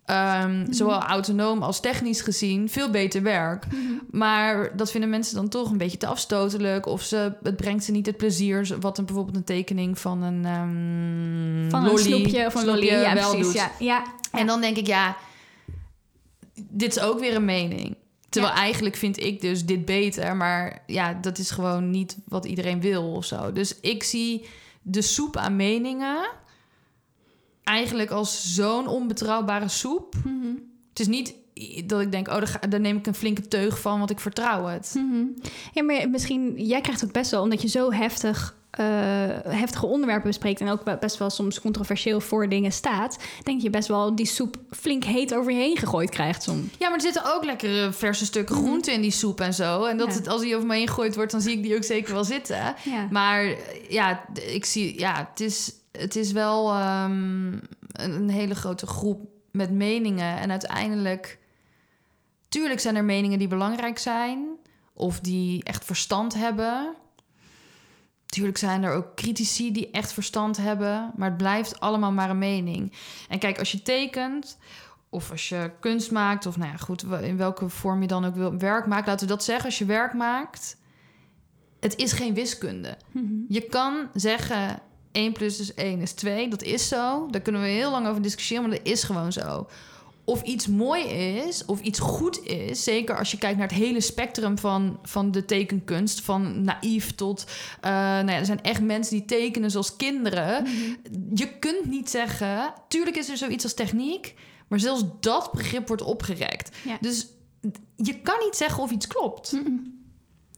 Ehm, 0.06 0.60
Mhm. 0.60 0.74
Zowel 0.74 1.00
autonoom 1.02 1.64
als 1.64 1.80
technisch 1.80 2.22
gezien 2.22 2.70
veel 2.70 2.90
beter 2.90 3.22
werk. 3.22 3.66
Mhm. 3.66 3.78
Maar 4.12 4.78
dat 4.78 4.92
vinden 4.92 5.10
mensen 5.10 5.36
dan 5.36 5.50
toch 5.50 5.72
een 5.72 5.78
beetje 5.78 5.98
te 5.98 6.08
afstotelijk. 6.08 6.86
Of 6.86 7.02
ze, 7.02 7.34
het 7.44 7.56
brengt 7.56 7.84
ze 7.84 7.92
niet 7.92 8.06
het 8.06 8.18
plezier. 8.18 8.76
Wat 8.80 8.98
een, 8.98 9.06
bijvoorbeeld 9.06 9.36
een 9.36 9.44
tekening 9.44 10.00
van 10.00 10.22
een 10.24 10.46
ehm 10.46 11.70
Van 11.70 11.82
lolly, 11.84 11.94
een 11.94 12.04
snoepje 12.04 12.46
of 12.46 12.56
een 12.56 12.66
lolly. 12.66 12.86
Ja, 12.86 13.14
wel 13.14 13.30
precies. 13.30 13.46
doet. 13.46 13.56
Ja, 13.56 13.72
ja. 13.80 14.04
En 14.32 14.48
dan 14.48 14.62
denk 14.62 14.78
ik, 14.78 14.88
ja, 14.88 15.18
dit 16.70 16.96
is 16.96 17.02
ook 17.04 17.20
weer 17.20 17.36
een 17.36 17.46
mening. 17.46 17.96
Terwijl 18.30 18.54
eigenlijk 18.54 18.96
vind 18.96 19.20
ik 19.20 19.42
dus 19.42 19.66
dit 19.66 19.86
beter. 19.86 20.36
Maar 20.36 20.84
ja, 20.88 21.14
dat 21.14 21.38
is 21.38 21.52
gewoon 21.52 21.90
niet 21.90 22.18
wat 22.28 22.46
iedereen 22.46 22.82
wil 22.82 23.12
of 23.12 23.26
zo. 23.26 23.52
Dus 23.52 23.80
ik 23.80 24.04
zie 24.04 24.46
de 24.82 25.02
soep 25.02 25.38
aan 25.38 25.56
meningen 25.56 26.28
eigenlijk 27.66 28.10
als 28.12 28.54
zo'n 28.56 28.88
onbetrouwbare 28.88 29.68
soep. 29.68 30.16
Mhm. 30.24 30.48
Het 30.90 31.00
is 31.00 31.08
niet 31.08 31.34
dat 31.86 32.02
ik 32.02 32.12
denk, 32.12 32.28
oh, 32.28 32.34
daar, 32.34 32.48
ga- 32.48 32.68
daar 32.70 32.80
neem 32.80 32.98
ik 32.98 33.08
een 33.08 33.16
flinke 33.16 33.48
teug 33.48 33.80
van, 33.80 33.98
want 33.98 34.10
ik 34.12 34.20
vertrouw 34.20 34.66
het. 34.66 34.94
Mhm. 34.98 35.26
Ja, 35.74 35.84
maar 35.84 36.10
misschien, 36.10 36.54
jij 36.66 36.82
krijgt 36.82 37.04
ook 37.06 37.12
best 37.12 37.32
wel, 37.32 37.42
omdat 37.42 37.62
je 37.62 37.68
zo 37.68 37.92
heftig, 37.92 38.56
eh, 38.72 38.86
heftige 39.48 39.86
onderwerpen 39.86 40.28
bespreekt 40.28 40.62
en 40.62 40.70
ook 40.70 41.00
best 41.00 41.18
wel 41.18 41.30
soms 41.30 41.62
controversieel 41.62 42.22
voor 42.22 42.50
dingen 42.50 42.72
staat, 42.72 43.18
denk 43.44 43.62
je 43.62 43.70
best 43.70 43.88
wel 43.88 44.16
die 44.16 44.26
soep 44.26 44.58
flink 44.72 45.04
heet 45.04 45.34
over 45.36 45.52
je 45.52 45.58
heen 45.58 45.78
gegooid 45.78 46.10
krijgt 46.10 46.44
soms. 46.44 46.66
Ja, 46.80 46.88
maar 46.88 46.96
er 46.98 47.02
zitten 47.02 47.34
ook 47.36 47.46
lekkere 47.46 47.92
verse 47.94 48.26
stukken 48.26 48.56
Mhm. 48.56 48.66
groente 48.66 48.92
in 48.92 49.02
die 49.02 49.12
soep 49.12 49.42
en 49.42 49.54
zo. 49.54 49.84
En 49.84 49.98
dat 49.98 50.08
Ja. 50.08 50.14
het, 50.14 50.28
als 50.28 50.42
die 50.42 50.56
over 50.56 50.68
me 50.68 50.76
heen 50.76 50.88
gegooid 50.88 51.16
wordt, 51.16 51.32
dan 51.32 51.42
zie 51.42 51.58
ik 51.58 51.64
die 51.64 51.76
ook 51.76 51.84
zeker 51.84 52.14
wel 52.14 52.24
zitten. 52.24 52.76
Ja. 52.84 53.08
Maar 53.12 53.56
ja, 53.90 54.26
ik 54.48 54.66
zie, 54.66 55.00
ja, 55.00 55.28
het 55.30 55.40
is, 55.40 55.72
het 55.98 56.16
is 56.16 56.32
wel 56.32 56.72
ehm, 56.72 57.54
een, 57.92 58.12
een 58.12 58.30
hele 58.30 58.56
grote 58.56 58.88
groep 58.88 59.28
met 59.52 59.72
meningen. 59.72 60.38
En 60.38 60.52
uiteindelijk, 60.52 61.40
tuurlijk 62.50 62.80
zijn 62.80 62.96
er 62.96 63.04
meningen 63.04 63.40
die 63.40 63.48
belangrijk 63.48 63.98
zijn 63.98 64.48
of 64.94 65.20
die 65.20 65.64
echt 65.64 65.86
verstand 65.86 66.34
hebben. 66.34 66.96
Tuurlijk 68.26 68.58
zijn 68.58 68.84
er 68.84 68.94
ook 68.94 69.16
critici 69.16 69.72
die 69.72 69.92
echt 69.92 70.14
verstand 70.14 70.58
hebben, 70.58 71.12
maar 71.16 71.30
het 71.30 71.38
blijft 71.38 71.80
allemaal 71.80 72.12
maar 72.12 72.30
een 72.30 72.38
mening. 72.38 72.94
En 73.30 73.40
kijk, 73.40 73.60
als 73.60 73.72
je 73.72 73.82
tekent 73.82 74.58
of 75.10 75.32
als 75.32 75.50
je 75.50 75.72
kunst 75.80 76.12
maakt, 76.12 76.46
of 76.46 76.58
nou 76.58 76.72
ja, 76.72 76.78
goed, 76.78 77.04
in 77.04 77.38
welke 77.38 77.70
vorm 77.70 78.02
je 78.02 78.08
dan 78.08 78.26
ook 78.26 78.36
wil 78.36 78.58
werk 78.58 78.86
maakt, 78.86 79.08
laten 79.08 79.28
we 79.28 79.34
dat 79.34 79.44
zeggen. 79.44 79.66
Als 79.66 79.78
je 79.78 79.86
werk 79.86 80.14
maakt, 80.14 80.78
het 81.80 81.96
is 81.96 82.12
geen 82.12 82.34
wiskunde. 82.34 82.98
Mhm. 83.12 83.34
Je 83.48 83.62
kan 83.62 84.10
zeggen 84.14 84.80
1 85.16 85.32
plus 85.32 85.58
dus 85.58 85.74
1 85.74 86.02
is 86.02 86.12
2. 86.12 86.50
Dat 86.50 86.64
is 86.64 86.88
zo. 86.88 87.28
Daar 87.32 87.42
kunnen 87.42 87.62
we 87.62 87.68
heel 87.68 87.92
lang 87.92 88.08
over 88.08 88.22
discussiëren, 88.22 88.68
maar 88.68 88.78
dat 88.78 88.88
is 88.88 89.04
gewoon 89.04 89.32
zo. 89.32 89.68
Of 90.24 90.42
iets 90.42 90.68
mooi 90.68 91.04
is, 91.04 91.66
of 91.66 91.82
iets 91.82 92.00
goed 92.00 92.44
is, 92.46 92.84
zeker 92.84 93.18
als 93.18 93.32
je 93.32 93.38
kijkt 93.38 93.58
naar 93.58 93.68
het 93.68 93.78
hele 93.78 94.02
spectrum 94.02 94.58
van, 94.58 95.00
van 95.04 95.32
de 95.32 95.46
tekenkunst, 95.46 96.22
van 96.22 96.64
naïef 96.64 97.16
tot. 97.16 97.46
eh, 97.82 97.92
nou 97.92 98.32
ja, 98.32 98.38
er 98.38 98.46
zijn 98.46 98.62
echt 98.62 98.82
mensen 98.82 99.18
die 99.18 99.26
tekenen 99.26 99.72
zoals 99.72 99.96
kinderen. 99.96 100.64
Mhm. 100.64 100.74
Je 101.34 101.58
kunt 101.60 101.86
niet 101.86 102.10
zeggen, 102.10 102.74
tuurlijk 102.88 103.18
is 103.18 103.30
er 103.30 103.38
zoiets 103.38 103.64
als 103.64 103.74
techniek, 103.74 104.34
maar 104.68 104.80
zelfs 104.80 105.04
dat 105.20 105.52
begrip 105.52 105.88
wordt 105.88 106.04
opgerekt. 106.04 106.76
Ja. 106.84 106.98
Dus 107.02 107.28
je 107.96 108.22
kan 108.22 108.36
niet 108.46 108.56
zeggen 108.56 108.84
of 108.84 108.92
iets 108.92 109.08
klopt. 109.08 109.54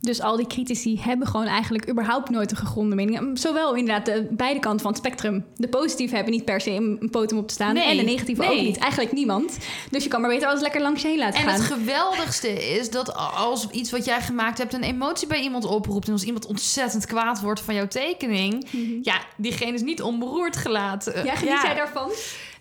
Dus 0.08 0.22
al 0.22 0.36
die 0.36 0.48
critici 0.48 1.00
hebben 1.02 1.28
gewoon 1.28 1.46
eigenlijk 1.46 1.90
überhaupt 1.90 2.30
nooit 2.30 2.52
een 2.52 2.58
gegronde 2.58 2.96
mening. 2.96 3.40
Zowel 3.40 3.76
inderdaad 3.76 4.06
de 4.06 4.28
beide 4.32 4.60
kanten 4.60 4.80
van 4.82 4.90
het 4.92 5.00
spectrum. 5.00 5.46
De 5.56 5.68
positieve 5.68 6.16
hebben 6.16 6.34
niet 6.34 6.46
per 6.46 6.62
se 6.62 6.72
een 6.72 7.08
podium 7.12 7.40
op 7.40 7.48
te 7.48 7.54
staan. 7.54 7.74
Nee, 7.74 7.90
en 7.90 7.98
de 7.98 8.04
negatieve 8.04 8.42
nee. 8.42 8.50
ook 8.58 8.66
niet. 8.66 8.78
Eigenlijk 8.78 9.12
niemand. 9.12 9.58
Dus 9.90 10.04
je 10.04 10.10
kan 10.10 10.22
maar 10.22 10.30
beter 10.30 10.48
alles 10.48 10.62
lekker 10.62 10.82
langs 10.82 11.02
je 11.02 11.08
heen 11.08 11.18
laten 11.18 11.40
En 11.40 11.46
gaan. 11.46 11.54
het 11.54 11.64
geweldigste 11.64 12.48
is 12.78 12.90
dat 12.90 13.16
als 13.16 13.68
iets 13.70 13.92
wat 13.92 14.06
jij 14.06 14.22
gemaakt 14.22 14.58
hebt 14.58 14.74
een 14.74 14.84
emotie 14.84 15.28
bij 15.28 15.42
iemand 15.42 15.66
oproept 15.66 16.08
en 16.08 16.14
als 16.14 16.24
iemand 16.24 16.46
ontzettend 16.46 17.06
kwaad 17.06 17.42
wordt 17.42 17.60
van 17.62 17.76
jouw 17.76 17.88
tekening, 17.88 18.68
Mhm. 18.72 19.00
ja, 19.02 19.22
diegene 19.38 19.74
is 19.74 19.82
niet 19.82 20.02
onberoerd 20.02 20.58
gelaten. 20.58 21.26
Ja, 21.26 21.36
geniet 21.36 21.62
jij 21.62 21.76
daarvan? 21.76 22.10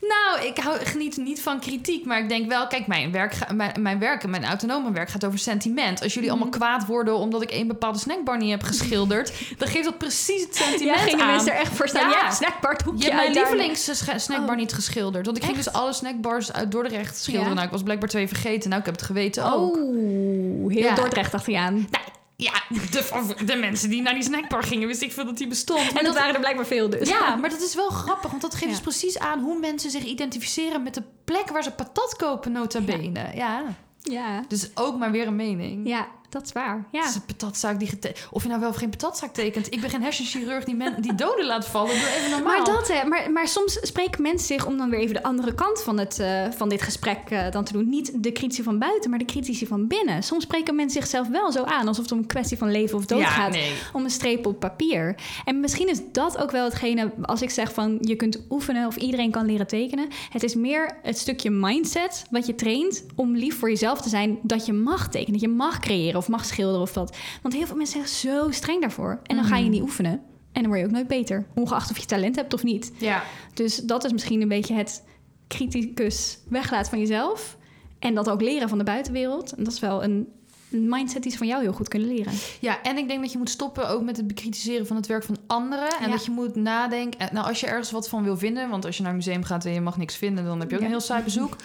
Nou, 0.09 0.47
ik 0.47 0.59
hou, 0.59 0.79
geniet 0.85 1.17
niet 1.17 1.43
van 1.43 1.61
kritiek, 1.61 2.05
maar 2.05 2.19
ik 2.19 2.29
denk 2.29 2.49
wel, 2.49 2.67
kijk, 2.67 2.87
mijn 2.87 3.13
werk, 3.13 3.35
ga- 3.35 3.53
mijn, 3.53 3.73
mijn 3.83 3.99
werk 3.99 4.23
en 4.23 4.31
mijn 4.31 4.45
autonome 4.45 4.93
werk 4.93 5.09
gaat 5.09 5.25
over 5.25 5.39
sentiment. 5.39 6.03
Als 6.03 6.15
jullie 6.15 6.29
Mhm. 6.31 6.39
allemaal 6.39 6.59
kwaad 6.59 6.87
worden 6.87 7.15
omdat 7.17 7.43
ik 7.43 7.51
één 7.51 7.67
bepaalde 7.67 7.99
snackbar 7.99 8.37
niet 8.39 8.51
heb 8.51 8.63
geschilderd, 8.63 9.33
dan 9.59 9.69
geeft 9.69 9.85
dat 9.85 9.99
precies 9.99 10.43
het 10.43 10.57
sentiment 10.57 10.99
Ja, 10.99 11.05
gingen 11.05 11.25
aan. 11.25 11.31
mensen 11.31 11.53
er 11.53 11.59
echt 11.61 11.73
voor 11.77 11.89
staan. 11.89 12.11
Ja. 12.11 12.19
Ja, 12.23 12.31
snackbar, 12.31 12.81
hoekje 12.85 13.05
Je 13.05 13.11
hebt 13.11 13.23
mijn 13.23 13.33
lievelings 13.33 13.91
snackbar 14.17 14.51
Oh. 14.55 14.57
niet 14.57 14.73
geschilderd. 14.73 15.25
Want 15.27 15.37
ik 15.37 15.45
ging 15.45 15.57
Echt? 15.57 15.65
dus 15.65 15.75
alle 15.75 15.93
snackbars 15.93 16.53
uit 16.53 16.71
Dordrecht 16.71 17.17
schilderen. 17.17 17.49
Ja. 17.49 17.55
Nou, 17.55 17.67
ik 17.67 17.73
was 17.73 17.83
blijkbaar 17.83 18.09
twee 18.09 18.29
vergeten. 18.29 18.69
Nou, 18.69 18.81
ik 18.81 18.87
heb 18.87 18.97
het 18.97 19.05
geweten 19.05 19.53
ook. 19.53 19.77
Oh, 19.77 20.71
heel 20.71 20.81
Ja. 20.83 20.95
Dordrecht 20.95 21.35
achter 21.35 21.53
je 21.53 21.59
aan. 21.59 21.75
Nou, 21.75 22.05
ja, 22.37 22.53
de, 22.91 23.35
de 23.45 23.57
mensen 23.57 23.91
die 23.91 24.03
naar 24.03 24.15
die 24.15 24.23
snackbar 24.23 24.63
gingen, 24.63 24.87
wist 24.89 25.03
ik 25.03 25.13
veel 25.13 25.25
dat 25.25 25.37
die 25.37 25.47
bestond. 25.47 25.93
En 25.93 26.05
dat 26.05 26.15
waren 26.15 26.35
er 26.35 26.41
blijkbaar 26.41 26.67
veel 26.67 26.91
dus. 26.91 27.09
Ja, 27.09 27.37
maar 27.37 27.51
dat 27.51 27.61
is 27.61 27.75
wel 27.75 27.89
grappig, 27.89 28.31
want 28.31 28.43
dat 28.43 28.53
geeft 28.53 28.65
Ja. 28.65 28.71
dus 28.71 28.81
precies 28.81 29.19
aan 29.19 29.41
hoe 29.41 29.59
mensen 29.59 29.91
zich 29.91 30.05
identificeren 30.05 30.83
met 30.83 30.95
de 30.95 31.03
plek 31.25 31.49
waar 31.49 31.63
ze 31.63 31.71
patat 31.71 32.17
kopen, 32.17 32.53
nota 32.53 32.81
bene. 32.81 33.31
Ja. 33.35 33.63
Ja, 34.01 34.45
Dus 34.49 34.71
ook 34.75 34.97
maar 34.99 35.11
weer 35.11 35.27
een 35.27 35.37
mening. 35.37 35.89
ja 35.89 36.07
dat 36.37 36.47
is 36.47 36.53
waar. 36.53 36.87
Ja. 36.93 37.01
Het 37.01 37.09
is 37.09 37.15
een 37.15 37.25
patatzaak 37.25 37.79
die 37.79 37.91
Of 38.31 38.43
je 38.43 38.49
nou 38.49 38.61
wel 38.61 38.69
of 38.69 38.77
geen 38.77 38.91
patatzaak 38.91 39.33
tekent. 39.33 39.73
Ik 39.73 39.81
ben 39.81 39.91
geen 39.91 40.03
hersenchirurg 40.03 40.65
die, 40.65 40.75
men- 40.75 41.03
die 41.03 41.15
doden 41.15 41.47
laat 41.47 41.67
vallen. 41.67 41.95
Doe 41.95 42.09
even 42.17 42.31
normaal. 42.31 42.57
Maar, 42.57 42.65
dat, 42.65 42.89
hè, 42.89 43.05
maar, 43.09 43.31
maar 43.31 43.49
soms 43.49 43.79
spreken 43.83 44.23
mensen 44.23 44.47
zich, 44.47 44.67
om 44.67 44.77
dan 44.77 44.91
weer 44.91 45.01
even 45.01 45.15
de 45.15 45.23
andere 45.23 45.55
kant 45.55 45.83
van, 45.83 45.99
het, 45.99 46.19
eh, 46.19 46.51
van 46.51 46.69
dit 46.69 46.83
gesprek 46.83 47.19
eh, 47.29 47.51
dan 47.51 47.65
te 47.65 47.73
doen, 47.73 47.89
niet 47.89 48.23
de 48.23 48.33
critici 48.33 48.63
van 48.63 48.79
buiten, 48.79 49.11
maar 49.11 49.19
de 49.19 49.25
critici 49.25 49.67
van 49.67 49.87
binnen. 49.87 50.23
Soms 50.23 50.43
spreken 50.43 50.75
mensen 50.75 51.01
zichzelf 51.01 51.29
wel 51.29 51.53
zo 51.53 51.65
aan, 51.65 51.89
alsof 51.89 52.03
het 52.03 52.13
om 52.13 52.19
een 52.19 52.27
kwestie 52.27 52.59
van 52.59 52.71
leven 52.71 52.99
of 52.99 53.07
dood 53.07 53.21
ja, 53.21 53.27
gaat. 53.27 53.53
nee. 53.53 53.73
Om 53.93 54.05
een 54.05 54.11
streep 54.11 54.47
op 54.47 54.61
papier. 54.61 55.15
En 55.45 55.61
misschien 55.61 55.89
is 55.89 56.01
dat 56.13 56.39
ook 56.39 56.51
wel 56.51 56.65
hetgene, 56.65 57.13
als 57.23 57.43
ik 57.43 57.51
zeg 57.51 57.73
van 57.73 57.99
je 58.01 58.17
kunt 58.17 58.47
oefenen 58.51 58.87
of 58.87 58.97
iedereen 58.97 59.31
kan 59.31 59.47
leren 59.47 59.67
tekenen. 59.67 60.09
Het 60.31 60.43
is 60.43 60.55
meer 60.55 60.99
het 61.03 61.19
stukje 61.19 61.51
mindset 61.51 62.25
wat 62.31 62.47
je 62.47 62.55
traint 62.55 63.05
om 63.15 63.37
lief 63.37 63.59
voor 63.59 63.69
jezelf 63.69 64.01
te 64.01 64.09
zijn. 64.09 64.39
Dat 64.43 64.67
je 64.67 64.73
mag 64.73 65.09
tekenen, 65.09 65.33
dat 65.33 65.41
je 65.41 65.49
mag 65.49 65.79
creëren 65.79 66.17
of 66.17 66.26
mag 66.29 66.45
schilderen 66.45 66.81
of 66.81 66.93
dat. 66.93 67.17
Want 67.43 67.55
heel 67.55 67.67
veel 67.67 67.77
mensen 67.77 68.07
zijn 68.07 68.35
zo 68.35 68.51
streng 68.51 68.81
daarvoor. 68.81 69.21
En 69.23 69.37
dan 69.37 69.45
ga 69.45 69.57
je 69.57 69.63
Mhm. 69.63 69.71
niet 69.73 69.83
oefenen. 69.83 70.13
En 70.53 70.63
dan 70.63 70.67
word 70.67 70.79
je 70.81 70.87
ook 70.87 70.93
nooit 70.93 71.07
beter. 71.07 71.47
Ongeacht 71.55 71.91
of 71.91 71.99
je 71.99 72.07
talent 72.07 72.37
hebt 72.37 72.55
of 72.55 72.63
niet. 72.63 72.93
Ja. 72.99 73.23
Dus 73.55 73.77
dat 73.77 74.05
is 74.05 74.13
misschien 74.13 74.41
een 74.43 74.49
beetje 74.49 74.75
het 74.75 75.03
criticus 75.49 76.39
weglaten 76.49 76.91
van 76.91 76.99
jezelf. 76.99 77.57
En 77.99 78.15
dat 78.15 78.29
ook 78.31 78.41
leren 78.43 78.69
van 78.69 78.79
de 78.79 78.85
buitenwereld. 78.85 79.53
En 79.53 79.65
dat 79.65 79.73
is 79.73 79.81
wel 79.81 80.05
een, 80.05 80.29
een 80.71 80.89
mindset 80.89 81.23
die 81.23 81.33
ze 81.33 81.39
van 81.39 81.47
jou 81.47 81.63
heel 81.63 81.73
goed 81.73 81.89
kunnen 81.89 82.09
leren. 82.09 82.33
ja, 82.61 82.83
en 82.83 82.97
ik 82.97 83.09
denk 83.09 83.21
dat 83.21 83.33
je 83.33 83.39
moet 83.39 83.51
stoppen 83.51 83.89
ook 83.89 84.03
met 84.03 84.17
het 84.17 84.27
bekritiseren 84.27 84.87
van 84.87 84.97
het 84.97 85.07
werk 85.07 85.25
van 85.25 85.37
anderen. 85.47 85.89
En 86.01 86.05
Ja. 86.07 86.11
dat 86.11 86.25
je 86.25 86.31
moet 86.31 86.55
nadenken. 86.55 87.21
en 87.21 87.29
Nou, 87.35 87.47
als 87.47 87.61
je 87.61 87.67
ergens 87.67 87.91
wat 87.91 88.09
van 88.09 88.23
wil 88.23 88.37
vinden, 88.37 88.69
want 88.69 88.85
als 88.85 88.97
je 88.97 89.03
naar 89.03 89.11
een 89.11 89.17
museum 89.17 89.45
gaat 89.45 89.65
en 89.65 89.73
je 89.73 89.81
mag 89.81 89.97
niks 89.97 90.17
vinden, 90.17 90.45
dan 90.45 90.61
heb 90.61 90.69
je 90.71 90.75
ook 90.75 90.81
Ja. 90.81 90.87
een 90.87 90.93
heel 90.93 91.03
saai 91.03 91.23
bezoek. 91.23 91.57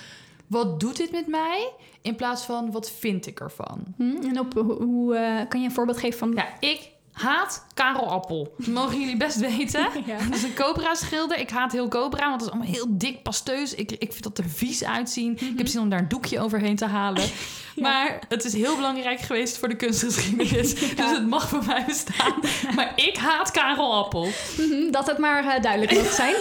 Wat 0.52 0.80
doet 0.80 0.98
dit 0.98 1.12
met 1.12 1.28
mij? 1.28 1.72
In 2.02 2.16
plaats 2.16 2.44
van 2.44 2.72
wat 2.72 2.92
vind 2.92 3.28
ik 3.28 3.40
ervan? 3.40 3.84
Hm? 3.98 4.16
En 4.24 4.40
op, 4.40 4.54
hoe, 4.54 4.84
hoe, 4.84 5.16
eh, 5.16 5.48
kan 5.50 5.60
je 5.60 5.66
een 5.66 5.74
voorbeeld 5.74 5.98
geven 5.98 6.20
van... 6.20 6.34
Ja, 6.36 6.60
ik 6.60 6.90
haat 7.22 7.66
Karel 7.74 8.10
Appel. 8.12 8.54
Dat 8.58 8.68
mogen 8.68 9.00
jullie 9.00 9.18
best 9.18 9.38
weten. 9.40 9.88
Ja. 10.06 10.18
Dat 10.18 10.36
is 10.36 10.44
een 10.44 10.54
Cobra 10.54 10.94
schilder. 10.96 11.38
Ik 11.40 11.50
haat 11.50 11.72
heel 11.72 11.88
Cobra, 11.88 12.30
want 12.30 12.42
het 12.42 12.50
is 12.50 12.50
allemaal 12.56 12.74
heel 12.74 12.86
dik 12.90 13.24
pasteus. 13.24 13.76
Ik, 13.76 13.92
ik 13.92 14.12
vind 14.12 14.24
dat 14.24 14.38
er 14.38 14.50
vies 14.50 14.84
uitzien. 14.84 15.32
Ik 15.40 15.58
heb 15.58 15.68
zin 15.68 15.82
om 15.82 15.90
daar 15.90 16.00
een 16.00 16.08
doekje 16.08 16.40
overheen 16.40 16.76
te 16.76 16.86
halen. 16.86 17.24
Maar 17.76 18.20
het 18.30 18.46
is 18.46 18.54
heel 18.54 18.76
belangrijk 18.76 19.20
geweest 19.20 19.58
voor 19.58 19.68
de 19.70 19.76
kunstgeschiedenis. 19.76 20.74
Dus 20.96 21.10
het 21.12 21.28
mag 21.28 21.50
voor 21.50 21.66
mij 21.66 21.84
bestaan. 21.88 22.34
Maar 22.76 22.92
ik 22.96 23.18
haat 23.18 23.52
Karel 23.52 23.94
Appel. 23.94 24.28
Mhm, 24.58 24.92
Dat 24.92 25.08
het 25.08 25.18
maar 25.18 25.46
eh, 25.56 25.62
duidelijk 25.62 25.92
moet 25.92 26.06
zijn. 26.12 26.36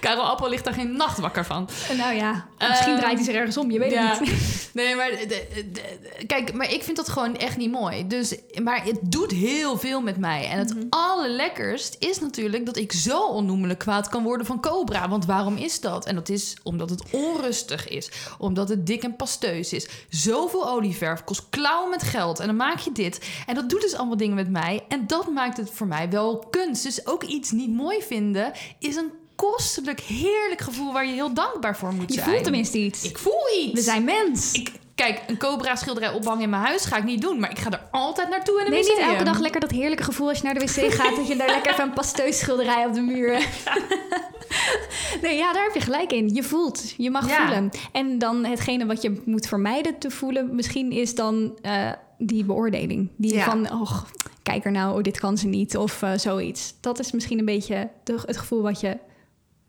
Karel 0.00 0.22
Appel 0.22 0.48
ligt 0.48 0.64
daar 0.64 0.74
geen 0.74 0.96
nacht 0.96 1.18
wakker 1.18 1.44
van. 1.44 1.68
nou 1.96 2.14
ja, 2.14 2.46
misschien 2.68 2.96
draait 2.96 3.16
hij 3.16 3.24
zich 3.24 3.34
ergens 3.34 3.56
om. 3.56 3.70
Je 3.70 3.78
weet 3.78 3.94
het 3.94 4.20
niet. 4.20 4.70
Nee, 4.72 4.94
maar 4.96 5.10
de- 5.10 5.26
de- 5.26 5.70
de- 5.72 6.26
kijk, 6.26 6.52
maar 6.52 6.72
ik 6.72 6.82
vind 6.82 6.96
dat 6.96 7.08
gewoon 7.08 7.36
echt 7.36 7.56
niet 7.56 7.70
mooi. 7.70 8.06
Dus, 8.06 8.34
maar 8.62 8.84
het 8.84 8.98
doet 9.02 9.30
heel 9.30 9.71
veel 9.76 10.00
met 10.00 10.16
mij. 10.18 10.48
En 10.48 10.58
het 10.58 10.74
allerlekkerst 10.88 11.96
is 11.98 12.18
natuurlijk 12.20 12.66
dat 12.66 12.76
ik 12.76 12.92
zo 12.92 13.26
onnoemelijk 13.26 13.78
kwaad 13.78 14.08
kan 14.08 14.22
worden 14.22 14.46
van 14.46 14.60
Cobra. 14.60 15.08
Want 15.08 15.24
waarom 15.26 15.56
is 15.56 15.80
dat? 15.80 16.06
En 16.06 16.14
dat 16.14 16.28
is 16.28 16.56
omdat 16.62 16.90
het 16.90 17.02
onrustig 17.10 17.88
is. 17.88 18.10
Omdat 18.38 18.68
het 18.68 18.86
dik 18.86 19.02
en 19.02 19.16
pasteus 19.16 19.72
is. 19.72 19.88
Zoveel 20.08 20.68
olieverf 20.68 21.24
kost 21.24 21.42
klauwen 21.50 21.90
met 21.90 22.02
geld. 22.02 22.40
En 22.40 22.46
dan 22.46 22.56
maak 22.56 22.78
je 22.78 22.92
dit. 22.92 23.20
En 23.46 23.54
dat 23.54 23.70
doet 23.70 23.80
dus 23.80 23.94
allemaal 23.94 24.16
dingen 24.16 24.34
met 24.34 24.50
mij. 24.50 24.84
En 24.88 25.06
dat 25.06 25.30
maakt 25.30 25.56
het 25.56 25.70
voor 25.70 25.86
mij 25.86 26.10
wel 26.10 26.46
kunst. 26.50 26.82
Dus 26.82 27.06
ook 27.06 27.22
iets 27.22 27.50
niet 27.50 27.70
mooi 27.72 28.02
vinden 28.02 28.52
is 28.78 28.96
een 28.96 29.10
kostelijk, 29.36 30.00
heerlijk 30.00 30.60
gevoel 30.60 30.92
waar 30.92 31.06
je 31.06 31.12
heel 31.12 31.34
dankbaar 31.34 31.76
voor 31.76 31.92
moet 31.92 32.08
Je 32.08 32.14
zijn. 32.14 32.30
voelt 32.30 32.42
tenminste 32.42 32.78
iets. 32.78 33.02
Ik 33.02 33.18
voel 33.18 33.56
iets. 33.58 33.72
We 33.72 33.80
zijn 33.80 34.04
mens. 34.04 34.52
Ik, 34.52 34.72
kijk, 35.04 35.22
een 35.26 35.38
Cobra 35.38 35.76
schilderij 35.76 36.12
ophangen 36.12 36.42
in 36.42 36.50
mijn 36.50 36.62
huis 36.62 36.84
ga 36.84 36.96
ik 36.96 37.04
niet 37.04 37.20
doen. 37.22 37.40
Maar 37.40 37.50
ik 37.50 37.58
ga 37.58 37.70
er 37.70 37.82
altijd 37.90 38.28
naartoe 38.28 38.58
in 38.60 38.64
een 38.66 38.70
Nee, 38.72 38.82
niet 38.82 38.98
elke 38.98 39.24
dag 39.24 39.38
lekker 39.38 39.60
dat 39.60 39.70
heerlijke 39.70 40.04
gevoel 40.04 40.28
als 40.28 40.38
je 40.38 40.44
naar 40.44 40.54
de 40.54 40.60
wc 40.60 40.92
gaat... 40.92 41.16
dat 41.16 41.28
je 41.28 41.36
daar 41.36 41.48
lekker 41.48 41.72
even 41.72 41.84
een 41.84 41.92
pasteus 41.92 42.38
schilderij 42.38 42.86
op 42.86 42.94
de 42.94 43.00
muur... 43.00 43.30
nee, 45.22 45.36
ja, 45.36 45.52
daar 45.52 45.62
heb 45.62 45.74
je 45.74 45.80
gelijk 45.80 46.12
in. 46.12 46.34
Je 46.34 46.42
voelt, 46.42 46.94
je 46.96 47.10
mag 47.10 47.28
Ja. 47.28 47.36
voelen. 47.36 47.70
En 47.92 48.18
dan 48.18 48.44
hetgene 48.44 48.86
wat 48.86 49.02
je 49.02 49.22
moet 49.24 49.46
vermijden 49.46 49.98
te 49.98 50.10
voelen... 50.10 50.54
misschien 50.54 50.92
is 50.92 51.14
dan 51.14 51.58
eh, 51.62 51.90
die 52.18 52.44
beoordeling. 52.44 53.08
Die 53.16 53.34
Ja. 53.34 53.44
van, 53.44 53.80
och, 53.80 54.06
kijk 54.42 54.64
er 54.64 54.72
nou, 54.72 54.96
oh, 54.96 55.02
dit 55.02 55.20
kan 55.20 55.38
ze 55.38 55.46
niet 55.46 55.76
of 55.76 56.02
eh, 56.02 56.12
zoiets. 56.16 56.74
Dat 56.80 56.98
is 56.98 57.12
misschien 57.12 57.38
een 57.38 57.44
beetje 57.44 57.88
de, 58.04 58.18
het 58.26 58.36
gevoel 58.36 58.62
wat 58.62 58.80
je 58.80 58.98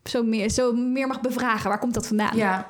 zo 0.04 0.22
meer, 0.22 0.50
zo 0.50 0.72
meer 0.72 1.06
mag 1.06 1.20
bevragen. 1.20 1.68
Waar 1.68 1.78
komt 1.78 1.94
dat 1.94 2.06
vandaan? 2.06 2.36
Ja. 2.36 2.68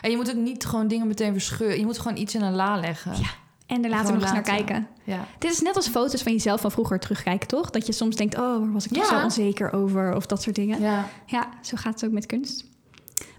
En 0.00 0.10
je 0.10 0.16
moet 0.16 0.30
ook 0.30 0.36
niet 0.36 0.66
gewoon 0.66 0.88
dingen 0.88 1.06
meteen 1.06 1.32
verscheuren. 1.32 1.78
Je 1.78 1.84
moet 1.84 1.98
gewoon 1.98 2.16
iets 2.16 2.34
in 2.34 2.42
een 2.42 2.54
la 2.54 2.76
leggen. 2.80 3.12
Ja. 3.12 3.28
En 3.66 3.84
er 3.84 3.90
later 3.90 4.12
nog 4.12 4.22
eens 4.22 4.32
naar 4.32 4.42
kijken. 4.42 4.86
Ja. 5.04 5.26
Dit 5.38 5.50
is 5.52 5.60
net 5.60 5.76
als 5.76 5.88
foto's 5.88 6.22
van 6.22 6.32
jezelf 6.32 6.60
van 6.60 6.70
vroeger 6.70 6.98
terugkijken, 6.98 7.48
toch? 7.48 7.70
Dat 7.70 7.86
je 7.86 7.92
soms 7.92 8.16
denkt, 8.16 8.34
oh, 8.34 8.40
waar 8.58 8.72
was 8.72 8.86
ik 8.86 8.92
toch 8.92 9.06
zo 9.06 9.22
onzeker 9.22 9.72
over? 9.72 10.14
Of 10.14 10.26
dat 10.26 10.42
soort 10.42 10.56
dingen. 10.56 10.80
ja. 10.80 11.08
Ja, 11.26 11.48
zo 11.62 11.76
gaat 11.76 11.94
het 11.94 12.04
ook 12.04 12.12
met 12.12 12.26
kunst. 12.26 12.64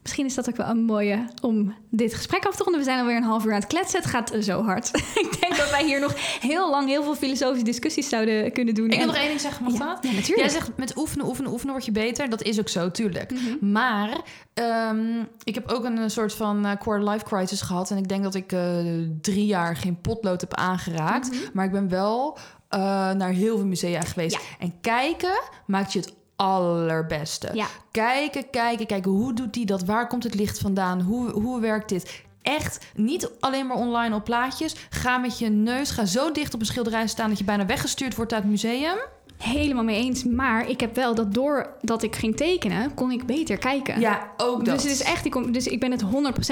Misschien 0.02 0.26
is 0.26 0.36
dat 0.36 0.50
ook 0.50 0.56
wel 0.56 0.68
een 0.68 0.84
mooie 0.84 1.28
om 1.42 1.74
dit 1.90 2.14
gesprek 2.14 2.46
af 2.46 2.56
te 2.56 2.64
ronden. 2.64 2.82
We 2.82 2.88
zijn 2.88 3.00
alweer 3.00 3.16
een 3.16 3.24
half 3.24 3.46
uur 3.46 3.54
aan 3.54 3.60
het 3.60 3.68
kletsen. 3.68 4.00
Het 4.00 4.10
gaat 4.10 4.34
zo 4.40 4.64
hard. 4.64 4.90
ik 5.26 5.38
denk 5.40 5.58
dat 5.58 5.70
wij 5.70 5.86
hier 5.86 6.00
nog 6.00 6.14
heel 6.42 6.70
lang 6.70 6.88
heel 6.88 7.04
veel 7.04 7.16
filosofische 7.16 7.66
discussies 7.66 8.10
zouden 8.10 8.52
kunnen 8.52 8.74
doen. 8.74 8.86
Ik 8.86 8.92
wil 8.92 9.02
En- 9.02 9.08
nog 9.08 9.16
één 9.16 9.28
ding 9.28 9.40
zeggen, 9.40 9.64
mag 9.64 9.74
ja, 9.74 9.80
dat? 9.80 9.98
ja, 10.04 10.12
natuurlijk. 10.12 10.40
Jij 10.40 10.50
zegt 10.50 10.78
met 10.78 10.98
oefenen, 10.98 11.26
oefenen, 11.26 11.52
oefenen 11.52 11.74
word 11.74 11.86
je 11.86 11.92
beter. 11.92 12.30
Dat 12.30 12.42
is 12.42 12.60
ook 12.60 12.70
zo, 12.70 12.92
tuurlijk. 12.92 13.32
Mhm. 13.32 13.72
Maar 13.72 14.22
ehm, 14.54 15.24
ik 15.44 15.56
heb 15.56 15.72
ook 15.72 15.84
een, 15.84 15.98
eh, 15.98 16.08
soort 16.08 16.34
van 16.34 16.66
eh, 16.66 16.78
quarter 16.80 17.10
life 17.10 17.26
crisis 17.26 17.62
gehad. 17.62 17.92
En 17.92 17.98
ik 17.98 18.08
denk 18.08 18.24
dat 18.24 18.36
ik 18.36 18.52
eh, 18.52 18.78
drie 19.22 19.46
jaar 19.46 19.76
geen 19.76 20.02
potlood 20.02 20.42
heb 20.42 20.54
aangeraakt. 20.54 21.28
Mhm. 21.32 21.40
Maar 21.54 21.66
ik 21.66 21.72
ben 21.72 21.90
wel 21.90 22.38
eh, 22.70 22.80
naar 23.12 23.30
heel 23.30 23.58
veel 23.58 23.66
musea 23.66 24.02
geweest. 24.02 24.36
Ja. 24.36 24.42
En 24.60 24.74
kijken 24.82 25.40
maakt 25.66 25.94
je 25.94 26.00
het 26.00 26.14
allerbeste. 26.40 27.50
Ja. 27.54 27.66
Kijken, 27.92 28.50
kijken, 28.50 28.86
kijken. 28.86 29.12
Hoe 29.12 29.34
doet 29.34 29.54
die 29.54 29.66
dat? 29.66 29.84
Waar 29.84 30.08
komt 30.08 30.24
het 30.24 30.36
licht 30.36 30.60
vandaan? 30.60 31.02
Hoe, 31.02 31.30
hoe 31.32 31.60
werkt 31.60 31.90
dit? 31.90 32.24
Echt 32.42 32.86
niet 32.96 33.32
alleen 33.40 33.68
maar 33.68 33.78
online 33.78 34.16
op 34.16 34.24
plaatjes. 34.24 34.76
Ga 34.90 35.18
met 35.18 35.40
je 35.40 35.50
neus, 35.50 35.92
ga 35.92 36.06
zo 36.06 36.32
dicht 36.32 36.54
op 36.54 36.60
een 36.60 36.66
schilderij 36.66 37.08
staan 37.08 37.30
dat 37.30 37.38
je 37.38 37.44
bijna 37.44 37.66
weggestuurd 37.66 38.16
wordt 38.16 38.34
uit 38.34 38.42
het 38.42 38.52
museum. 38.52 38.98
Helemaal 39.38 39.84
mee 39.84 40.04
eens. 40.04 40.24
Maar 40.24 40.70
ik 40.70 40.80
heb 40.80 40.96
wel 40.96 41.16
dat 41.16 41.34
doordat 41.34 42.04
ik 42.04 42.16
ging 42.16 42.36
tekenen, 42.38 42.94
kon 42.94 43.12
ik 43.12 43.26
beter 43.26 43.58
kijken. 43.58 44.00
Ja, 44.00 44.32
ook 44.38 44.66
dat. 44.66 44.76
Dus, 44.76 44.84
het 44.84 44.92
is 44.92 45.04
echt, 45.04 45.30
com- 45.30 45.52
dus 45.52 45.68
ik 45.68 45.80
ben 45.80 45.92
het 45.92 46.04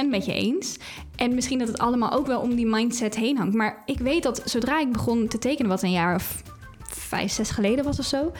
100% 0.05 0.09
met 0.09 0.25
je 0.25 0.33
eens. 0.33 0.77
En 1.15 1.35
misschien 1.35 1.59
dat 1.59 1.67
het 1.67 1.77
allemaal 1.77 2.11
ook 2.11 2.27
wel 2.27 2.39
om 2.39 2.55
die 2.55 2.67
mindset 2.67 3.15
heen 3.15 3.37
hangt. 3.37 3.55
Maar 3.55 3.81
ik 3.85 3.99
weet 3.99 4.23
dat 4.23 4.41
zodra 4.45 4.79
ik 4.79 4.91
begon 4.91 5.27
te 5.27 5.37
tekenen, 5.37 5.69
wat 5.69 5.83
een 5.83 5.91
jaar 5.91 6.15
of 6.15 6.41
vijf, 6.83 7.31
zes 7.31 7.49
geleden 7.49 7.85
was 7.85 7.99
of 7.99 8.05
zo. 8.05 8.31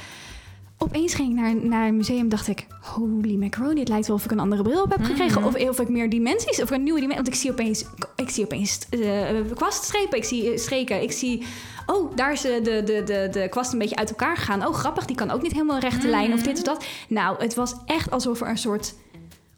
Opeens 0.78 1.14
ging 1.14 1.30
ik 1.30 1.36
naar, 1.36 1.56
naar 1.56 1.88
een 1.88 1.98
museum 1.98 2.30
dacht 2.30 2.48
ik... 2.48 2.68
Holy 2.82 3.36
macaroni, 3.36 3.80
het 3.80 3.90
lijkt 3.90 4.08
wel 4.08 4.16
of 4.16 4.26
ik 4.26 4.32
een 4.32 4.40
andere 4.40 4.62
bril 4.62 4.82
op 4.82 4.92
heb 4.92 5.04
gekregen. 5.04 5.44
Of, 5.44 5.56
of 5.56 5.80
ik 5.80 5.90
meer 5.90 6.10
dimensies, 6.10 6.62
of 6.62 6.72
een 6.72 6.84
nieuwe 6.84 7.00
dimensie. 7.00 7.24
Want 7.24 7.36
ik 7.36 7.42
zie 7.42 7.52
opeens, 7.52 7.86
ik 8.16 8.30
zie 8.30 8.44
opeens 8.44 8.80
eh, 8.90 9.30
kwaststrepen, 9.56 10.18
ik 10.18 10.24
zie 10.24 10.52
eh, 10.52 10.58
streken, 10.58 11.02
ik 11.02 11.12
zie... 11.12 11.46
Oh, 11.86 12.16
daar 12.16 12.32
is 12.32 12.46
eh, 12.46 12.64
de, 12.64 12.84
de, 12.84 13.04
de, 13.04 13.28
de 13.32 13.48
kwast 13.50 13.74
een 13.74 13.80
beetje 13.80 13.96
uit 13.96 14.10
elkaar 14.10 14.38
gegaan. 14.38 14.68
Oh, 14.68 14.74
grappig, 14.74 15.06
die 15.06 15.16
kan 15.16 15.32
ook 15.32 15.42
niet 15.42 15.52
helemaal 15.52 15.80
rechte 15.80 16.08
lijn 16.08 16.34
of 16.34 16.42
dit 16.42 16.58
of 16.58 16.64
dat. 16.64 16.86
Nou, 17.08 17.42
het 17.42 17.56
was 17.56 17.76
echt 17.86 18.12
alsof 18.12 18.42
er 18.42 18.50
een 18.50 18.58
soort 18.58 18.96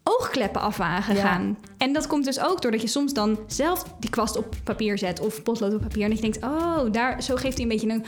oogkleppen 0.02 0.60
af 0.60 0.76
waren 0.76 1.02
gegaan. 1.02 1.58
En 1.78 1.92
dat 1.92 2.06
komt 2.06 2.24
dus 2.24 2.40
ook 2.40 2.62
doordat 2.62 2.80
je 2.80 2.86
soms 2.86 3.12
dan 3.12 3.38
zelf 3.46 3.84
die 3.98 4.10
kwast 4.10 4.36
op 4.36 4.54
papier 4.64 4.98
zet 4.98 5.20
of 5.20 5.42
potlood 5.42 5.74
op 5.74 5.80
papier. 5.80 6.02
En 6.02 6.10
dat 6.10 6.18
je 6.18 6.30
denkt, 6.30 6.44
oh, 6.44 6.92
daar, 6.92 7.22
zo 7.22 7.36
geeft 7.36 7.54
hij 7.54 7.62
een 7.62 7.68
beetje 7.68 7.88
een 7.88 8.04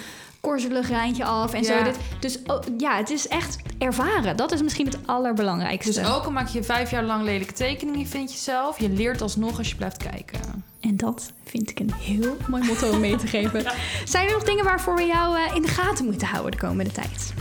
korzelig 0.46 0.88
lijntje 0.88 1.24
af 1.24 1.52
en 1.52 1.62
Ja. 1.62 1.78
zo. 1.78 1.84
Dit. 1.84 1.96
Dus 2.20 2.38
oh, 2.46 2.58
ja, 2.78 2.96
het 2.96 3.10
is 3.10 3.28
echt 3.28 3.56
ervaren. 3.78 4.36
Dat 4.36 4.52
is 4.52 4.62
misschien 4.62 4.86
het 4.86 4.98
allerbelangrijkste. 5.06 5.92
Dus 6.00 6.10
ook 6.10 6.24
al 6.24 6.30
maak 6.30 6.48
je 6.48 6.62
vijf 6.62 6.90
jaar 6.90 7.02
lang 7.02 7.24
lelijke 7.24 7.52
tekeningen, 7.52 8.06
vind 8.06 8.32
je 8.32 8.38
zelf, 8.38 8.78
je 8.80 8.88
leert 8.88 9.22
alsnog 9.22 9.58
als 9.58 9.68
je 9.68 9.74
blijft 9.76 9.96
kijken. 9.96 10.40
En 10.80 10.96
dat 10.96 11.32
vind 11.44 11.70
ik 11.70 11.78
een 11.80 11.92
heel 12.00 12.36
mooi 12.48 12.64
motto 12.64 12.90
om 12.90 13.00
mee 13.00 13.16
te 13.16 13.26
geven. 13.26 13.62
Zijn 14.04 14.26
er 14.26 14.32
nog 14.32 14.42
dingen 14.44 14.64
waarvoor 14.64 14.94
we 14.94 15.04
jou 15.04 15.36
eh, 15.38 15.54
in 15.56 15.62
de 15.62 15.68
gaten 15.68 16.04
moeten 16.04 16.26
houden 16.26 16.50
de 16.50 16.66
komende 16.66 16.92
tijd? 16.92 17.32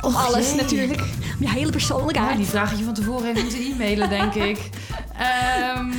Alles 0.00 0.48
jee. 0.48 0.60
natuurlijk. 0.60 1.00
Om 1.00 1.06
je 1.40 1.48
hele 1.50 1.70
persoonlijke 1.70 2.20
Ja, 2.20 2.34
die 2.34 2.46
vraag 2.46 2.70
had 2.70 2.78
je 2.78 2.84
van 2.84 2.94
tevoren 2.94 3.28
even 3.28 3.42
moeten 3.42 3.60
e-mailen, 3.60 4.08
denk 4.08 4.34
ik. 4.50 4.68
Ehm, 5.18 5.90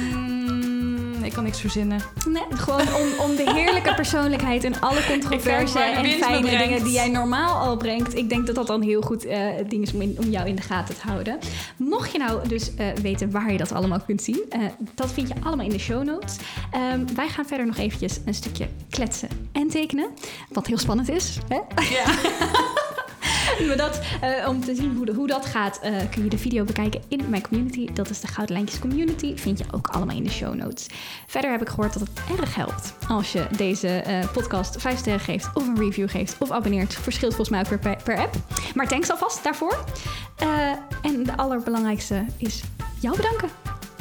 ik 1.28 1.34
kan 1.34 1.44
niks 1.44 1.60
verzinnen. 1.60 2.00
Nee, 2.28 2.44
gewoon 2.50 2.82
om, 2.96 3.20
om 3.30 3.36
de 3.36 3.52
heerlijke 3.54 3.94
persoonlijkheid 3.96 4.63
en 4.63 4.82
alle 4.82 5.06
controverse 5.08 5.80
en 5.80 6.06
fijne 6.06 6.40
brengt. 6.42 6.63
dingen 6.63 6.84
die 6.84 6.94
jij 6.94 7.10
normaal 7.10 7.56
al 7.68 7.78
brengt. 7.78 8.16
Ik 8.16 8.30
denk 8.30 8.46
dat 8.46 8.56
dat 8.56 8.68
dan 8.68 8.82
heel 8.82 9.02
goed 9.02 9.24
het 9.28 9.70
ding 9.70 9.84
is 9.84 9.94
om, 9.94 10.02
in- 10.02 10.18
om 10.20 10.30
jou 10.30 10.48
in 10.48 10.56
de 10.56 10.62
gaten 10.62 10.96
te 10.96 11.08
houden. 11.08 11.38
Mocht 11.78 12.12
je 12.12 12.18
nou 12.18 12.48
dus 12.48 12.76
eh, 12.76 12.88
weten 13.02 13.32
waar 13.32 13.52
je 13.52 13.58
dat 13.58 13.72
allemaal 13.72 14.00
kunt 14.06 14.22
zien, 14.22 14.44
eh, 14.50 14.60
dat 14.96 15.12
vind 15.12 15.28
je 15.28 15.34
allemaal 15.44 15.66
in 15.66 15.72
de 15.72 15.80
show 15.80 16.04
notes. 16.04 16.36
Ehm, 16.72 17.06
wij 17.16 17.28
gaan 17.28 17.46
verder 17.46 17.66
nog 17.66 17.78
eventjes 17.78 18.20
een 18.26 18.34
stukje 18.34 18.68
kletsen 18.90 19.30
en 19.52 19.68
tekenen. 19.68 20.10
Wat 20.50 20.68
heel 20.68 20.78
spannend 20.78 21.10
is. 21.10 21.38
Hè? 21.48 21.56
Ja. 21.96 22.06
Maar 23.67 23.78
dat, 23.78 24.00
eh, 24.22 24.48
om 24.50 24.63
te 24.65 24.76
zien 24.76 24.96
hoe, 24.96 25.06
de- 25.06 25.13
hoe 25.13 25.28
dat 25.28 25.46
gaat, 25.46 25.80
eh, 25.80 25.93
kun 26.12 26.24
je 26.24 26.30
de 26.30 26.38
video 26.38 26.63
bekijken 26.63 27.02
in 27.08 27.30
mijn 27.30 27.41
community. 27.48 27.93
Dat 27.93 28.10
is 28.10 28.20
de 28.20 28.28
Gouden 28.28 28.56
Lijntjes 28.56 28.80
Community. 28.80 29.36
Vind 29.38 29.58
je 29.58 29.65
ook 29.72 29.88
allemaal 29.88 30.15
in 30.15 30.24
de 30.24 30.30
show 30.30 30.54
notes. 30.56 30.86
Verder 31.28 31.52
heb 31.52 31.62
ik 31.62 31.70
gehoord 31.70 31.93
dat 31.93 32.02
het 32.08 32.39
erg 32.39 32.56
helpt 32.56 32.93
als 33.08 33.32
je 33.32 33.48
deze 33.58 33.88
eh, 33.88 34.32
podcast 34.32 34.76
5 34.82 35.00
sterren 35.00 35.20
geeft, 35.22 35.50
of 35.54 35.67
een 35.67 35.78
review 35.78 36.10
geeft, 36.10 36.36
of 36.39 36.52
abonneert. 36.52 36.93
Verschilt 36.93 37.36
volgens 37.36 37.50
mij 37.50 37.60
ook 37.60 37.67
weer 37.70 37.80
per, 37.96 38.04
per 38.04 38.17
app. 38.17 38.36
Maar 38.76 38.88
thanks 38.88 39.10
alvast 39.12 39.43
daarvoor. 39.43 39.84
En 41.02 41.24
de 41.24 41.38
allerbelangrijkste 41.38 42.26
is 42.38 42.62
jou 43.00 43.15
bedanken. 43.15 43.50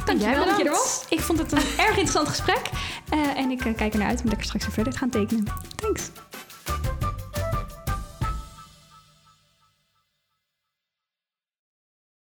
Dankjewel 0.04 0.44
dat 0.44 0.56
je 0.56 0.64
er 0.64 0.70
was. 0.70 1.04
Ik 1.08 1.20
vond 1.20 1.38
het 1.38 1.52
een 1.52 1.58
erg 1.86 1.88
interessant 1.88 2.28
gesprek. 2.28 2.60
En 3.36 3.50
ik 3.50 3.58
kijk 3.76 3.92
er 3.92 3.98
naar 3.98 4.08
uit 4.08 4.20
om 4.22 4.28
lekker 4.28 4.46
straks 4.46 4.64
weer 4.64 4.74
verder 4.74 4.92
te 4.92 4.98
gaan 4.98 5.10
tekenen. 5.10 5.44
Thanks. 5.76 6.02